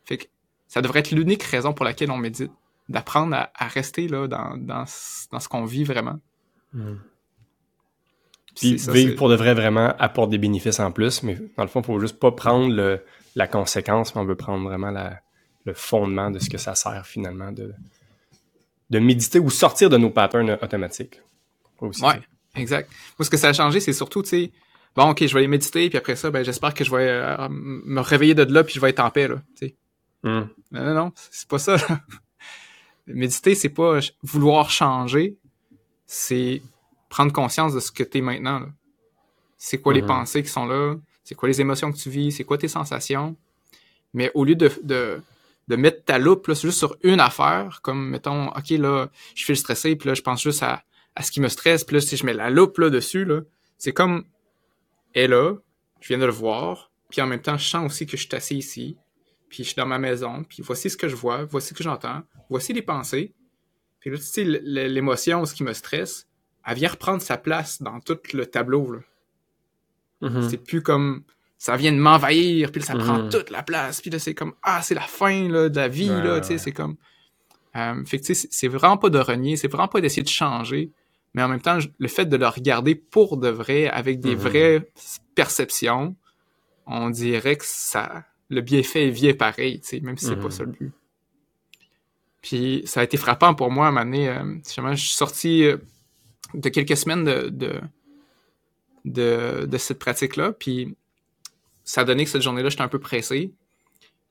Fait 0.06 0.18
que 0.18 0.26
ça 0.68 0.82
devrait 0.82 1.00
être 1.00 1.12
l'unique 1.12 1.44
raison 1.44 1.74
pour 1.74 1.86
laquelle 1.86 2.12
on 2.12 2.18
médite. 2.18 2.52
D'apprendre 2.90 3.36
à, 3.36 3.52
à 3.54 3.68
rester 3.68 4.08
là 4.08 4.28
dans, 4.28 4.56
dans, 4.58 4.86
ce- 4.86 5.28
dans 5.30 5.40
ce 5.42 5.50
qu'on 5.50 5.66
vit 5.66 5.84
vraiment. 5.84 6.20
Puis 8.56 8.80
ça, 8.80 8.92
vivre 8.92 9.16
pour 9.16 9.30
de 9.30 9.36
vrai 9.36 9.54
vraiment 9.54 9.94
apporte 10.00 10.30
des 10.30 10.38
bénéfices 10.38 10.80
en 10.80 10.92
plus, 10.92 11.22
mais 11.24 11.38
dans 11.58 11.64
le 11.64 11.70
fond, 11.70 11.82
il 11.82 11.86
faut 11.86 12.00
juste 12.00 12.18
pas 12.20 12.32
prendre 12.32 12.74
le- 12.74 13.04
la 13.38 13.48
conséquence, 13.48 14.16
mais 14.16 14.22
on 14.22 14.26
veut 14.26 14.36
prendre 14.36 14.64
vraiment 14.68 14.90
la- 14.92 15.20
le 15.66 15.74
fondement 15.74 16.32
de 16.32 16.40
ce 16.40 16.50
que 16.50 16.58
ça 16.58 16.76
sert 16.76 17.06
finalement 17.06 17.52
de, 17.52 17.74
de 18.90 19.00
méditer 19.00 19.40
ou 19.40 19.50
sortir 19.50 19.90
de 19.90 19.98
nos 19.98 20.10
patterns 20.10 20.58
automatiques. 20.62 21.22
Aussi, 21.80 22.04
Ouais, 22.04 22.20
exact. 22.56 22.90
Moi, 23.20 23.26
ce 23.26 23.30
que 23.30 23.38
ça 23.38 23.50
a 23.50 23.54
changé, 23.54 23.80
c'est 23.80 23.94
surtout, 23.94 24.24
tu 24.24 24.30
sais, 24.30 24.52
bon, 24.96 25.10
ok, 25.12 25.20
je 25.28 25.34
vais 25.34 25.40
aller 25.42 25.48
méditer, 25.48 25.90
puis 25.90 25.98
après 25.98 26.16
ça, 26.16 26.32
ben, 26.32 26.44
j'espère 26.44 26.74
que 26.74 26.84
je 26.84 26.90
vais 26.92 27.08
euh, 27.10 27.48
me 27.50 28.00
réveiller 28.02 28.34
de 28.34 28.44
là, 28.44 28.64
puis 28.64 28.74
je 28.76 28.80
vais 28.80 28.90
être 28.90 29.00
en 29.02 29.12
paix, 29.12 29.28
là, 29.28 29.36
tu 29.58 29.68
sais. 29.68 29.76
Hmm. 30.24 30.46
Non, 30.72 30.84
non, 30.86 30.94
non, 30.96 31.12
c'est 31.16 31.48
pas 31.48 31.60
ça. 31.60 31.76
Méditer, 33.08 33.56
c'est 33.56 33.70
pas 33.70 34.00
vouloir 34.24 34.70
changer, 34.70 35.38
c'est 36.08 36.62
prendre 37.10 37.32
conscience 37.32 37.74
de 37.74 37.80
ce 37.80 37.92
que 37.92 38.04
tu 38.04 38.18
es 38.18 38.22
maintenant. 38.22 38.64
C'est 39.58 39.80
quoi 39.80 39.94
les 39.94 40.02
Mhm. 40.02 40.08
pensées 40.08 40.44
qui 40.44 40.50
sont 40.50 40.66
là, 40.66 40.96
c'est 41.28 41.36
quoi 41.36 41.50
les 41.50 41.60
émotions 41.60 41.92
que 41.92 41.98
tu 41.98 42.10
vis, 42.10 42.32
c'est 42.32 42.46
quoi 42.46 42.58
tes 42.58 42.70
sensations? 42.70 43.36
Mais 44.14 44.32
au 44.34 44.46
lieu 44.46 44.56
de, 44.56 44.72
de, 44.82 45.76
mettre 45.76 46.06
ta 46.06 46.20
loupe 46.20 46.48
là, 46.48 46.54
juste 46.54 46.78
sur 46.78 46.96
une 47.04 47.20
affaire, 47.20 47.82
comme 47.84 48.12
mettons, 48.12 48.48
OK, 48.48 48.70
là, 48.70 49.10
je 49.36 49.44
suis 49.44 49.58
stressé, 49.58 49.98
puis 49.98 50.08
là, 50.08 50.14
je 50.14 50.22
pense 50.22 50.42
juste 50.42 50.64
à, 50.64 50.86
à 51.18 51.24
ce 51.24 51.32
qui 51.32 51.42
me 51.42 51.50
stresse, 51.50 51.84
puis 51.84 51.96
là, 51.96 52.00
si 52.00 52.16
je 52.16 52.26
mets 52.26 52.34
la 52.34 52.50
loupe 52.50 52.78
là, 52.78 52.90
dessus, 52.90 53.26
là, 53.26 53.42
c'est 53.78 53.92
comme, 53.92 54.24
elle 55.14 55.24
est 55.24 55.28
là, 55.28 55.56
je 56.00 56.08
viens 56.08 56.18
de 56.18 56.26
le 56.26 56.32
voir, 56.32 56.94
puis 57.10 57.22
en 57.22 57.28
même 57.28 57.42
temps, 57.42 57.58
je 57.58 57.68
sens 57.68 57.86
aussi 57.86 58.06
que 58.06 58.16
je 58.16 58.26
suis 58.26 58.34
assis 58.34 58.56
ici, 58.56 58.98
puis 59.50 59.66
je 59.66 59.68
suis 59.68 59.76
dans 59.76 59.86
ma 59.86 60.00
maison, 60.00 60.46
puis 60.46 60.64
voici 60.64 60.90
ce 60.90 60.96
que 60.96 61.10
je 61.10 61.16
vois, 61.18 61.44
voici 61.44 61.70
ce 61.70 61.74
que 61.74 61.84
j'entends, 61.84 62.24
voici 62.50 62.72
les 62.72 62.82
pensées. 62.82 63.34
Puis 64.00 64.12
là, 64.12 64.18
tu 64.18 64.24
sais, 64.24 64.46
l'émotion, 64.46 65.44
ce 65.44 65.54
qui 65.54 65.66
me 65.66 65.74
stresse, 65.74 66.26
elle 66.66 66.76
vient 66.76 66.90
reprendre 66.90 67.22
sa 67.22 67.36
place 67.36 67.82
dans 67.82 68.00
tout 68.00 68.18
le 68.32 68.46
tableau. 68.46 69.02
Mhm. 70.22 70.50
C'est 70.50 70.58
plus 70.58 70.82
comme 70.82 71.24
ça 71.58 71.76
vient 71.76 71.92
de 71.92 71.98
m'envahir, 71.98 72.72
puis 72.72 72.82
là, 72.82 72.86
ça 72.88 72.94
Mhm. 72.96 73.00
prend 73.02 73.30
toute 73.30 73.50
la 73.50 73.64
place, 73.64 74.02
puis 74.02 74.10
là, 74.12 74.20
c'est 74.20 74.34
comme 74.36 74.54
ah, 74.64 74.82
c'est 74.82 74.96
la 74.96 75.02
fin 75.02 75.48
là, 75.50 75.70
de 75.70 75.76
la 75.76 75.88
vie, 75.88 76.10
Ouais, 76.10 76.22
là, 76.24 76.34
ouais, 76.36 76.42
tu 76.42 76.48
sais, 76.48 76.58
c'est 76.58 76.72
comme. 76.72 76.96
Euh, 77.76 78.04
fait 78.06 78.20
que 78.20 78.26
tu 78.26 78.34
sais, 78.36 78.48
c'est- 78.50 78.68
vraiment 78.68 78.98
pas 78.98 79.10
de 79.10 79.20
renier, 79.20 79.56
c'est 79.58 79.68
vraiment 79.68 79.88
pas 79.88 80.02
d'essayer 80.02 80.24
de 80.24 80.28
changer, 80.30 80.92
mais 81.34 81.44
en 81.44 81.48
même 81.48 81.62
temps, 81.62 81.78
le 82.00 82.08
fait 82.08 82.26
de 82.26 82.36
le 82.38 82.48
regarder 82.48 82.96
pour 82.96 83.38
de 83.38 83.50
vrai, 83.50 83.88
avec 83.88 84.20
des 84.20 84.36
Mhm. 84.36 84.42
vraies 84.42 84.92
perceptions, 85.36 86.16
on 86.88 87.10
dirait 87.10 87.56
que 87.58 87.66
ça. 87.66 88.24
Le 88.50 88.62
bienfait 88.62 89.10
vient 89.10 89.34
pareil, 89.34 89.82
tu 89.82 89.88
sais, 89.90 90.00
même 90.00 90.18
si 90.18 90.26
c'est 90.28 90.38
pas 90.38 90.50
ça 90.50 90.64
le 90.64 90.72
but. 90.72 90.92
Puis 92.42 92.84
ça 92.86 93.02
a 93.02 93.04
été 93.04 93.18
frappant 93.18 93.54
pour 93.54 93.72
moi 93.72 93.88
à 93.88 93.90
un 93.90 93.92
moment 93.92 94.06
donné, 94.06 94.30
euh, 94.30 94.56
je 94.66 94.96
suis 94.96 95.10
sorti 95.16 95.64
euh, 95.66 95.78
de 96.54 96.70
quelques 96.70 96.96
semaines 96.96 97.26
de, 97.26 97.50
de, 97.50 97.82
de, 99.08 99.66
de 99.66 99.78
cette 99.78 100.00
pratique-là, 100.00 100.54
puis 100.54 100.96
ça 101.84 102.02
a 102.02 102.04
donné 102.04 102.26
que 102.26 102.30
cette 102.30 102.42
journée-là, 102.42 102.70
j'étais 102.70 102.84
un 102.84 102.88
peu 102.88 103.00
pressé. 103.00 103.52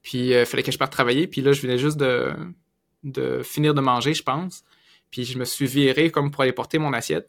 Puis 0.03 0.31
il 0.31 0.47
fallait 0.47 0.63
que 0.63 0.71
je 0.71 0.79
parte 0.79 0.93
travailler, 0.93 1.27
puis 1.27 1.41
là, 1.41 1.53
je 1.53 1.63
venais 1.63 1.79
juste 1.79 1.97
de, 1.97 2.33
de 3.03 3.43
finir 3.43 3.75
de 3.75 3.81
manger, 3.81 4.15
je 4.15 4.23
pense. 4.23 4.65
Puis 5.11 5.25
je 5.25 5.39
me 5.39 5.45
suis 5.45 5.67
viré 5.67 6.11
comme 6.11 6.31
pour 6.31 6.43
aller 6.43 6.53
porter 6.53 6.79
mon 6.79 6.93
assiette. 6.93 7.29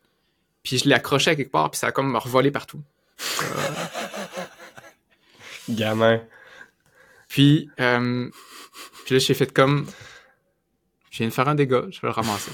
Puis 0.63 0.79
je 0.79 0.89
l'ai 0.89 0.95
accroché 0.95 1.31
à 1.31 1.35
quelque 1.35 1.51
part, 1.51 1.71
puis 1.71 1.79
ça 1.79 1.87
a 1.87 1.91
comme 1.91 2.11
me 2.11 2.17
revolé 2.17 2.51
partout. 2.51 2.83
Gamin. 5.69 6.21
Puis, 7.27 7.69
euh, 7.79 8.29
puis 9.05 9.15
là, 9.15 9.19
j'ai 9.19 9.33
fait 9.33 9.51
comme. 9.51 9.87
Je 11.09 11.19
viens 11.19 11.27
de 11.27 11.33
faire 11.33 11.47
un 11.47 11.55
dégât, 11.55 11.87
je 11.89 12.01
vais 12.01 12.07
le 12.07 12.13
ramasser. 12.13 12.51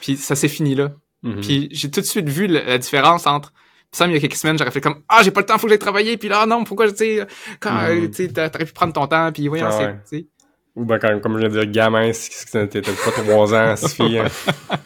Puis 0.00 0.16
ça 0.16 0.36
s'est 0.36 0.48
fini 0.48 0.74
là. 0.74 0.94
Mhm. 1.22 1.40
Puis 1.40 1.68
j'ai 1.72 1.90
tout 1.90 2.00
de 2.00 2.06
suite 2.06 2.28
vu 2.28 2.46
la, 2.46 2.62
la 2.64 2.78
différence 2.78 3.26
entre. 3.26 3.52
Ça, 3.92 4.06
il 4.06 4.12
y 4.12 4.16
a 4.16 4.20
quelques 4.20 4.34
semaines, 4.34 4.58
j'aurais 4.58 4.70
fait 4.70 4.80
comme 4.80 5.02
Ah, 5.08 5.22
j'ai 5.22 5.30
pas 5.30 5.40
le 5.40 5.46
temps, 5.46 5.56
faut 5.58 5.66
que 5.66 5.70
j'aille 5.70 5.78
travailler. 5.78 6.16
Puis 6.18 6.28
là, 6.28 6.40
ah 6.42 6.46
non, 6.46 6.64
pourquoi, 6.64 6.90
tu 6.90 6.96
sais, 6.96 7.26
quand 7.60 7.72
Mhm. 7.72 8.04
euh, 8.04 8.08
tu 8.10 8.32
t'aurais 8.32 8.64
pu 8.64 8.72
prendre 8.72 8.92
ton 8.92 9.06
temps. 9.06 9.32
Puis 9.32 9.48
Ah 9.48 9.50
ouais. 9.78 9.96
sais. 10.04 10.26
Ou 10.74 10.84
ben, 10.84 10.98
quand, 10.98 11.18
comme 11.20 11.34
je 11.34 11.46
viens 11.46 11.48
de 11.48 11.60
dire, 11.64 11.70
gamin, 11.72 12.10
t'étais 12.12 12.80
pas 12.82 13.10
trois 13.12 13.54
ans, 13.54 13.76
suffit. 13.76 14.18
hein. 14.18 14.26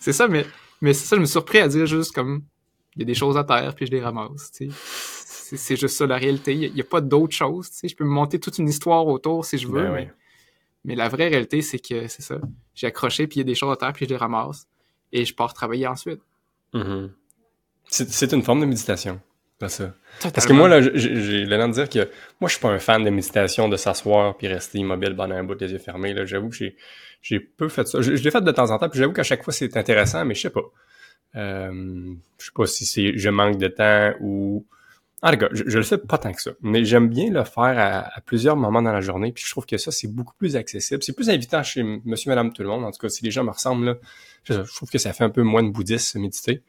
C'est 0.00 0.12
ça, 0.14 0.26
mais, 0.28 0.46
mais 0.80 0.94
c'est 0.94 1.06
ça, 1.06 1.16
je 1.16 1.20
me 1.20 1.26
suis 1.26 1.32
surpris 1.32 1.58
à 1.58 1.68
dire 1.68 1.84
juste 1.84 2.14
comme 2.14 2.42
il 2.96 3.00
y 3.00 3.02
a 3.02 3.04
des 3.04 3.14
choses 3.14 3.36
à 3.36 3.44
terre, 3.44 3.74
puis 3.74 3.84
je 3.86 3.90
les 3.90 4.00
ramasse. 4.00 4.50
tu 4.56 4.70
sais. 4.70 5.56
C'est 5.56 5.76
juste 5.76 5.96
ça 5.96 6.06
la 6.06 6.16
réalité. 6.16 6.54
Il 6.54 6.72
n'y 6.72 6.80
a, 6.80 6.84
pas 6.84 7.00
d'autre 7.00 7.34
chose. 7.34 7.70
tu 7.70 7.76
sais. 7.78 7.88
Je 7.88 7.96
peux 7.96 8.04
me 8.04 8.10
monter 8.10 8.38
toute 8.38 8.56
une 8.58 8.68
histoire 8.68 9.06
autour 9.06 9.44
si 9.44 9.58
je 9.58 9.66
veux, 9.66 9.82
Ben 9.82 9.92
mais, 9.92 10.00
oui. 10.04 10.08
mais 10.84 10.94
la 10.94 11.08
vraie 11.08 11.28
réalité, 11.28 11.60
c'est 11.62 11.78
que 11.78 12.06
c'est 12.06 12.22
ça. 12.22 12.38
J'ai 12.74 12.86
accroché, 12.86 13.26
puis 13.26 13.36
il 13.36 13.38
y 13.40 13.42
a 13.42 13.44
des 13.44 13.54
choses 13.54 13.72
à 13.72 13.76
terre, 13.76 13.92
puis 13.92 14.06
je 14.06 14.10
les 14.10 14.16
ramasse. 14.16 14.66
Et 15.12 15.24
je 15.24 15.34
pars 15.34 15.54
travailler 15.54 15.86
ensuite. 15.86 16.20
Mhm. 16.74 17.10
C'est 17.88 18.10
c'est 18.10 18.32
une 18.32 18.42
forme 18.42 18.60
de 18.60 18.66
méditation. 18.66 19.20
Ça. 19.66 19.92
Parce 20.22 20.46
que 20.46 20.52
moi, 20.52 20.68
là, 20.68 20.80
j'ai 20.80 21.44
l'air 21.44 21.66
de 21.66 21.72
dire 21.72 21.88
que 21.88 22.08
moi, 22.40 22.48
je 22.48 22.54
suis 22.54 22.60
pas 22.60 22.68
un 22.68 22.78
fan 22.78 23.02
de 23.02 23.10
méditation, 23.10 23.68
de 23.68 23.76
s'asseoir 23.76 24.36
puis 24.36 24.46
rester 24.46 24.78
immobile 24.78 25.16
pendant 25.16 25.34
un 25.34 25.42
bout, 25.42 25.60
les 25.60 25.72
yeux 25.72 25.78
fermés. 25.78 26.14
J'avoue 26.26 26.50
que 26.50 26.54
j'ai 26.54 26.76
j'ai 27.22 27.40
peu 27.40 27.68
fait 27.68 27.88
ça. 27.88 28.00
Je, 28.00 28.14
je 28.14 28.22
l'ai 28.22 28.30
fait 28.30 28.40
de 28.40 28.52
temps 28.52 28.70
en 28.70 28.78
temps, 28.78 28.88
puis 28.88 29.00
j'avoue 29.00 29.12
qu'à 29.12 29.24
chaque 29.24 29.42
fois, 29.42 29.52
c'est 29.52 29.76
intéressant, 29.76 30.24
mais 30.24 30.34
je 30.34 30.42
sais 30.42 30.50
pas. 30.50 30.62
Euh, 31.34 32.14
je 32.38 32.44
sais 32.44 32.52
pas 32.54 32.66
si 32.66 32.86
c'est 32.86 33.18
je 33.18 33.28
manque 33.28 33.58
de 33.58 33.68
temps 33.68 34.14
ou... 34.20 34.64
En 35.22 35.32
tout 35.32 35.38
cas, 35.38 35.48
je, 35.50 35.64
je 35.66 35.78
le 35.78 35.84
fais 35.84 35.98
pas 35.98 36.18
tant 36.18 36.32
que 36.32 36.40
ça. 36.40 36.52
Mais 36.60 36.84
j'aime 36.84 37.08
bien 37.08 37.30
le 37.30 37.42
faire 37.44 37.78
à, 37.78 38.16
à 38.16 38.20
plusieurs 38.20 38.56
moments 38.56 38.82
dans 38.82 38.92
la 38.92 39.00
journée, 39.00 39.32
puis 39.32 39.42
je 39.44 39.50
trouve 39.50 39.66
que 39.66 39.76
ça, 39.76 39.90
c'est 39.90 40.06
beaucoup 40.06 40.34
plus 40.38 40.54
accessible. 40.54 41.02
C'est 41.02 41.12
plus 41.12 41.28
invitant 41.28 41.62
chez 41.62 41.82
monsieur, 41.82 42.30
madame, 42.30 42.52
tout 42.52 42.62
le 42.62 42.68
monde. 42.68 42.84
En 42.84 42.92
tout 42.92 42.98
cas, 42.98 43.08
si 43.08 43.24
les 43.24 43.30
gens 43.30 43.42
me 43.42 43.50
ressemblent, 43.50 43.86
là, 43.86 43.96
je, 44.44 44.54
trouve 44.74 44.88
que 44.88 44.98
ça 44.98 45.12
fait 45.12 45.24
un 45.24 45.30
peu 45.30 45.42
moins 45.42 45.62
de 45.62 45.70
bouddhiste, 45.70 46.14
méditer. 46.16 46.62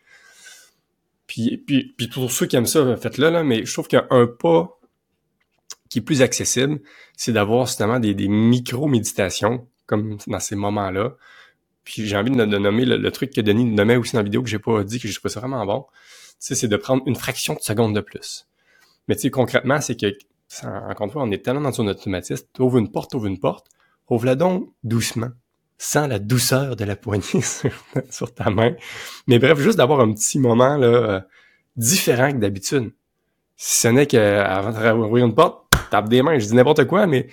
Puis, 1.28 1.58
puis, 1.58 1.94
puis 1.96 2.08
pour 2.08 2.32
ceux 2.32 2.48
qui 2.48 2.56
aiment 2.56 2.66
ça, 2.66 2.98
faites-le, 2.98 3.30
là, 3.30 3.44
mais 3.44 3.66
je 3.66 3.72
trouve 3.72 3.88
qu'un 3.88 4.08
pas 4.40 4.80
qui 5.90 6.00
est 6.00 6.04
plus 6.04 6.22
accessible, 6.22 6.80
c'est 7.16 7.34
d'avoir 7.34 7.68
justement 7.68 8.00
des, 8.00 8.16
des 8.16 8.28
micro-méditations, 8.28 9.68
comme 9.86 10.18
dans 10.28 10.40
ces 10.40 10.56
moments-là. 10.56 11.16
Puis 11.84 12.08
j'ai 12.08 12.18
envie 12.18 12.32
de, 12.32 12.46
de 12.46 12.58
nommer 12.58 12.86
le, 12.86 12.98
le 12.98 13.12
truc 13.12 13.32
que 13.32 13.42
Denis 13.42 13.66
nommait 13.66 13.96
aussi 13.96 14.14
dans 14.14 14.20
la 14.20 14.24
vidéo 14.24 14.42
que 14.42 14.50
j'ai 14.50 14.60
pas 14.60 14.84
dit, 14.84 15.00
que 15.00 15.08
je 15.08 15.20
trouve 15.20 15.32
ça 15.32 15.40
vraiment 15.40 15.66
bon. 15.66 15.86
Sais, 16.39 16.56
c'est 16.56 16.67
de 16.67 16.78
prendre 16.78 17.04
une 17.06 17.15
fraction 17.15 17.54
de 17.54 17.60
seconde 17.60 17.93
de 17.95 18.02
plus. 18.02 18.47
Mais 19.08 19.15
tu 19.15 19.23
sais, 19.23 19.30
concrètement, 19.30 19.82
c'est 19.82 19.99
que, 19.99 20.08
ça, 20.47 20.84
encore 20.89 21.06
une 21.06 21.12
fois, 21.12 21.23
on 21.23 21.32
est 21.32 21.43
tellement 21.43 21.62
dans 21.62 21.71
son 21.71 21.88
automatisme, 21.88 22.45
ouvre 22.60 22.78
une 22.78 22.91
porte, 22.91 23.13
ouvre 23.13 23.25
une 23.28 23.39
porte, 23.39 23.67
ouvre-la 24.10 24.36
donc 24.36 24.71
doucement, 24.84 25.30
sans 25.78 26.08
la 26.08 26.17
douceur 26.19 26.75
de 26.75 26.86
la 26.86 26.95
poignée 26.95 27.41
sur, 28.10 28.34
ta 28.34 28.49
main. 28.49 28.73
Mais 29.28 29.38
bref, 29.39 29.60
juste 29.60 29.78
d'avoir 29.78 29.99
un 29.99 30.12
petit 30.13 30.39
moment 30.39 30.78
là, 30.78 30.88
euh, 30.88 31.21
différent 31.75 32.32
que 32.32 32.38
d'habitude. 32.38 32.91
Si 33.58 33.82
ce 33.82 33.88
n'est 33.89 34.08
qu'avant 34.08 34.71
d'ouvrir 34.97 35.25
une 35.25 35.36
porte, 35.36 35.65
tape 35.91 36.08
des 36.08 36.21
mains, 36.21 36.39
je 36.39 36.45
dis 36.47 36.56
n'importe 36.56 36.86
quoi, 36.86 37.06
mais 37.08 37.28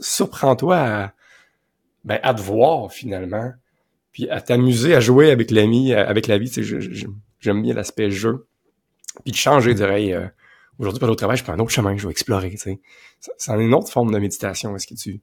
surprends-toi 0.00 0.76
à, 0.76 1.12
ben, 2.04 2.20
à 2.22 2.34
te 2.34 2.42
voir 2.42 2.92
finalement, 2.92 3.52
puis 4.12 4.28
à 4.28 4.40
t'amuser 4.40 4.94
à 4.94 5.00
jouer 5.00 5.30
avec 5.30 5.50
l'ami, 5.50 5.94
avec 5.94 6.26
la 6.26 6.36
vie. 6.36 6.52
Je- 6.54 6.80
je- 6.80 7.06
j'aime 7.42 7.62
bien 7.62 7.74
l'aspect 7.74 8.10
jeu, 8.10 8.46
puis 9.24 9.32
de 9.32 9.36
changer, 9.36 9.72
hey, 9.82 10.12
euh, 10.12 10.26
aujourd'hui 10.78 11.00
pour 11.00 11.08
au 11.08 11.14
travail, 11.14 11.36
je 11.36 11.44
prends 11.44 11.52
un 11.52 11.58
autre 11.58 11.70
chemin, 11.70 11.96
je 11.96 12.06
vais 12.06 12.12
explorer. 12.12 12.54
C'est 12.56 12.80
une 13.48 13.74
autre 13.74 13.90
forme 13.90 14.12
de 14.12 14.18
méditation. 14.18 14.74
Est-ce 14.74 14.86
que 14.86 14.94
tu 14.94 15.20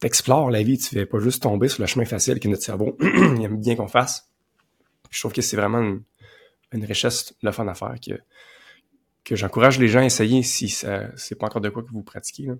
t'explores 0.00 0.50
la 0.50 0.62
vie, 0.62 0.78
tu 0.78 0.88
fais 0.88 1.06
pas 1.06 1.18
juste 1.18 1.42
tomber 1.42 1.68
sur 1.68 1.82
le 1.82 1.86
chemin 1.86 2.04
facile 2.04 2.40
que 2.40 2.48
notre 2.48 2.62
cerveau 2.62 2.96
il 3.00 3.42
aime 3.42 3.60
bien 3.60 3.76
qu'on 3.76 3.86
fasse. 3.86 4.30
Je 5.10 5.20
trouve 5.20 5.32
que 5.32 5.42
c'est 5.42 5.56
vraiment 5.56 5.80
une, 5.80 6.02
une 6.72 6.84
richesse, 6.84 7.34
le 7.42 7.52
fun 7.52 7.66
à 7.68 7.74
faire 7.74 7.94
que 8.04 8.14
que 9.24 9.36
j'encourage 9.36 9.78
les 9.78 9.86
gens 9.86 10.00
à 10.00 10.04
essayer 10.04 10.42
si 10.42 10.68
ça 10.68 11.16
c'est 11.16 11.36
pas 11.36 11.46
encore 11.46 11.60
de 11.60 11.68
quoi 11.68 11.84
que 11.84 11.90
vous 11.90 12.02
pratiquez. 12.02 12.46
Là. 12.46 12.54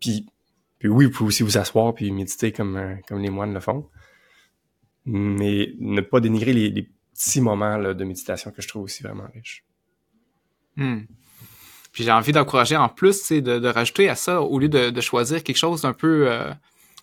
Puis, 0.00 0.26
puis 0.78 0.88
oui, 0.88 1.06
vous 1.06 1.10
pouvez 1.10 1.28
aussi 1.28 1.42
vous 1.42 1.58
asseoir 1.58 1.94
puis 1.94 2.12
méditer 2.12 2.52
comme, 2.52 2.76
euh, 2.76 2.94
comme 3.08 3.20
les 3.20 3.30
moines 3.30 3.52
le 3.52 3.60
font. 3.60 3.88
Mais 5.04 5.74
ne 5.78 6.00
pas 6.00 6.20
dénigrer 6.20 6.52
les, 6.52 6.70
les 6.70 6.88
petits 7.16 7.40
moments 7.40 7.78
de 7.78 8.04
méditation 8.04 8.50
que 8.50 8.62
je 8.62 8.68
trouve 8.68 8.84
aussi 8.84 9.02
vraiment 9.02 9.26
riches. 9.34 9.64
Hmm. 10.76 11.02
Puis 11.92 12.04
j'ai 12.04 12.12
envie 12.12 12.32
d'encourager 12.32 12.76
en 12.76 12.88
plus, 12.88 13.32
de, 13.32 13.40
de 13.40 13.68
rajouter 13.68 14.08
à 14.08 14.14
ça, 14.16 14.42
au 14.42 14.58
lieu 14.58 14.68
de, 14.68 15.00
choisir 15.00 15.42
quelque 15.42 15.56
chose 15.56 15.80
d'un 15.80 15.94
peu 15.94 16.30
euh, 16.30 16.52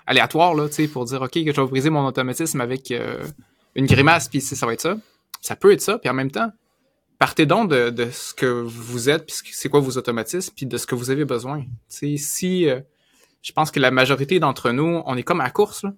aléatoire, 0.05 0.53
là, 0.53 0.67
pour 0.91 1.05
dire, 1.05 1.21
OK, 1.21 1.31
que 1.31 1.51
je 1.51 1.59
vais 1.61 1.67
briser 1.67 1.89
mon 1.89 2.05
automatisme 2.05 2.61
avec 2.61 2.91
euh, 2.91 3.23
une 3.73 3.87
grimace, 3.87 4.29
puis 4.29 4.39
ça 4.39 4.65
va 4.65 4.73
être 4.73 4.81
ça. 4.81 4.97
Ça 5.41 5.55
peut 5.55 5.71
être 5.71 5.81
ça, 5.81 5.97
puis 5.97 6.09
en 6.09 6.13
même 6.13 6.29
temps, 6.29 6.51
partez 7.17 7.47
donc 7.47 7.71
de, 7.71 7.89
de 7.89 8.11
ce 8.11 8.35
que 8.35 8.45
vous 8.45 9.09
êtes, 9.09 9.25
puis 9.25 9.35
c'est 9.51 9.67
quoi 9.67 9.79
vos 9.79 9.97
automatismes, 9.97 10.53
puis 10.55 10.67
de 10.67 10.77
ce 10.77 10.85
que 10.85 10.93
vous 10.93 11.09
avez 11.09 11.25
besoin. 11.25 11.65
Si... 11.87 12.69
euh, 12.69 12.79
je 13.41 13.51
pense 13.51 13.71
que 13.71 13.79
la 13.79 13.91
majorité 13.91 14.39
d'entre 14.39 14.71
nous, 14.71 15.01
on 15.05 15.17
est 15.17 15.23
comme 15.23 15.41
à 15.41 15.49
course, 15.49 15.83
là. 15.83 15.93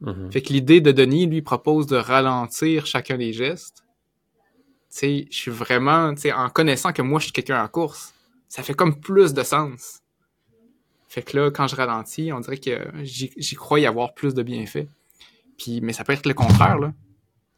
Mhm. 0.00 0.30
Fait 0.30 0.42
que 0.42 0.52
l'idée 0.52 0.80
de 0.80 0.92
Denis, 0.92 1.26
lui, 1.26 1.42
propose 1.42 1.86
de 1.86 1.96
ralentir 1.96 2.86
chacun 2.86 3.16
des 3.16 3.32
gestes. 3.32 3.84
Tu 4.90 4.98
sais, 4.98 5.28
je 5.30 5.36
suis 5.36 5.50
vraiment, 5.50 6.14
tu 6.14 6.22
sais, 6.22 6.32
en 6.32 6.48
connaissant 6.50 6.92
que 6.92 7.02
moi, 7.02 7.18
je 7.18 7.24
suis 7.24 7.32
quelqu'un 7.32 7.62
en 7.62 7.68
course, 7.68 8.14
ça 8.48 8.62
fait 8.62 8.74
comme 8.74 9.00
plus 9.00 9.34
de 9.34 9.42
sens. 9.42 10.00
Fait 11.08 11.22
que 11.22 11.36
là, 11.36 11.50
quand 11.50 11.66
je 11.66 11.76
ralentis, 11.76 12.32
on 12.32 12.40
dirait 12.40 12.58
que 12.58 12.88
j'y 13.02 13.32
j'y 13.36 13.54
crois 13.56 13.80
y 13.80 13.86
avoir 13.86 14.12
plus 14.14 14.34
de 14.34 14.42
bienfaits. 14.42 14.86
Puis, 15.56 15.80
mais 15.80 15.92
ça 15.94 16.04
peut 16.04 16.12
être 16.12 16.26
le 16.26 16.34
contraire, 16.34 16.78
là. 16.78 16.92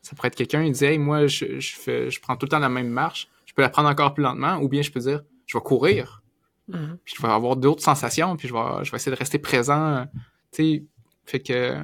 Ça 0.03 0.15
pourrait 0.15 0.29
être 0.29 0.37
quelqu'un, 0.37 0.63
il 0.63 0.73
dit, 0.73 0.85
hey, 0.85 0.97
moi, 0.99 1.27
je, 1.27 1.59
je, 1.59 1.75
fais, 1.77 2.09
je 2.11 2.21
prends 2.21 2.37
tout 2.37 2.47
le 2.47 2.51
temps 2.51 2.61
la 2.61 2.69
même 2.69 2.89
marche, 2.89 3.29
je 3.47 3.53
peux 3.53 3.63
la 3.63 3.69
prendre 3.69 3.89
encore 3.89 4.15
plus 4.15 4.23
lentement, 4.23 4.57
ou 4.59 4.69
bien 4.69 4.81
je 4.81 4.91
peux 4.93 5.01
dire, 5.01 5.23
je 5.47 5.59
vais 5.59 5.63
courir, 5.63 6.23
Mhm. 6.69 6.99
puis 7.05 7.15
je 7.17 7.23
vais 7.23 7.29
avoir 7.33 7.57
d'autres 7.57 7.83
sensations, 7.83 8.37
puis 8.37 8.47
je 8.47 8.53
vais, 8.55 8.85
je 8.85 8.91
vais 8.91 8.97
essayer 8.97 9.11
de 9.11 9.19
rester 9.19 9.39
présent. 9.39 10.07
Tu 10.53 10.63
sais, 10.63 10.85
fait 11.25 11.41
que 11.41 11.77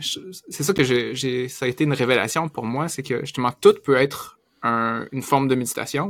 c'est 0.00 0.62
ça 0.62 0.72
que 0.74 0.84
j'ai, 0.84 1.48
ça 1.48 1.64
a 1.64 1.68
été 1.68 1.84
une 1.84 1.92
révélation 1.92 2.48
pour 2.48 2.64
moi, 2.64 2.88
c'est 2.88 3.02
que 3.02 3.20
justement 3.20 3.52
tout 3.52 3.74
peut 3.84 3.96
être 3.96 4.38
un- 4.62 5.06
une 5.12 5.22
forme 5.22 5.48
de 5.48 5.54
méditation 5.54 6.08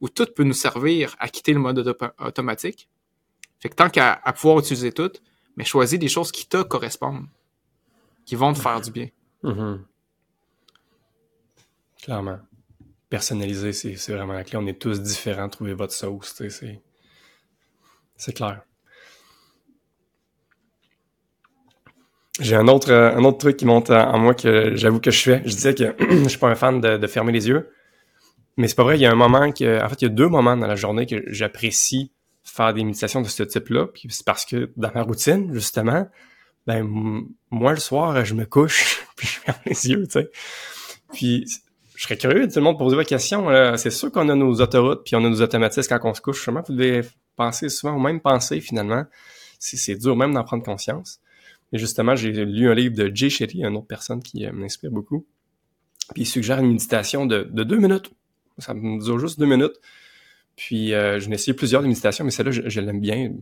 où, 0.00 0.08
tout 0.08 0.26
peut 0.34 0.44
nous 0.44 0.52
servir 0.54 1.14
à 1.18 1.28
quitter 1.28 1.52
le 1.52 1.60
mode 1.60 1.78
auto- 1.78 2.06
automatique. 2.18 2.88
Fait 3.60 3.68
que 3.68 3.74
tant 3.76 3.88
qu'à 3.88 4.20
pouvoir 4.34 4.58
utiliser 4.58 4.92
tout, 4.92 5.12
mais 5.56 5.64
choisis 5.64 5.98
des 5.98 6.08
choses 6.08 6.32
qui 6.32 6.46
te 6.46 6.62
correspondent, 6.62 7.26
qui 8.24 8.34
vont 8.34 8.52
te 8.52 8.58
faire 8.58 8.80
du 8.80 8.90
bien. 8.90 9.08
Mm-hmm. 9.44 9.78
Clairement. 12.02 12.40
Personnaliser, 13.08 13.72
c'est 13.72 14.12
vraiment 14.12 14.32
la 14.32 14.42
clé. 14.42 14.56
On 14.58 14.66
est 14.66 14.80
tous 14.80 15.00
différents. 15.00 15.48
Trouvez 15.48 15.74
votre 15.74 15.92
sauce. 15.92 16.42
C'est 18.16 18.32
clair. 18.32 18.62
J'ai 22.40 22.56
un 22.56 22.66
autre, 22.68 22.90
euh, 22.90 23.14
un 23.14 23.24
autre 23.24 23.38
truc 23.38 23.58
qui 23.58 23.66
monte 23.66 23.90
en 23.90 24.18
moi 24.18 24.34
que 24.34 24.74
j'avoue 24.74 25.00
que 25.00 25.10
je 25.10 25.22
fais. 25.22 25.42
Je 25.44 25.54
disais 25.54 25.74
que 25.74 25.94
je 26.24 26.28
suis 26.28 26.38
pas 26.38 26.48
un 26.48 26.54
fan 26.54 26.80
de, 26.80 27.06
fermer 27.06 27.32
les 27.32 27.48
yeux. 27.48 27.70
Mais 28.56 28.68
c'est 28.68 28.74
pas 28.74 28.84
vrai, 28.84 28.96
il 28.98 29.02
y 29.02 29.06
a 29.06 29.12
un 29.12 29.16
moment 29.16 29.52
que. 29.52 29.82
En 29.82 29.88
fait, 29.88 30.02
il 30.02 30.04
y 30.04 30.10
a 30.10 30.14
deux 30.14 30.28
moments 30.28 30.56
dans 30.56 30.66
la 30.66 30.76
journée 30.76 31.06
que 31.06 31.22
j'apprécie 31.26 32.12
faire 32.42 32.74
des 32.74 32.84
méditations 32.84 33.20
de 33.20 33.28
ce 33.28 33.42
type-là. 33.42 33.86
Puis 33.86 34.08
c'est 34.10 34.24
parce 34.24 34.44
que 34.44 34.72
dans 34.76 34.90
ma 34.94 35.02
routine, 35.02 35.52
justement, 35.52 36.08
ben 36.66 36.86
moi 37.50 37.72
le 37.72 37.80
soir, 37.80 38.24
je 38.24 38.34
me 38.34 38.46
couche, 38.46 39.06
puis 39.16 39.26
je 39.26 39.40
ferme 39.40 39.58
les 39.66 39.88
yeux, 39.88 40.06
tu 40.06 40.12
sais. 40.12 40.30
Puis 41.12 41.46
je 41.94 42.02
serais 42.02 42.16
curieux 42.16 42.48
tout 42.48 42.56
le 42.56 42.62
monde 42.62 42.78
poser 42.78 42.96
la 42.96 43.04
question. 43.04 43.46
C'est 43.76 43.90
sûr 43.90 44.10
qu'on 44.10 44.28
a 44.30 44.34
nos 44.34 44.54
autoroutes 44.60 45.04
puis 45.04 45.16
on 45.16 45.24
a 45.24 45.28
nos 45.28 45.42
automatismes 45.42 45.98
quand 45.98 46.10
on 46.10 46.14
se 46.14 46.22
couche. 46.22 46.36
Justement, 46.36 46.62
vous 46.66 46.74
devez 46.74 47.02
penser 47.36 47.68
souvent 47.68 47.94
ou 47.94 48.00
même 48.00 48.20
penser 48.20 48.60
finalement. 48.60 49.04
C'est 49.58 49.96
dur 49.96 50.16
même 50.16 50.32
d'en 50.32 50.44
prendre 50.44 50.64
conscience? 50.64 51.20
Et 51.72 51.78
justement, 51.78 52.14
j'ai 52.14 52.32
lu 52.32 52.70
un 52.70 52.74
livre 52.74 52.94
de 52.94 53.10
Jay 53.14 53.30
Shetty, 53.30 53.64
une 53.64 53.76
autre 53.76 53.86
personne 53.86 54.22
qui 54.22 54.46
euh, 54.46 54.52
m'inspire 54.52 54.90
beaucoup. 54.90 55.26
Puis 56.14 56.22
il 56.22 56.26
suggère 56.26 56.58
une 56.58 56.68
méditation 56.68 57.24
de, 57.24 57.44
deux 57.44 57.78
minutes. 57.78 58.10
Ça 58.58 58.74
me 58.74 59.02
dure 59.02 59.18
juste 59.18 59.38
deux 59.38 59.46
minutes. 59.46 59.80
Puis 60.56 60.92
euh, 60.92 61.18
je 61.18 61.28
n'ai 61.28 61.36
essayé 61.36 61.54
plusieurs 61.54 61.82
méditations, 61.82 62.24
mais 62.24 62.30
celle-là, 62.30 62.52
je, 62.52 62.80
l'aime 62.80 63.00
bien. 63.00 63.32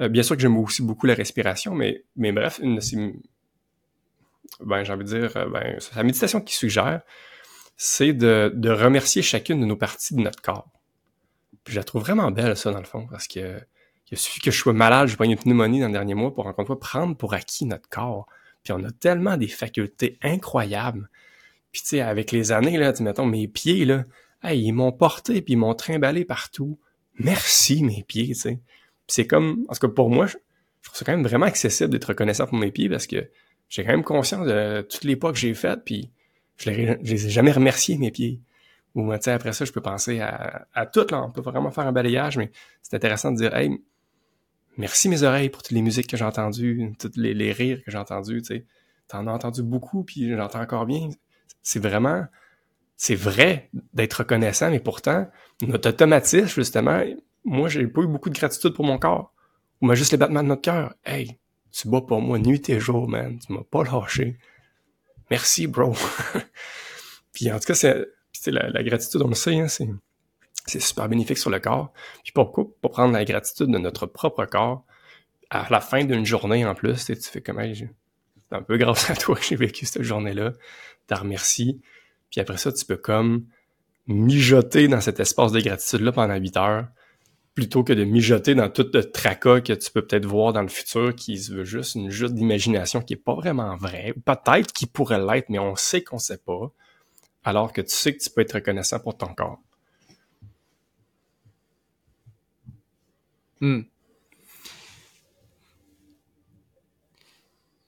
Euh, 0.00 0.08
bien 0.08 0.24
sûr 0.24 0.34
que 0.34 0.42
j'aime 0.42 0.56
aussi 0.56 0.82
beaucoup 0.82 1.06
la 1.06 1.14
respiration, 1.14 1.74
mais, 1.74 2.04
mais 2.16 2.32
bref, 2.32 2.58
une 2.62 2.76
de 2.76 3.12
ben, 4.60 4.84
j'ai 4.84 4.92
envie 4.92 5.04
de 5.04 5.08
dire, 5.08 5.32
ben, 5.50 5.78
la 5.94 6.02
méditation 6.02 6.40
qu'il 6.40 6.56
suggère, 6.56 7.02
c'est 7.76 8.12
de, 8.12 8.50
de 8.54 8.70
remercier 8.70 9.22
chacune 9.22 9.60
de 9.60 9.66
nos 9.66 9.76
parties 9.76 10.14
de 10.14 10.20
notre 10.20 10.40
corps. 10.40 10.68
Puis 11.62 11.74
je 11.74 11.78
la 11.78 11.84
trouve 11.84 12.02
vraiment 12.02 12.30
belle, 12.30 12.56
ça, 12.56 12.72
dans 12.72 12.78
le 12.78 12.84
fond, 12.84 13.06
parce 13.10 13.28
que 13.28 13.60
il 14.10 14.18
suffit 14.18 14.40
que 14.40 14.50
je 14.50 14.58
sois 14.58 14.72
malade, 14.72 15.08
j'ai 15.08 15.16
pas 15.16 15.24
une 15.24 15.36
pneumonie 15.36 15.80
dans 15.80 15.88
le 15.88 15.92
dernier 15.92 16.14
mois 16.14 16.32
pour 16.32 16.46
encore 16.46 16.60
une 16.62 16.66
fois 16.66 16.78
prendre 16.78 17.16
pour 17.16 17.34
acquis 17.34 17.64
notre 17.64 17.88
corps. 17.88 18.26
Puis 18.62 18.72
on 18.72 18.82
a 18.84 18.90
tellement 18.90 19.36
des 19.36 19.48
facultés 19.48 20.18
incroyables. 20.22 21.08
Puis 21.72 21.82
tu 21.82 21.88
sais, 21.88 22.00
avec 22.00 22.32
les 22.32 22.52
années, 22.52 22.78
là, 22.78 22.92
mettons, 23.00 23.26
mes 23.26 23.48
pieds, 23.48 23.84
là, 23.84 24.04
hey, 24.42 24.62
ils 24.62 24.72
m'ont 24.72 24.92
porté 24.92 25.42
puis 25.42 25.54
ils 25.54 25.56
m'ont 25.56 25.74
trimballé 25.74 26.24
partout. 26.24 26.78
Merci, 27.18 27.82
mes 27.82 28.04
pieds, 28.04 28.28
tu 28.28 28.34
sais. 28.34 28.60
c'est 29.08 29.26
comme, 29.26 29.64
parce 29.66 29.78
que 29.78 29.86
pour 29.86 30.10
moi, 30.10 30.26
je, 30.26 30.36
trouve 30.82 30.96
ça 30.96 31.04
quand 31.04 31.12
même 31.12 31.26
vraiment 31.26 31.46
accessible 31.46 31.90
d'être 31.90 32.04
reconnaissant 32.06 32.46
pour 32.46 32.58
mes 32.58 32.70
pieds 32.70 32.88
parce 32.88 33.06
que 33.06 33.28
j'ai 33.68 33.82
quand 33.82 33.90
même 33.90 34.04
conscience 34.04 34.46
de 34.46 34.86
toutes 34.88 35.04
les 35.04 35.16
pas 35.16 35.32
que 35.32 35.38
j'ai 35.38 35.52
faites, 35.54 35.84
puis 35.84 36.10
je 36.58 36.70
les, 36.70 36.96
les 36.96 37.26
ai 37.26 37.30
jamais 37.30 37.50
remerciés, 37.50 37.98
mes 37.98 38.12
pieds. 38.12 38.40
Ou, 38.94 39.12
tu 39.14 39.22
sais, 39.22 39.32
après 39.32 39.52
ça, 39.52 39.64
je 39.64 39.72
peux 39.72 39.82
penser 39.82 40.20
à, 40.20 40.66
à 40.72 40.86
tout, 40.86 41.06
là. 41.10 41.22
On 41.22 41.30
peut 41.30 41.42
vraiment 41.42 41.70
faire 41.70 41.86
un 41.86 41.92
balayage, 41.92 42.38
mais 42.38 42.50
c'est 42.82 42.96
intéressant 42.96 43.32
de 43.32 43.36
dire, 43.36 43.54
hey, 43.54 43.78
merci 44.76 45.08
mes 45.08 45.22
oreilles 45.22 45.50
pour 45.50 45.62
toutes 45.62 45.72
les 45.72 45.82
musiques 45.82 46.08
que 46.08 46.16
j'ai 46.16 46.24
entendues, 46.24 46.92
tous 46.98 47.12
les, 47.16 47.52
rires 47.52 47.82
que 47.84 47.90
j'ai 47.90 47.98
entendus, 47.98 48.42
tu 48.42 48.56
sais. 48.56 48.66
T'en 49.08 49.26
as 49.26 49.32
entendu 49.32 49.62
beaucoup, 49.62 50.04
puis 50.04 50.34
j'entends 50.34 50.60
encore 50.60 50.86
bien. 50.86 51.10
C'est 51.62 51.78
vraiment, 51.78 52.26
c'est 52.96 53.14
vrai 53.14 53.70
d'être 53.92 54.14
reconnaissant, 54.14 54.70
mais 54.70 54.80
pourtant, 54.80 55.28
notre 55.62 55.90
automatisme, 55.90 56.48
justement, 56.48 57.02
moi, 57.44 57.68
j'ai 57.68 57.86
pas 57.86 58.02
eu 58.02 58.08
beaucoup 58.08 58.30
de 58.30 58.38
gratitude 58.38 58.74
pour 58.74 58.84
mon 58.84 58.98
corps. 58.98 59.32
Ou 59.80 59.94
juste 59.94 60.12
les 60.12 60.18
battements 60.18 60.42
de 60.42 60.48
notre 60.48 60.62
cœur. 60.62 60.94
Hey, 61.04 61.38
tu 61.70 61.88
bats 61.88 62.00
pour 62.00 62.20
moi 62.20 62.38
nuit 62.38 62.68
et 62.70 62.80
jour, 62.80 63.08
man. 63.08 63.38
Tu 63.38 63.52
m'as 63.52 63.62
pas 63.62 63.84
lâché. 63.84 64.38
Merci, 65.30 65.66
bro. 65.66 65.94
puis 67.32 67.52
en 67.52 67.58
tout 67.58 67.66
cas, 67.66 67.74
c'est, 67.74 68.06
la, 68.46 68.70
la, 68.70 68.82
gratitude, 68.82 69.22
on 69.22 69.28
le 69.28 69.34
sait, 69.34 69.58
hein, 69.58 69.68
c'est 69.68 69.88
c'est 70.66 70.80
super 70.80 71.08
bénéfique 71.08 71.38
sur 71.38 71.50
le 71.50 71.60
corps. 71.60 71.92
Puis 72.22 72.32
pourquoi? 72.32 72.66
Pour 72.80 72.90
prendre 72.90 73.12
la 73.12 73.24
gratitude 73.24 73.68
de 73.68 73.78
notre 73.78 74.06
propre 74.06 74.44
corps 74.46 74.84
à 75.50 75.66
la 75.70 75.80
fin 75.80 76.04
d'une 76.04 76.26
journée 76.26 76.64
en 76.64 76.74
plus, 76.74 77.04
tu 77.04 77.14
fais 77.14 77.40
comme 77.40 77.60
c'est 78.48 78.56
un 78.56 78.62
peu 78.62 78.76
grâce 78.76 79.10
à 79.10 79.14
toi 79.14 79.36
que 79.36 79.44
j'ai 79.44 79.56
vécu 79.56 79.86
cette 79.86 80.02
journée-là. 80.02 80.52
Tu 81.08 81.14
remercies. 81.14 81.80
Puis 82.30 82.40
après 82.40 82.58
ça, 82.58 82.72
tu 82.72 82.84
peux 82.84 82.96
comme 82.96 83.46
mijoter 84.06 84.88
dans 84.88 85.00
cet 85.00 85.20
espace 85.20 85.52
de 85.52 85.60
gratitude-là 85.60 86.12
pendant 86.12 86.36
8 86.36 86.56
heures, 86.56 86.86
plutôt 87.54 87.82
que 87.82 87.92
de 87.92 88.04
mijoter 88.04 88.54
dans 88.54 88.68
tout 88.68 88.88
le 88.92 89.10
tracas 89.10 89.60
que 89.60 89.72
tu 89.72 89.90
peux 89.90 90.06
peut-être 90.06 90.26
voir 90.26 90.52
dans 90.52 90.62
le 90.62 90.68
futur 90.68 91.14
qui 91.14 91.38
se 91.38 91.52
veut 91.52 91.64
juste 91.64 91.96
une 91.96 92.10
juste 92.10 92.34
d'imagination 92.34 93.00
qui 93.00 93.14
est 93.14 93.16
pas 93.16 93.34
vraiment 93.34 93.76
vraie, 93.76 94.14
peut-être 94.24 94.72
qui 94.72 94.86
pourrait 94.86 95.18
l'être, 95.18 95.48
mais 95.48 95.58
on 95.58 95.74
sait 95.74 96.02
qu'on 96.02 96.18
sait 96.18 96.38
pas, 96.38 96.70
alors 97.42 97.72
que 97.72 97.80
tu 97.80 97.94
sais 97.94 98.14
que 98.14 98.22
tu 98.22 98.30
peux 98.30 98.42
être 98.42 98.54
reconnaissant 98.54 99.00
pour 99.00 99.16
ton 99.16 99.34
corps. 99.34 99.60
Hmm. 103.60 103.82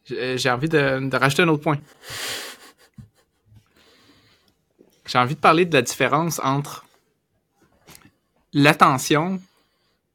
J'ai 0.07 0.51
envie 0.51 0.69
de, 0.69 1.17
rajouter 1.17 1.43
un 1.43 1.49
autre 1.49 1.63
point. 1.63 1.79
J'ai 5.07 5.19
envie 5.19 5.35
de 5.35 5.41
parler 5.41 5.67
de 5.67 5.75
la 5.75 5.83
différence 5.83 6.41
entre 6.43 6.87
l'attention 8.53 9.41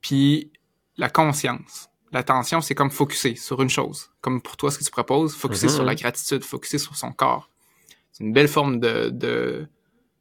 puis 0.01 0.51
la 0.97 1.09
conscience. 1.09 1.89
L'attention, 2.11 2.61
c'est 2.61 2.75
comme 2.75 2.91
focuser 2.91 3.35
sur 3.35 3.61
une 3.61 3.69
chose. 3.69 4.11
Comme 4.21 4.41
pour 4.41 4.57
toi, 4.57 4.69
ce 4.69 4.77
que 4.77 4.83
tu 4.83 4.91
proposes, 4.91 5.35
focuser 5.35 5.69
sur 5.69 5.83
la 5.83 5.95
gratitude, 5.95 6.43
focuser 6.43 6.77
sur 6.77 6.95
son 6.95 7.11
corps. 7.11 7.49
C'est 8.11 8.23
une 8.23 8.33
belle 8.33 8.47
forme 8.47 8.79
de, 8.79 9.09
de, 9.09 9.67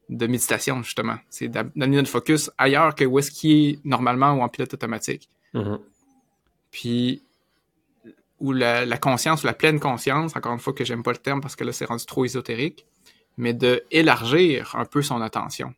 de 0.09 0.27
méditation, 0.27 0.83
justement. 0.83 1.17
C'est 1.29 1.47
d'amener 1.47 1.97
notre 1.97 2.09
focus 2.09 2.51
ailleurs 2.57 2.95
que 2.95 3.03
où 3.05 3.19
est-ce 3.19 3.31
qu'il 3.31 3.69
est 3.69 3.79
normalement 3.85 4.33
ou 4.33 4.41
en 4.41 4.49
pilote 4.49 4.73
automatique. 4.73 5.29
Mm-hmm. 5.53 5.79
Puis, 6.71 7.23
ou 8.39 8.51
la, 8.51 8.97
conscience, 8.97 9.43
ou 9.43 9.47
la 9.47 9.53
pleine 9.53 9.79
conscience, 9.79 10.35
encore 10.35 10.53
une 10.53 10.59
fois 10.59 10.73
que 10.73 10.83
j'aime 10.83 11.03
pas 11.03 11.11
le 11.11 11.17
terme 11.17 11.39
parce 11.39 11.55
que 11.55 11.63
là, 11.63 11.71
c'est 11.71 11.85
rendu 11.85 12.05
trop 12.05 12.25
ésotérique, 12.25 12.85
mais 13.37 13.53
de 13.53 13.83
élargir 13.91 14.75
un 14.75 14.85
peu 14.85 15.01
son 15.01 15.21
attention. 15.21 15.73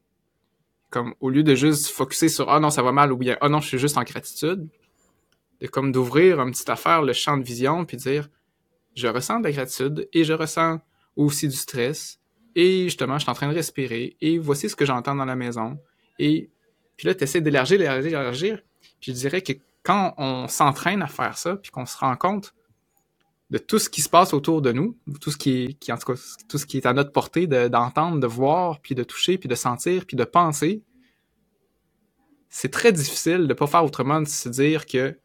Comme, 0.90 1.14
au 1.20 1.30
lieu 1.30 1.44
de 1.44 1.56
juste 1.56 1.88
focuser 1.88 2.30
sur 2.30 2.50
«Ah 2.52 2.60
non, 2.60 2.70
ça 2.70 2.82
va 2.82 2.92
mal» 2.92 3.12
ou 3.14 3.18
bien 3.18 3.38
«Ah 3.42 3.50
non, 3.50 3.60
je 3.60 3.68
suis 3.68 3.80
juste 3.80 3.98
en 3.98 4.04
gratitude», 4.04 4.68
de 5.62 5.68
comme 5.68 5.92
d'ouvrir 5.92 6.40
un 6.40 6.50
petit 6.50 6.70
affaire, 6.70 7.02
le 7.02 7.14
champ 7.14 7.38
de 7.38 7.44
vision, 7.44 7.86
puis 7.86 7.98
dire 7.98 8.30
«Je 8.96 9.08
ressens 9.08 9.40
de 9.40 9.46
la 9.46 9.52
gratitude 9.52 10.08
et 10.14 10.24
je 10.24 10.34
ressens 10.34 10.80
aussi 11.16 11.48
du 11.48 11.56
stress, 11.56 12.20
et 12.56 12.86
justement, 12.86 13.18
je 13.18 13.24
suis 13.24 13.32
en 13.32 13.36
train 13.36 13.50
de 13.50 13.54
respirer. 13.56 14.16
Et 14.22 14.40
voici 14.40 14.70
ce 14.70 14.76
que 14.76 14.86
j'entends 14.86 15.16
dans 15.16 15.26
la 15.26 15.36
maison. 15.36 15.78
Et 16.20 16.50
puis 16.96 17.08
là, 17.08 17.14
tu 17.14 17.24
essaies 17.26 17.42
d'élargir, 17.42 17.78
d'élargir, 17.78 18.04
d'élargir. 18.04 18.62
Puis 19.02 19.12
je 19.12 19.18
dirais 19.18 19.42
que 19.42 19.54
quand 19.84 20.14
on 20.18 20.48
s'entraîne 20.48 21.02
à 21.02 21.08
faire 21.08 21.38
ça, 21.38 21.58
puis 21.58 21.70
qu'on 21.70 21.86
se 21.86 21.98
rend 21.98 22.16
compte 22.16 22.54
de 23.52 23.58
tout 23.58 23.78
ce 23.78 23.90
qui 23.90 24.02
se 24.02 24.10
passe 24.10 24.34
autour 24.34 24.62
de 24.62 24.72
nous, 24.72 24.98
tout 25.22 25.32
ce 25.32 25.38
qui 25.38 25.64
est, 25.64 25.80
tout 26.48 26.58
ce 26.58 26.66
qui 26.66 26.78
est 26.78 26.86
à 26.86 26.94
notre 26.94 27.12
portée 27.12 27.46
d'entendre, 27.46 28.20
de, 28.20 28.28
voir, 28.28 28.80
puis 28.80 28.96
de 28.96 29.04
toucher, 29.04 29.38
puis 29.38 29.48
de 29.48 29.56
sentir, 29.56 30.06
puis 30.06 30.18
de 30.18 30.24
penser, 30.24 30.82
c'est 32.50 32.72
très 32.72 32.92
difficile 32.94 33.48
de 33.48 33.54
pas 33.54 33.68
faire 33.68 33.84
autrement 33.84 34.22
de 34.22 34.28
se 34.28 34.50
dire 34.50 34.86
que 34.86 35.20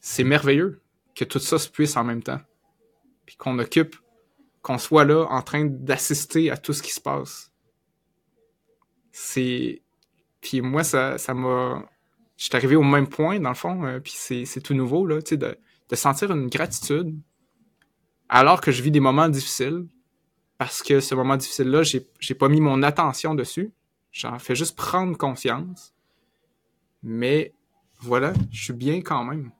c'est 0.00 0.24
merveilleux 0.24 0.80
que 1.14 1.24
tout 1.24 1.40
ça 1.40 1.58
se 1.58 1.68
puisse 1.68 1.96
en 1.96 2.04
même 2.04 2.22
temps. 2.22 2.40
Puis 3.26 3.36
qu'on 3.36 3.58
occupe 3.58 3.96
qu'on 4.66 4.78
soit 4.78 5.04
là 5.04 5.26
en 5.30 5.42
train 5.42 5.64
d'assister 5.64 6.50
à 6.50 6.56
tout 6.56 6.72
ce 6.72 6.82
qui 6.82 6.90
se 6.90 7.00
passe. 7.00 7.52
C'est. 9.12 9.80
Puis 10.40 10.60
moi, 10.60 10.82
ça, 10.82 11.18
ça 11.18 11.34
m'a. 11.34 11.88
Je 12.36 12.48
arrivé 12.52 12.74
au 12.74 12.82
même 12.82 13.06
point, 13.06 13.38
dans 13.38 13.50
le 13.50 13.54
fond, 13.54 13.84
euh, 13.84 14.00
puis 14.00 14.12
c'est 14.12 14.60
tout 14.60 14.74
nouveau, 14.74 15.06
là, 15.06 15.22
tu 15.22 15.30
sais, 15.30 15.36
de, 15.36 15.56
sentir 15.94 16.32
une 16.32 16.48
gratitude 16.48 17.16
alors 18.28 18.60
que 18.60 18.72
je 18.72 18.82
vis 18.82 18.90
des 18.90 18.98
moments 18.98 19.28
difficiles, 19.28 19.86
parce 20.58 20.82
que 20.82 20.98
ce 20.98 21.14
moment 21.14 21.36
difficile-là, 21.36 21.84
j'ai 21.84 22.34
pas 22.34 22.48
mis 22.48 22.60
mon 22.60 22.82
attention 22.82 23.36
dessus. 23.36 23.72
J'en 24.10 24.38
fais 24.40 24.56
juste 24.56 24.76
prendre 24.76 25.16
conscience. 25.16 25.94
Mais 27.04 27.54
voilà, 28.00 28.32
je 28.50 28.64
suis 28.64 28.72
bien 28.72 29.00
quand 29.00 29.22
même. 29.22 29.52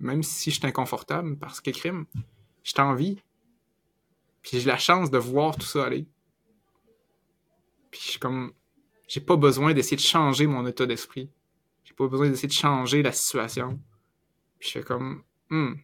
Même 0.00 0.24
si 0.24 0.50
je 0.50 0.58
suis 0.58 0.66
inconfortable, 0.66 1.38
parce 1.38 1.60
que 1.60 1.70
crime, 1.70 2.06
je 2.64 2.72
t'en 2.72 2.94
vie. 2.94 3.22
Puis 4.42 4.60
j'ai 4.60 4.66
la 4.66 4.78
chance 4.78 5.10
de 5.10 5.18
voir 5.18 5.56
tout 5.56 5.66
ça 5.66 5.84
aller. 5.84 6.06
Puis 7.90 8.00
je 8.02 8.10
suis 8.10 8.18
comme, 8.18 8.52
j'ai 9.06 9.20
pas 9.20 9.36
besoin 9.36 9.74
d'essayer 9.74 9.96
de 9.96 10.02
changer 10.02 10.46
mon 10.46 10.66
état 10.66 10.86
d'esprit. 10.86 11.30
J'ai 11.84 11.94
pas 11.94 12.06
besoin 12.08 12.28
d'essayer 12.28 12.48
de 12.48 12.52
changer 12.52 13.02
la 13.02 13.12
situation. 13.12 13.78
Puis 14.58 14.68
je 14.68 14.78
fais 14.78 14.84
comme, 14.84 15.22
hmm. 15.50 15.74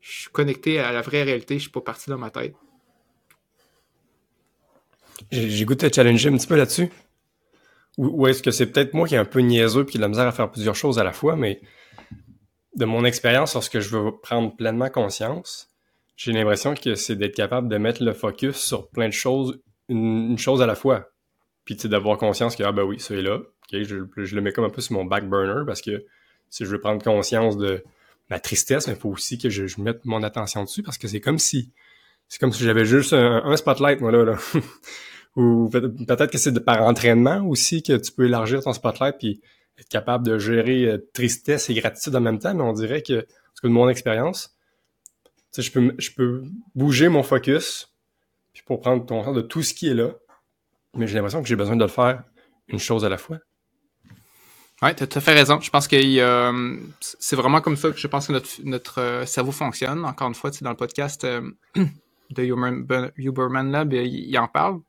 Je 0.00 0.20
suis 0.20 0.30
connecté 0.30 0.78
à 0.80 0.92
la 0.92 1.00
vraie 1.00 1.22
réalité, 1.22 1.54
je 1.54 1.62
suis 1.62 1.70
pas 1.70 1.80
parti 1.80 2.10
dans 2.10 2.18
ma 2.18 2.30
tête. 2.30 2.54
J'ai 5.30 5.64
goûté 5.64 5.86
à 5.86 5.90
challenger 5.90 6.28
un 6.28 6.36
petit 6.36 6.46
peu 6.46 6.56
là-dessus. 6.56 6.90
Ou, 7.96 8.26
est-ce 8.26 8.42
que 8.42 8.50
c'est 8.50 8.66
peut-être 8.66 8.92
moi 8.92 9.08
qui 9.08 9.14
est 9.14 9.18
un 9.18 9.24
peu 9.24 9.38
niaiseux 9.38 9.86
puis 9.86 9.96
de 9.96 10.00
la 10.00 10.08
misère 10.08 10.26
à 10.26 10.32
faire 10.32 10.50
plusieurs 10.50 10.74
choses 10.74 10.98
à 10.98 11.04
la 11.04 11.12
fois, 11.12 11.36
mais 11.36 11.62
de 12.76 12.84
mon 12.84 13.04
expérience, 13.04 13.54
lorsque 13.54 13.80
je 13.80 13.96
veux 13.96 14.12
prendre 14.22 14.54
pleinement 14.56 14.90
conscience, 14.90 15.68
j'ai 16.16 16.32
l'impression 16.32 16.74
que 16.74 16.94
c'est 16.94 17.16
d'être 17.16 17.34
capable 17.34 17.68
de 17.68 17.76
mettre 17.76 18.02
le 18.02 18.12
focus 18.12 18.56
sur 18.56 18.88
plein 18.88 19.08
de 19.08 19.12
choses, 19.12 19.60
une, 19.88 20.38
chose 20.38 20.62
à 20.62 20.66
la 20.66 20.74
fois. 20.74 21.10
Puis 21.64 21.76
d'avoir 21.76 22.18
conscience 22.18 22.56
que, 22.56 22.62
ah 22.62 22.72
ben 22.72 22.82
oui, 22.82 23.00
ça 23.00 23.14
est 23.14 23.22
là. 23.22 23.40
je, 23.72 24.04
je, 24.16 24.34
le 24.34 24.40
mets 24.40 24.52
comme 24.52 24.64
un 24.64 24.70
peu 24.70 24.80
sur 24.80 24.94
mon 24.94 25.04
back 25.04 25.28
burner 25.28 25.64
parce 25.66 25.80
que 25.80 26.04
si 26.50 26.64
je 26.64 26.70
veux 26.70 26.80
prendre 26.80 27.02
conscience 27.02 27.56
de 27.56 27.82
ma 28.30 28.38
tristesse, 28.38 28.86
il 28.86 28.96
faut 28.96 29.10
aussi 29.10 29.38
que 29.38 29.48
je, 29.48 29.80
mette 29.80 30.04
mon 30.04 30.22
attention 30.22 30.62
dessus 30.64 30.82
parce 30.82 30.98
que 30.98 31.08
c'est 31.08 31.20
comme 31.20 31.38
si 31.38 31.72
c'est 32.28 32.38
comme 32.38 32.52
si 32.52 32.64
j'avais 32.64 32.84
juste 32.84 33.12
un, 33.12 33.56
spotlight, 33.56 34.00
moi, 34.00 34.10
là. 34.10 34.24
là. 34.24 34.38
Ou 35.36 35.68
peut-être 35.68 36.30
que 36.30 36.38
c'est 36.38 36.58
par 36.60 36.82
entraînement 36.82 37.44
aussi 37.44 37.82
que 37.82 37.96
tu 37.96 38.12
peux 38.12 38.26
élargir 38.26 38.62
ton 38.62 38.72
spotlight 38.72 39.16
puis 39.18 39.40
être 39.78 39.88
capable 39.88 40.26
de 40.26 40.38
gérer 40.38 40.84
euh, 40.84 41.10
tristesse 41.12 41.70
et 41.70 41.74
gratitude 41.74 42.14
en 42.14 42.20
même 42.20 42.38
temps, 42.38 42.54
mais 42.54 42.62
on 42.62 42.72
dirait 42.72 43.02
que, 43.02 43.20
parce 43.20 43.60
que 43.62 43.66
de 43.66 43.72
mon 43.72 43.88
expérience, 43.88 44.56
je 45.56 45.70
peux, 45.70 45.94
je 45.98 46.10
peux 46.10 46.42
bouger 46.74 47.08
mon 47.08 47.22
focus 47.22 47.92
pour 48.66 48.80
prendre 48.80 49.04
temps 49.04 49.32
de 49.32 49.40
tout 49.40 49.62
ce 49.62 49.74
qui 49.74 49.88
est 49.88 49.94
là, 49.94 50.10
mais 50.94 51.06
j'ai 51.06 51.14
l'impression 51.14 51.42
que 51.42 51.48
j'ai 51.48 51.56
besoin 51.56 51.76
de 51.76 51.82
le 51.82 51.90
faire 51.90 52.22
une 52.68 52.78
chose 52.78 53.04
à 53.04 53.08
la 53.08 53.18
fois. 53.18 53.38
Ouais, 54.82 54.94
tu 54.94 55.02
as 55.02 55.06
tout 55.06 55.18
à 55.18 55.20
fait 55.20 55.34
raison. 55.34 55.60
Je 55.60 55.70
pense 55.70 55.86
que 55.86 55.96
euh, 55.96 56.76
c'est 57.00 57.36
vraiment 57.36 57.60
comme 57.60 57.76
ça 57.76 57.90
que 57.90 57.98
je 57.98 58.06
pense 58.06 58.26
que 58.26 58.32
notre, 58.64 59.00
euh, 59.00 59.26
cerveau 59.26 59.52
fonctionne. 59.52 60.04
Encore 60.04 60.28
une 60.28 60.34
fois, 60.34 60.50
dans 60.60 60.70
le 60.70 60.76
podcast 60.76 61.26
de 61.76 62.42
Huberman 62.42 63.70
Lab, 63.70 63.92
il 63.92 64.38
en 64.38 64.48
parle 64.48 64.80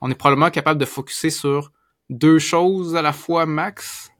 on 0.00 0.10
est 0.10 0.14
probablement 0.14 0.50
capable 0.50 0.80
de 0.80 0.84
focuser 0.84 1.30
sur 1.30 1.72
deux 2.10 2.38
choses 2.38 2.96
à 2.96 3.02
la 3.02 3.12
fois 3.12 3.46
max. 3.46 4.10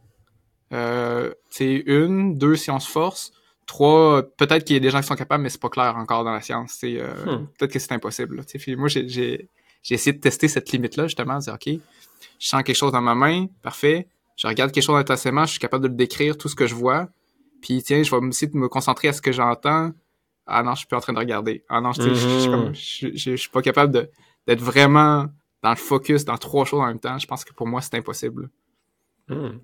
Euh, 0.75 1.33
c'est 1.51 1.83
une, 1.87 2.37
deux 2.37 2.57
si 2.57 2.71
on 2.71 2.81
se 2.81 2.91
force. 2.91 3.33
Trois, 3.67 4.23
peut-être 4.37 4.65
qu'il 4.65 4.75
y 4.75 4.77
a 4.77 4.81
des 4.81 4.91
gens 4.91 5.01
qui 5.01 5.07
sont 5.07 5.15
capables, 5.15 5.43
mais 5.43 5.49
c'est 5.49 5.61
pas 5.61 5.71
clair 5.71 5.97
encore 5.97 6.25
dans 6.25 6.33
la 6.33 6.43
science. 6.43 6.79
Euh, 6.85 7.15
hmm. 7.25 7.47
Peut-être 7.59 7.73
que 7.73 7.79
c'est 7.79 7.93
impossible. 7.93 8.45
moi, 8.77 8.89
j'ai 8.89 9.49
essayé 9.89 10.13
de 10.13 10.21
tester 10.21 10.49
cette 10.49 10.71
limite-là, 10.73 11.07
justement, 11.07 11.39
de 11.39 11.45
dire, 11.45 11.55
OK, 11.55 11.69
je 12.39 12.47
sens 12.47 12.63
quelque 12.63 12.77
chose 12.77 12.93
dans 12.93 13.01
ma 13.01 13.15
main, 13.15 13.47
parfait. 13.63 14.09
Je 14.37 14.47
regarde 14.47 14.73
quelque 14.73 14.85
chose 14.85 14.99
intensément, 14.99 15.47
je 15.47 15.53
suis 15.53 15.61
capable 15.61 15.85
de 15.85 15.89
le 15.89 15.95
décrire, 15.95 16.37
tout 16.37 16.49
ce 16.49 16.57
que 16.57 16.67
je 16.67 16.75
vois. 16.75 17.09
Puis, 17.63 17.83
tiens, 17.83 18.03
je 18.03 18.15
vais 18.15 18.27
essayer 18.29 18.51
de 18.51 18.57
me 18.57 18.69
concentrer 18.69 19.09
à 19.09 19.13
ce 19.13 19.23
que 19.23 19.33
j'entends. 19.33 19.93
Ah 20.47 20.63
non, 20.63 20.73
je 20.73 20.79
suis 20.79 20.87
plus 20.87 20.97
en 20.97 21.01
train 21.01 21.15
de 21.15 21.19
regarder. 21.19 21.65
Ah 21.71 21.81
non, 21.81 21.93
je, 21.93 22.13
je, 22.13 23.09
je, 23.15 23.37
suis 23.37 23.49
pas 23.49 23.63
capable 23.63 24.11
d'être 24.47 24.61
vraiment 24.61 25.27
dans 25.63 25.71
le 25.71 25.77
focus, 25.77 26.27
dans 26.27 26.37
trois 26.37 26.67
choses 26.67 26.81
en 26.81 26.87
même 26.87 27.01
temps, 27.01 27.19
je 27.19 27.27
pense 27.27 27.45
que 27.45 27.55
pour 27.55 27.67
moi, 27.67 27.81
c'est 27.81 27.95
impossible. 27.95 28.51
Hmm. 29.29 29.57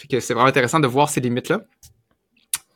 Fait 0.00 0.08
que 0.08 0.20
c'est 0.20 0.32
vraiment 0.32 0.48
intéressant 0.48 0.80
de 0.80 0.86
voir 0.86 1.10
ces 1.10 1.20
limites-là. 1.20 1.60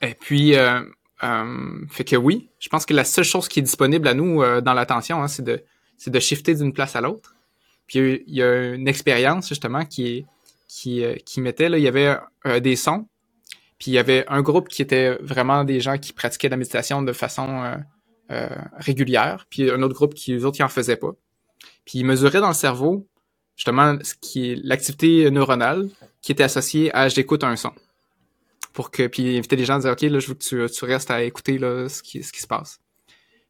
Et 0.03 0.15
puis, 0.15 0.57
euh, 0.57 0.81
euh, 1.23 1.87
fait 1.89 2.05
que 2.05 2.17
oui, 2.17 2.51
je 2.61 2.69
pense 2.69 2.85
que 2.85 2.93
la 2.93 3.05
seule 3.05 3.25
chose 3.25 3.49
qui 3.49 3.61
est 3.61 3.63
disponible 3.63 4.07
à 4.09 4.15
nous 4.15 4.43
euh, 4.43 4.61
dans 4.61 4.75
l'attention, 4.75 5.23
hein, 5.23 5.29
c'est 5.29 5.43
de, 5.43 5.65
c'est 5.97 6.11
de 6.11 6.21
shifter 6.21 6.55
d'une 6.55 6.75
place 6.75 6.97
à 6.97 7.01
l'autre. 7.01 7.35
Puis 7.87 8.23
il 8.27 8.35
y 8.35 8.43
a 8.43 8.75
une 8.75 8.89
expérience 8.89 9.49
justement 9.49 9.85
qui 9.85 10.27
qui, 10.69 11.05
qui 11.25 11.41
mettait 11.41 11.69
là, 11.69 11.79
il 11.79 11.85
y 11.85 11.89
avait 11.89 12.17
des 12.61 12.75
sons, 12.75 13.07
puis 13.79 13.93
il 13.93 13.95
y 13.95 13.99
avait 13.99 14.25
un 14.27 14.43
groupe 14.43 14.67
qui 14.67 14.83
était 14.83 15.17
vraiment 15.21 15.63
des 15.63 15.79
gens 15.79 15.99
qui 15.99 16.13
pratiquaient 16.13 16.49
la 16.49 16.57
méditation 16.57 17.01
de 17.03 17.13
façon 17.13 17.79
régulière, 18.79 19.47
puis 19.49 19.71
un 19.71 19.81
autre 19.83 19.95
groupe 19.95 20.15
qui 20.15 20.33
les 20.33 20.45
autres 20.45 20.57
qui 20.57 20.65
en 20.65 20.69
faisaient 20.69 20.97
pas. 20.97 21.13
Puis 21.85 22.01
il 22.01 22.05
mesurait 22.05 22.41
dans 22.41 22.49
le 22.49 22.55
cerveau, 22.55 23.07
justement, 23.55 23.97
ce 24.03 24.15
qui 24.21 24.51
est 24.51 24.61
l'activité 24.65 25.31
neuronale 25.31 25.91
qui 26.25 26.33
était 26.33 26.43
associée 26.43 26.95
à 26.97 27.09
j'écoute 27.09 27.45
un 27.45 27.55
son. 27.55 27.73
Pour 28.73 28.91
que, 28.91 29.07
puis 29.07 29.23
il 29.23 29.39
invitait 29.39 29.57
les 29.57 29.67
gens 29.67 29.75
à 29.75 29.79
dire, 29.81 29.93
OK, 29.93 30.01
là, 30.01 30.19
je 30.19 30.29
veux 30.29 30.35
que 30.35 30.67
tu, 30.69 30.85
restes 30.85 31.11
à 31.11 31.23
écouter 31.23 31.59
là, 31.59 31.87
ce, 31.89 32.03
qui, 32.03 32.23
ce 32.23 32.33
qui 32.33 32.41
se 32.41 32.47
passe. 32.47 32.81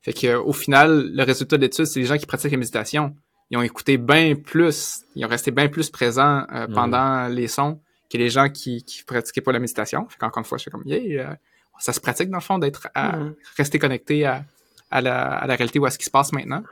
Fait 0.02 0.12
que, 0.12 0.34
au 0.34 0.52
final, 0.52 1.08
le 1.14 1.22
résultat 1.22 1.56
de 1.56 1.62
l'étude, 1.62 1.84
c'est 1.86 2.00
les 2.00 2.06
gens 2.06 2.18
qui 2.18 2.26
pratiquent 2.26 2.50
la 2.50 2.58
méditation. 2.58 3.14
Ils 3.50 3.58
ont 3.58 3.62
écouté 3.62 3.96
bien 3.96 4.34
plus, 4.34 5.04
ils 5.14 5.24
ont 5.24 5.28
resté 5.28 5.52
bien 5.52 5.68
plus 5.68 5.88
présents 5.88 6.44
euh, 6.52 6.66
mhm. 6.66 6.74
pendant 6.74 7.28
les 7.28 7.46
sons 7.46 7.80
que 8.10 8.18
les 8.18 8.28
gens 8.28 8.48
qui, 8.48 8.82
qui 8.82 9.04
pratiquaient 9.04 9.40
pas 9.40 9.52
la 9.52 9.60
méditation. 9.60 10.06
Fait 10.08 10.18
qu'encore 10.18 10.40
une 10.40 10.44
fois, 10.44 10.58
je 10.58 10.62
suis 10.62 10.70
comme, 10.72 10.82
yeah, 10.84 11.30
euh, 11.30 11.34
ça 11.78 11.92
se 11.92 12.00
pratique 12.00 12.28
dans 12.28 12.38
le 12.38 12.42
fond 12.42 12.58
d'être 12.58 12.88
à 12.94 13.16
mhm. 13.16 13.34
rester 13.56 13.78
connecté 13.78 14.26
à, 14.26 14.44
à, 14.90 15.00
la, 15.00 15.36
à 15.36 15.46
la 15.46 15.54
réalité 15.54 15.78
ou 15.78 15.86
à 15.86 15.90
ce 15.90 15.98
qui 15.98 16.06
se 16.06 16.10
passe 16.10 16.32
maintenant. 16.32 16.64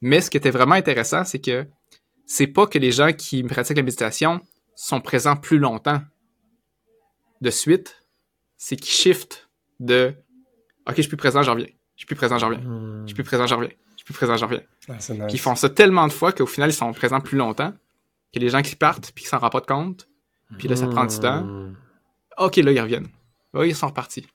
Mais 0.00 0.20
ce 0.20 0.30
qui 0.30 0.36
était 0.36 0.50
vraiment 0.50 0.76
intéressant, 0.76 1.24
c'est 1.24 1.40
que 1.40 1.66
c'est 2.26 2.46
pas 2.46 2.68
que 2.68 2.78
les 2.78 2.92
gens 2.92 3.12
qui 3.12 3.42
pratiquent 3.42 3.76
la 3.76 3.82
méditation 3.82 4.40
sont 4.76 5.00
présents 5.00 5.34
plus 5.34 5.58
longtemps 5.58 6.00
de 7.40 7.50
suite, 7.50 8.06
c'est 8.56 8.76
qu'ils 8.76 8.92
shiftent 8.92 9.48
de 9.80 10.14
OK, 10.86 10.94
je 10.96 11.02
suis 11.02 11.08
plus 11.08 11.16
présent, 11.16 11.42
j'en 11.42 11.54
reviens. 11.54 11.66
Je 11.96 12.00
suis 12.00 12.06
plus 12.06 12.14
présent, 12.14 12.38
j'en 12.38 12.46
reviens. 12.48 12.62
Je 13.02 13.06
suis 13.06 13.14
plus 13.14 13.24
présent, 13.24 13.46
j'en 13.46 13.56
reviens. 13.56 13.72
Je 13.90 13.96
suis 13.96 14.04
plus 14.04 14.14
présent, 14.14 14.36
j'en 14.36 14.46
reviens. 14.46 14.62
Ah, 14.88 15.26
Qui 15.26 15.38
font 15.38 15.56
ça 15.56 15.68
tellement 15.68 16.06
de 16.06 16.12
fois 16.12 16.32
qu'au 16.32 16.46
final, 16.46 16.70
ils 16.70 16.74
sont 16.74 16.92
présents 16.92 17.20
plus 17.20 17.36
longtemps 17.36 17.72
que 18.32 18.38
les 18.38 18.50
gens 18.50 18.62
qui 18.62 18.76
partent 18.76 19.10
puis 19.12 19.24
qui 19.24 19.28
s'en 19.28 19.38
rendent 19.38 19.52
pas 19.52 19.60
compte. 19.60 20.08
Puis 20.58 20.68
là, 20.68 20.76
ça 20.76 20.86
prend 20.86 21.04
du 21.04 21.18
temps. 21.18 21.42
Hmm. 21.42 21.74
OK, 22.38 22.56
là, 22.56 22.70
ils 22.70 22.80
reviennent. 22.80 23.08
Là, 23.52 23.66
ils 23.66 23.74
sont 23.74 23.88
repartis. 23.88 24.26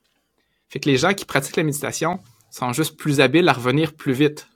Fait 0.68 0.80
que 0.80 0.90
les 0.90 0.98
gens 0.98 1.14
qui 1.14 1.24
pratiquent 1.24 1.56
la 1.56 1.64
méditation 1.64 2.20
sont 2.50 2.74
juste 2.74 2.98
plus 2.98 3.22
habiles 3.22 3.48
à 3.48 3.54
revenir 3.54 3.94
plus 3.94 4.12
vite 4.12 4.48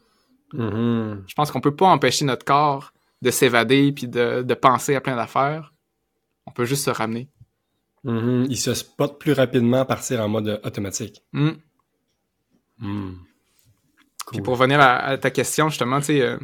Mm-hmm. 0.54 1.24
Je 1.28 1.34
pense 1.36 1.52
qu'on 1.52 1.62
peut 1.62 1.76
pas 1.76 1.88
empêcher 1.88 2.26
notre 2.26 2.45
corps 2.45 2.93
de 3.21 3.32
s'évader 3.32 3.91
puis 3.91 4.08
de, 4.08 4.54
penser 4.54 4.95
à 4.95 5.02
plein 5.02 5.15
d'affaires. 5.15 5.74
On 6.45 6.51
peut 6.51 6.65
juste 6.65 6.86
se 6.86 6.89
ramener. 6.89 7.29
Mm-hmm. 8.05 8.47
Il 8.49 8.58
se 8.58 8.73
spot 8.73 9.19
plus 9.19 9.34
rapidement 9.34 9.81
à 9.81 9.86
partir 9.86 10.21
en 10.21 10.29
mode 10.29 10.62
automatique. 10.63 11.23
Mm. 11.34 11.51
Mm. 12.79 13.13
Puis 14.31 14.41
pour 14.41 14.58
revenir 14.58 14.79
à, 14.79 15.17
ta 15.17 15.29
question, 15.31 15.69
justement, 15.69 15.99
tu 15.99 16.08
sais, 16.08 16.21
euh, 16.21 16.38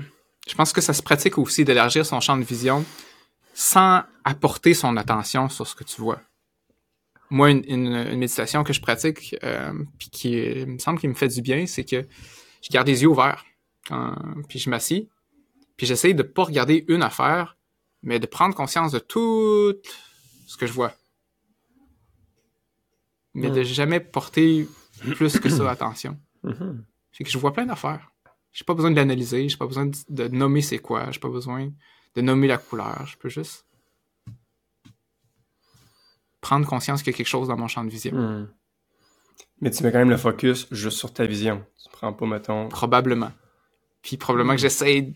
je 0.48 0.56
pense 0.56 0.72
que 0.72 0.82
ça 0.82 0.94
se 0.94 1.02
pratique 1.02 1.38
aussi 1.38 1.66
d'élargir 1.66 2.06
son 2.06 2.20
champ 2.20 2.38
de 2.38 2.44
vision 2.44 2.86
sans 3.54 4.04
apporter 4.24 4.74
son 4.74 4.98
attention 4.98 5.50
sur 5.50 5.68
ce 5.68 5.76
que 5.76 5.84
tu 5.84 6.00
vois. 6.00 6.22
Moi, 7.30 7.52
une, 7.52 8.16
méditation 8.16 8.64
que 8.64 8.74
je 8.74 8.82
pratique, 8.82 9.36
euh, 9.44 9.74
puis 9.98 10.10
qui 10.10 10.66
me 10.66 10.78
semble 10.78 11.00
qu'il 11.00 11.10
me 11.10 11.16
fait 11.16 11.30
du 11.30 11.42
bien, 11.42 11.66
c'est 11.66 11.86
que 11.86 12.06
je 12.62 12.70
garde 12.70 12.88
les 12.88 13.02
yeux 13.02 13.08
ouverts 13.08 13.46
puis 14.48 14.60
je 14.60 14.70
m'assis, 14.70 15.10
puis 15.78 15.88
j'essaye 15.88 16.16
de 16.16 16.24
pas 16.24 16.44
regarder 16.44 16.86
une 16.88 17.04
affaire, 17.04 17.58
mais 18.04 18.20
de 18.20 18.26
prendre 18.26 18.56
conscience 18.56 18.92
de 18.92 19.00
tout 19.00 19.74
ce 20.48 20.58
que 20.58 20.66
je 20.66 20.74
vois. 20.74 20.94
Mais 23.34 23.50
de 23.50 23.62
hmm. 23.62 23.66
jamais 23.66 24.00
porter 24.00 24.68
plus 25.16 25.40
que 25.40 25.50
ça 25.50 25.70
attention. 25.72 26.20
Hmm. 26.44 26.82
C'est 27.12 27.24
que 27.24 27.30
je 27.30 27.38
vois 27.38 27.54
plein 27.54 27.66
d'affaires. 27.66 28.12
J'ai 28.52 28.66
pas 28.66 28.74
besoin 28.74 28.92
de 28.92 28.96
l'analyser, 28.96 29.48
j'ai 29.48 29.58
pas 29.58 29.68
besoin 29.68 29.90
de, 30.10 30.28
nommer 30.28 30.62
c'est 30.62 30.80
quoi, 30.80 31.10
j'ai 31.12 31.20
pas 31.20 31.30
besoin 31.30 31.72
de 32.16 32.22
nommer 32.22 32.48
la 32.48 32.58
couleur. 32.58 33.06
Je 33.06 33.18
peux 33.18 33.30
juste 33.30 33.66
prendre 36.42 36.68
conscience 36.68 37.04
qu'il 37.04 37.14
y 37.14 37.16
a 37.16 37.18
quelque 37.18 37.28
chose 37.28 37.48
dans 37.48 37.58
mon 37.58 37.68
champ 37.68 37.86
de 37.86 37.90
vision. 37.90 38.14
Hmm. 38.16 38.50
Mais 39.62 39.70
tu 39.70 39.84
mets 39.84 39.92
quand 39.92 40.00
même 40.00 40.10
le 40.10 40.18
focus 40.18 40.68
juste 40.72 40.98
sur 40.98 41.14
ta 41.14 41.26
vision. 41.26 41.64
Tu 41.82 41.90
prends 41.92 42.12
pas, 42.12 42.26
mettons. 42.26 42.68
Probablement. 42.68 43.32
Puis 44.02 44.18
probablement 44.18 44.54
que 44.54 44.60
mm. 44.60 44.64
j'essaie 44.64 45.14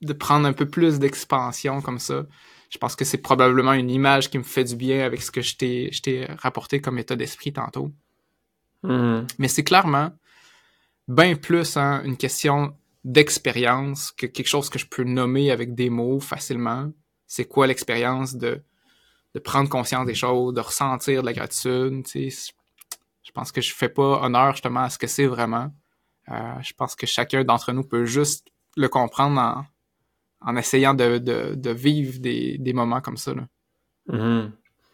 de 0.00 0.12
prendre 0.12 0.46
un 0.46 0.52
peu 0.52 0.66
plus 0.66 0.98
d'expansion 0.98 1.80
comme 1.80 1.98
ça. 1.98 2.24
Je 2.70 2.78
pense 2.78 2.94
que 2.94 3.04
c'est 3.04 3.18
probablement 3.18 3.72
une 3.72 3.90
image 3.90 4.30
qui 4.30 4.38
me 4.38 4.44
fait 4.44 4.64
du 4.64 4.76
bien 4.76 5.04
avec 5.04 5.22
ce 5.22 5.30
que 5.30 5.42
je 5.42 5.56
t'ai 5.56 6.26
rapporté 6.38 6.80
comme 6.80 6.98
état 6.98 7.16
d'esprit 7.16 7.52
tantôt. 7.52 7.92
Mm. 8.82 9.22
Mais 9.38 9.48
c'est 9.48 9.64
clairement 9.64 10.12
bien 11.10 11.34
plus 11.34 11.76
hein, 11.76 12.02
une 12.04 12.16
question 12.16 12.76
d'expérience 13.04 14.12
que 14.12 14.26
quelque 14.26 14.46
chose 14.46 14.70
que 14.70 14.78
je 14.78 14.86
peux 14.86 15.02
nommer 15.02 15.50
avec 15.50 15.74
des 15.74 15.90
mots 15.90 16.20
facilement. 16.20 16.90
C'est 17.26 17.46
quoi 17.46 17.66
l'expérience 17.66 18.36
de, 18.36 18.62
de 19.34 19.40
prendre 19.40 19.68
conscience 19.68 20.06
des 20.06 20.14
choses, 20.14 20.54
de 20.54 20.60
ressentir 20.60 21.22
de 21.22 21.26
la 21.26 21.32
gratitude. 21.32 22.06
Je 22.14 23.32
pense 23.32 23.52
que 23.52 23.60
je 23.60 23.74
fais 23.74 23.88
pas 23.88 24.22
honneur 24.22 24.52
justement 24.52 24.80
à 24.80 24.90
ce 24.90 24.98
que 24.98 25.06
c'est 25.06 25.26
vraiment. 25.26 25.72
Euh, 26.30 26.54
je 26.62 26.72
pense 26.74 26.94
que 26.94 27.06
chacun 27.06 27.42
d'entre 27.44 27.72
nous 27.72 27.84
peut 27.84 28.04
juste 28.04 28.48
le 28.76 28.88
comprendre 28.88 29.40
en, 29.40 29.64
essayant 30.56 30.94
de, 30.94 31.70
vivre 31.72 32.18
des, 32.18 32.72
moments 32.72 33.00
comme 33.00 33.16
ça. 33.16 33.32
Mm-hmm. 34.08 34.50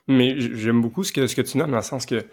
Mais 0.09 0.38
j'aime 0.38 0.80
beaucoup 0.80 1.05
ce 1.05 1.12
que, 1.12 1.42
tu 1.42 1.59
nommes, 1.59 1.70
dans 1.70 1.76
le 1.78 1.82
sens 1.82 2.07
que 2.07 2.24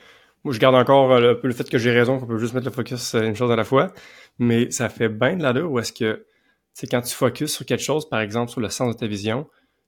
moi, 0.43 0.53
je 0.53 0.59
garde 0.59 0.75
encore 0.75 1.13
euh, 1.13 1.35
le, 1.41 1.53
fait 1.53 1.69
que 1.69 1.77
j'ai 1.77 1.91
raison, 1.91 2.19
qu'on 2.19 2.27
peut 2.27 2.37
juste 2.37 2.53
mettre 2.53 2.65
le 2.65 2.71
focus 2.71 3.01
sur 3.01 3.21
une 3.21 3.35
chose 3.35 3.51
à 3.51 3.55
la 3.55 3.63
fois, 3.63 3.93
mais 4.39 4.69
ça 4.71 4.89
fait 4.89 5.09
bien 5.09 5.37
de 5.37 5.43
là 5.43 5.53
où 5.65 5.79
est-ce 5.79 5.93
que, 5.93 6.25
c'est 6.73 6.87
quand 6.87 7.01
tu 7.01 7.15
focuses 7.15 7.53
sur 7.53 7.65
quelque 7.65 7.83
chose, 7.83 8.09
par 8.09 8.19
exemple, 8.19 8.51
sur 8.51 8.59
le 8.59 8.69
sens 8.69 8.93
de 8.93 8.99
ta 8.99 9.07
vision, 9.07 9.47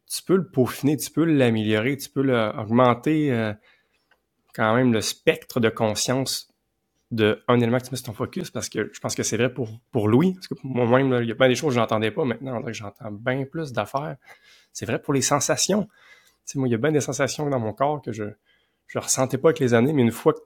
tu 0.09 0.23
peux 0.23 0.35
le 0.35 0.47
peaufiner, 0.47 0.97
tu 0.97 1.11
peux 1.11 1.25
l'améliorer, 1.25 1.97
tu 1.97 2.09
peux 2.09 2.21
augmenter 2.57 3.31
euh, 3.31 3.53
quand 4.53 4.75
même 4.75 4.93
le 4.93 5.01
spectre 5.01 5.59
de 5.59 5.69
conscience 5.69 6.47
de 7.11 7.43
un 7.47 7.59
élément 7.59 7.77
que 7.77 7.85
tu 7.85 7.91
mets 7.91 7.97
sur 7.97 8.07
ton 8.07 8.13
focus 8.13 8.49
parce 8.49 8.67
que 8.67 8.89
je 8.91 8.99
pense 8.99 9.15
que 9.15 9.23
c'est 9.23 9.37
vrai 9.37 9.53
pour, 9.53 9.69
pour 9.91 10.07
Louis. 10.07 10.33
Parce 10.33 10.47
que 10.47 10.55
moi-même, 10.63 11.21
il 11.21 11.29
y 11.29 11.31
a 11.31 11.35
pas 11.35 11.47
des 11.47 11.55
choses 11.55 11.69
que 11.69 11.75
je 11.75 11.79
n'entendais 11.79 12.11
pas 12.11 12.25
maintenant. 12.25 12.61
j'entends 12.71 13.11
bien 13.11 13.45
plus 13.45 13.71
d'affaires. 13.73 14.17
C'est 14.73 14.85
vrai 14.85 15.01
pour 15.01 15.13
les 15.13 15.21
sensations. 15.21 15.87
sais, 16.45 16.57
moi, 16.57 16.67
il 16.67 16.71
y 16.71 16.75
a 16.75 16.77
bien 16.77 16.91
des 16.91 17.01
sensations 17.01 17.49
dans 17.49 17.59
mon 17.59 17.73
corps 17.73 18.01
que 18.01 18.11
je 18.11 18.25
je 18.87 18.99
ressentais 18.99 19.37
pas 19.37 19.49
avec 19.49 19.59
les 19.59 19.73
années, 19.73 19.93
mais 19.93 20.01
une 20.01 20.11
fois 20.11 20.33
que 20.33 20.39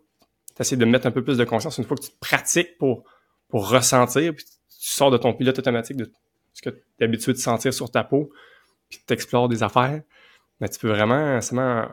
tu 0.56 0.62
essaies 0.62 0.78
de 0.78 0.86
mettre 0.86 1.08
un 1.08 1.12
peu 1.12 1.24
plus 1.24 1.38
de 1.38 1.44
conscience, 1.44 1.78
une 1.78 1.84
fois 1.84 1.98
que 1.98 2.04
tu 2.04 2.12
te 2.12 2.20
pratiques 2.20 2.78
pour, 2.78 3.04
pour 3.48 3.70
ressentir, 3.70 4.34
puis 4.34 4.46
tu 4.46 4.52
sors 4.68 5.12
de 5.12 5.18
ton 5.18 5.34
pilote 5.34 5.60
automatique 5.60 5.98
de 5.98 6.12
ce 6.54 6.62
que 6.62 6.70
tu 6.70 6.82
es 7.00 7.04
habitué 7.04 7.34
de 7.34 7.38
sentir 7.38 7.74
sur 7.74 7.92
ta 7.92 8.04
peau, 8.04 8.32
puis 8.90 9.00
tu 9.06 9.14
explores 9.14 9.50
des 9.50 9.64
affaires, 9.64 10.02
mais 10.60 10.70
tu 10.70 10.80
peux 10.80 10.90
vraiment, 10.90 11.40
vraiment 11.40 11.88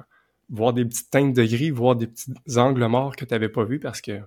voir 0.49 0.73
des 0.73 0.85
petites 0.85 1.11
teintes 1.11 1.35
de 1.35 1.45
gris, 1.45 1.71
voir 1.71 1.97
des 1.97 2.07
petits 2.07 2.33
angles 2.57 2.87
morts 2.87 3.17
que 3.17 3.25
tu 3.25 3.35
n'avais 3.35 3.49
pas 3.49 3.65
vus 3.65 3.81
parce 3.81 4.01
que 4.01 4.21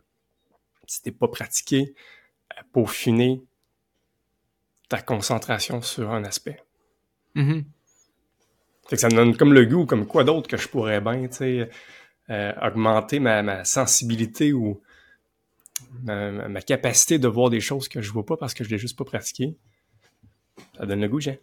tu 0.89 1.01
t'es 1.01 1.11
pas 1.11 1.27
pratiqué 1.27 1.93
pour 2.71 2.91
finir 2.91 3.39
ta 4.89 5.01
concentration 5.01 5.81
sur 5.81 6.11
un 6.11 6.23
aspect. 6.23 6.61
Mhm. 7.35 7.63
Fait 8.87 8.95
que 8.95 9.01
ça 9.01 9.07
me 9.07 9.13
donne 9.13 9.37
comme 9.37 9.53
le 9.53 9.65
goût, 9.65 9.85
comme 9.85 10.07
quoi 10.07 10.23
d'autre 10.23 10.47
que 10.47 10.57
je 10.57 10.67
pourrais 10.67 10.99
bien, 10.99 11.27
tu 11.27 11.35
sais, 11.35 11.69
euh, 12.31 12.53
augmenter 12.61 13.19
ma, 13.19 13.63
sensibilité 13.63 14.51
ou 14.51 14.81
ma, 16.03 16.61
capacité 16.61 17.19
de 17.19 17.27
voir 17.27 17.51
des 17.51 17.61
choses 17.61 17.87
que 17.87 18.01
je 18.01 18.11
vois 18.11 18.25
pas 18.25 18.35
parce 18.35 18.55
que 18.55 18.63
je 18.63 18.69
l'ai 18.69 18.79
juste 18.79 18.97
pas 18.97 19.05
pratiqué. 19.05 19.55
Ça 20.77 20.87
donne 20.87 21.01
le 21.01 21.07
goût, 21.07 21.19
j'ai. 21.19 21.39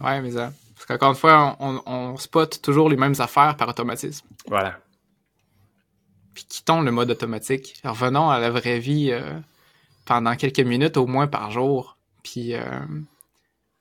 Ouais, 0.00 0.20
mais 0.20 0.32
ça. 0.32 0.52
Parce 0.74 0.86
qu'encore 0.86 1.10
une 1.10 1.16
fois, 1.16 1.56
on, 1.58 1.82
on, 1.86 2.16
spot 2.16 2.60
toujours 2.62 2.88
les 2.88 2.96
mêmes 2.96 3.14
affaires 3.18 3.56
par 3.56 3.68
automatisme. 3.68 4.26
Voilà. 4.46 4.80
Puis 6.40 6.46
quittons 6.48 6.80
le 6.80 6.90
mode 6.90 7.10
automatique. 7.10 7.74
Revenons 7.84 8.30
à 8.30 8.38
la 8.38 8.48
vraie 8.48 8.78
vie 8.78 9.10
euh, 9.10 9.20
pendant 10.06 10.34
quelques 10.36 10.60
minutes 10.60 10.96
au 10.96 11.06
moins 11.06 11.26
par 11.26 11.50
jour. 11.50 11.98
Puis 12.22 12.54
euh, 12.54 12.62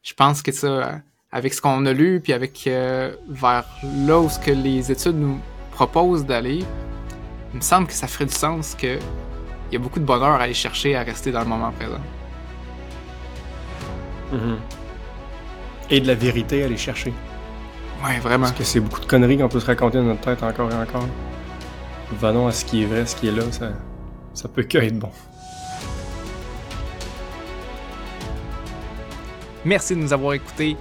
je 0.04 0.14
pense 0.14 0.42
que 0.42 0.52
ça, 0.52 1.00
avec 1.32 1.54
ce 1.54 1.62
qu'on 1.62 1.86
a 1.86 1.94
lu, 1.94 2.20
puis 2.20 2.34
avec 2.34 2.68
euh, 2.68 3.16
vers 3.30 3.64
là 4.06 4.20
où 4.20 4.30
ce 4.30 4.40
que 4.40 4.52
les 4.52 4.92
études 4.92 5.16
nous 5.16 5.40
proposent 5.72 6.26
d'aller, 6.26 6.66
il 7.54 7.56
me 7.56 7.62
semble 7.62 7.88
que 7.88 7.94
ça 7.94 8.08
ferait 8.08 8.26
du 8.26 8.34
sens 8.34 8.76
que 8.76 9.00
il 9.70 9.74
y 9.74 9.76
a 9.78 9.80
beaucoup 9.80 10.02
de 10.02 10.06
bonheur 10.06 10.32
à 10.32 10.44
aller 10.44 10.54
chercher 10.54 10.98
à 10.98 11.04
rester 11.04 11.32
dans 11.32 11.40
le 11.40 11.48
moment 11.48 11.72
présent. 11.72 12.02
Mm-hmm. 14.34 14.58
Et 15.92 16.02
de 16.02 16.08
la 16.08 16.16
vérité 16.16 16.64
à 16.64 16.66
aller 16.66 16.76
chercher. 16.76 17.14
Ouais, 18.04 18.20
vraiment. 18.20 18.48
Parce 18.48 18.58
que 18.58 18.66
c'est 18.66 18.82
beaucoup 18.82 19.00
de 19.00 19.06
conneries 19.06 19.38
qu'on 19.38 19.48
peut 19.48 19.62
se 19.62 19.66
raconter 19.66 19.98
dans 20.00 20.04
notre 20.04 20.20
tête 20.20 20.44
encore 20.44 20.70
et 20.70 20.76
encore. 20.76 21.08
Venons 22.12 22.48
à 22.48 22.52
ce 22.52 22.66
qui 22.66 22.84
est 22.84 22.86
vrai, 22.86 23.06
ce 23.06 23.16
qui 23.16 23.28
est 23.28 23.32
là, 23.32 23.44
ça, 23.52 23.72
ça 24.34 24.48
peut 24.48 24.64
que 24.64 24.78
être 24.80 24.98
bon. 24.98 25.12
Merci 29.64 29.96
de 29.96 30.02
nous 30.02 30.14
avoir 30.14 30.34
écoutés. 30.34 30.78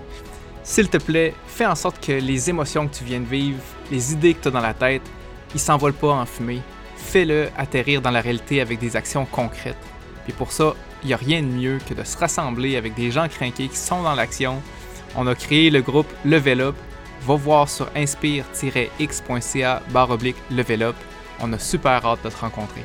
S'il 0.63 0.89
te 0.89 0.99
plaît, 0.99 1.35
fais 1.47 1.67
en 1.67 1.75
sorte 1.75 2.05
que 2.05 2.13
les 2.13 2.49
émotions 2.49 2.87
que 2.89 2.95
tu 2.95 3.05
viens 3.05 3.21
de 3.21 3.27
vivre, 3.27 3.61
les 3.91 4.13
idées 4.13 4.35
que 4.35 4.43
tu 4.43 4.49
as 4.49 4.51
dans 4.51 4.61
la 4.61 4.75
tête, 4.75 5.03
ils 5.55 5.61
s'envolent 5.61 5.93
pas 5.93 6.13
en 6.13 6.27
fumée. 6.27 6.63
Fais-le 6.97 7.49
atterrir 7.57 8.01
dans 8.01 8.11
la 8.11 8.21
réalité 8.21 8.61
avec 8.61 8.79
des 8.79 8.97
actions 8.97 9.27
concrètes. 9.27 9.77
Puis 10.25 10.33
pour 10.33 10.53
ça, 10.53 10.75
il 11.03 11.09
n'y 11.09 11.15
a 11.15 11.17
rien 11.17 11.43
de 11.43 11.47
mieux 11.47 11.79
que 11.89 11.95
de 11.95 12.05
se 12.05 12.17
rassembler 12.17 12.77
avec 12.77 12.95
des 12.95 13.11
gens 13.11 13.29
craqués 13.29 13.69
qui 13.69 13.77
sont 13.77 14.03
dans 14.03 14.15
l'action. 14.15 14.63
On 15.17 15.27
a 15.27 15.35
créé 15.35 15.71
le 15.71 15.81
groupe 15.81 16.13
Level 16.25 16.61
Up. 16.61 16.77
Va 17.27 17.35
voir 17.35 17.69
sur 17.69 17.89
inspire-x.ca 17.97 19.83
barre 19.91 20.11
oblique 20.11 20.37
Level 20.51 20.83
Up. 20.83 20.97
On 21.41 21.53
a 21.53 21.59
super 21.59 22.05
hâte 22.05 22.25
de 22.25 22.31
te 22.31 22.41
rencontrer. 22.41 22.85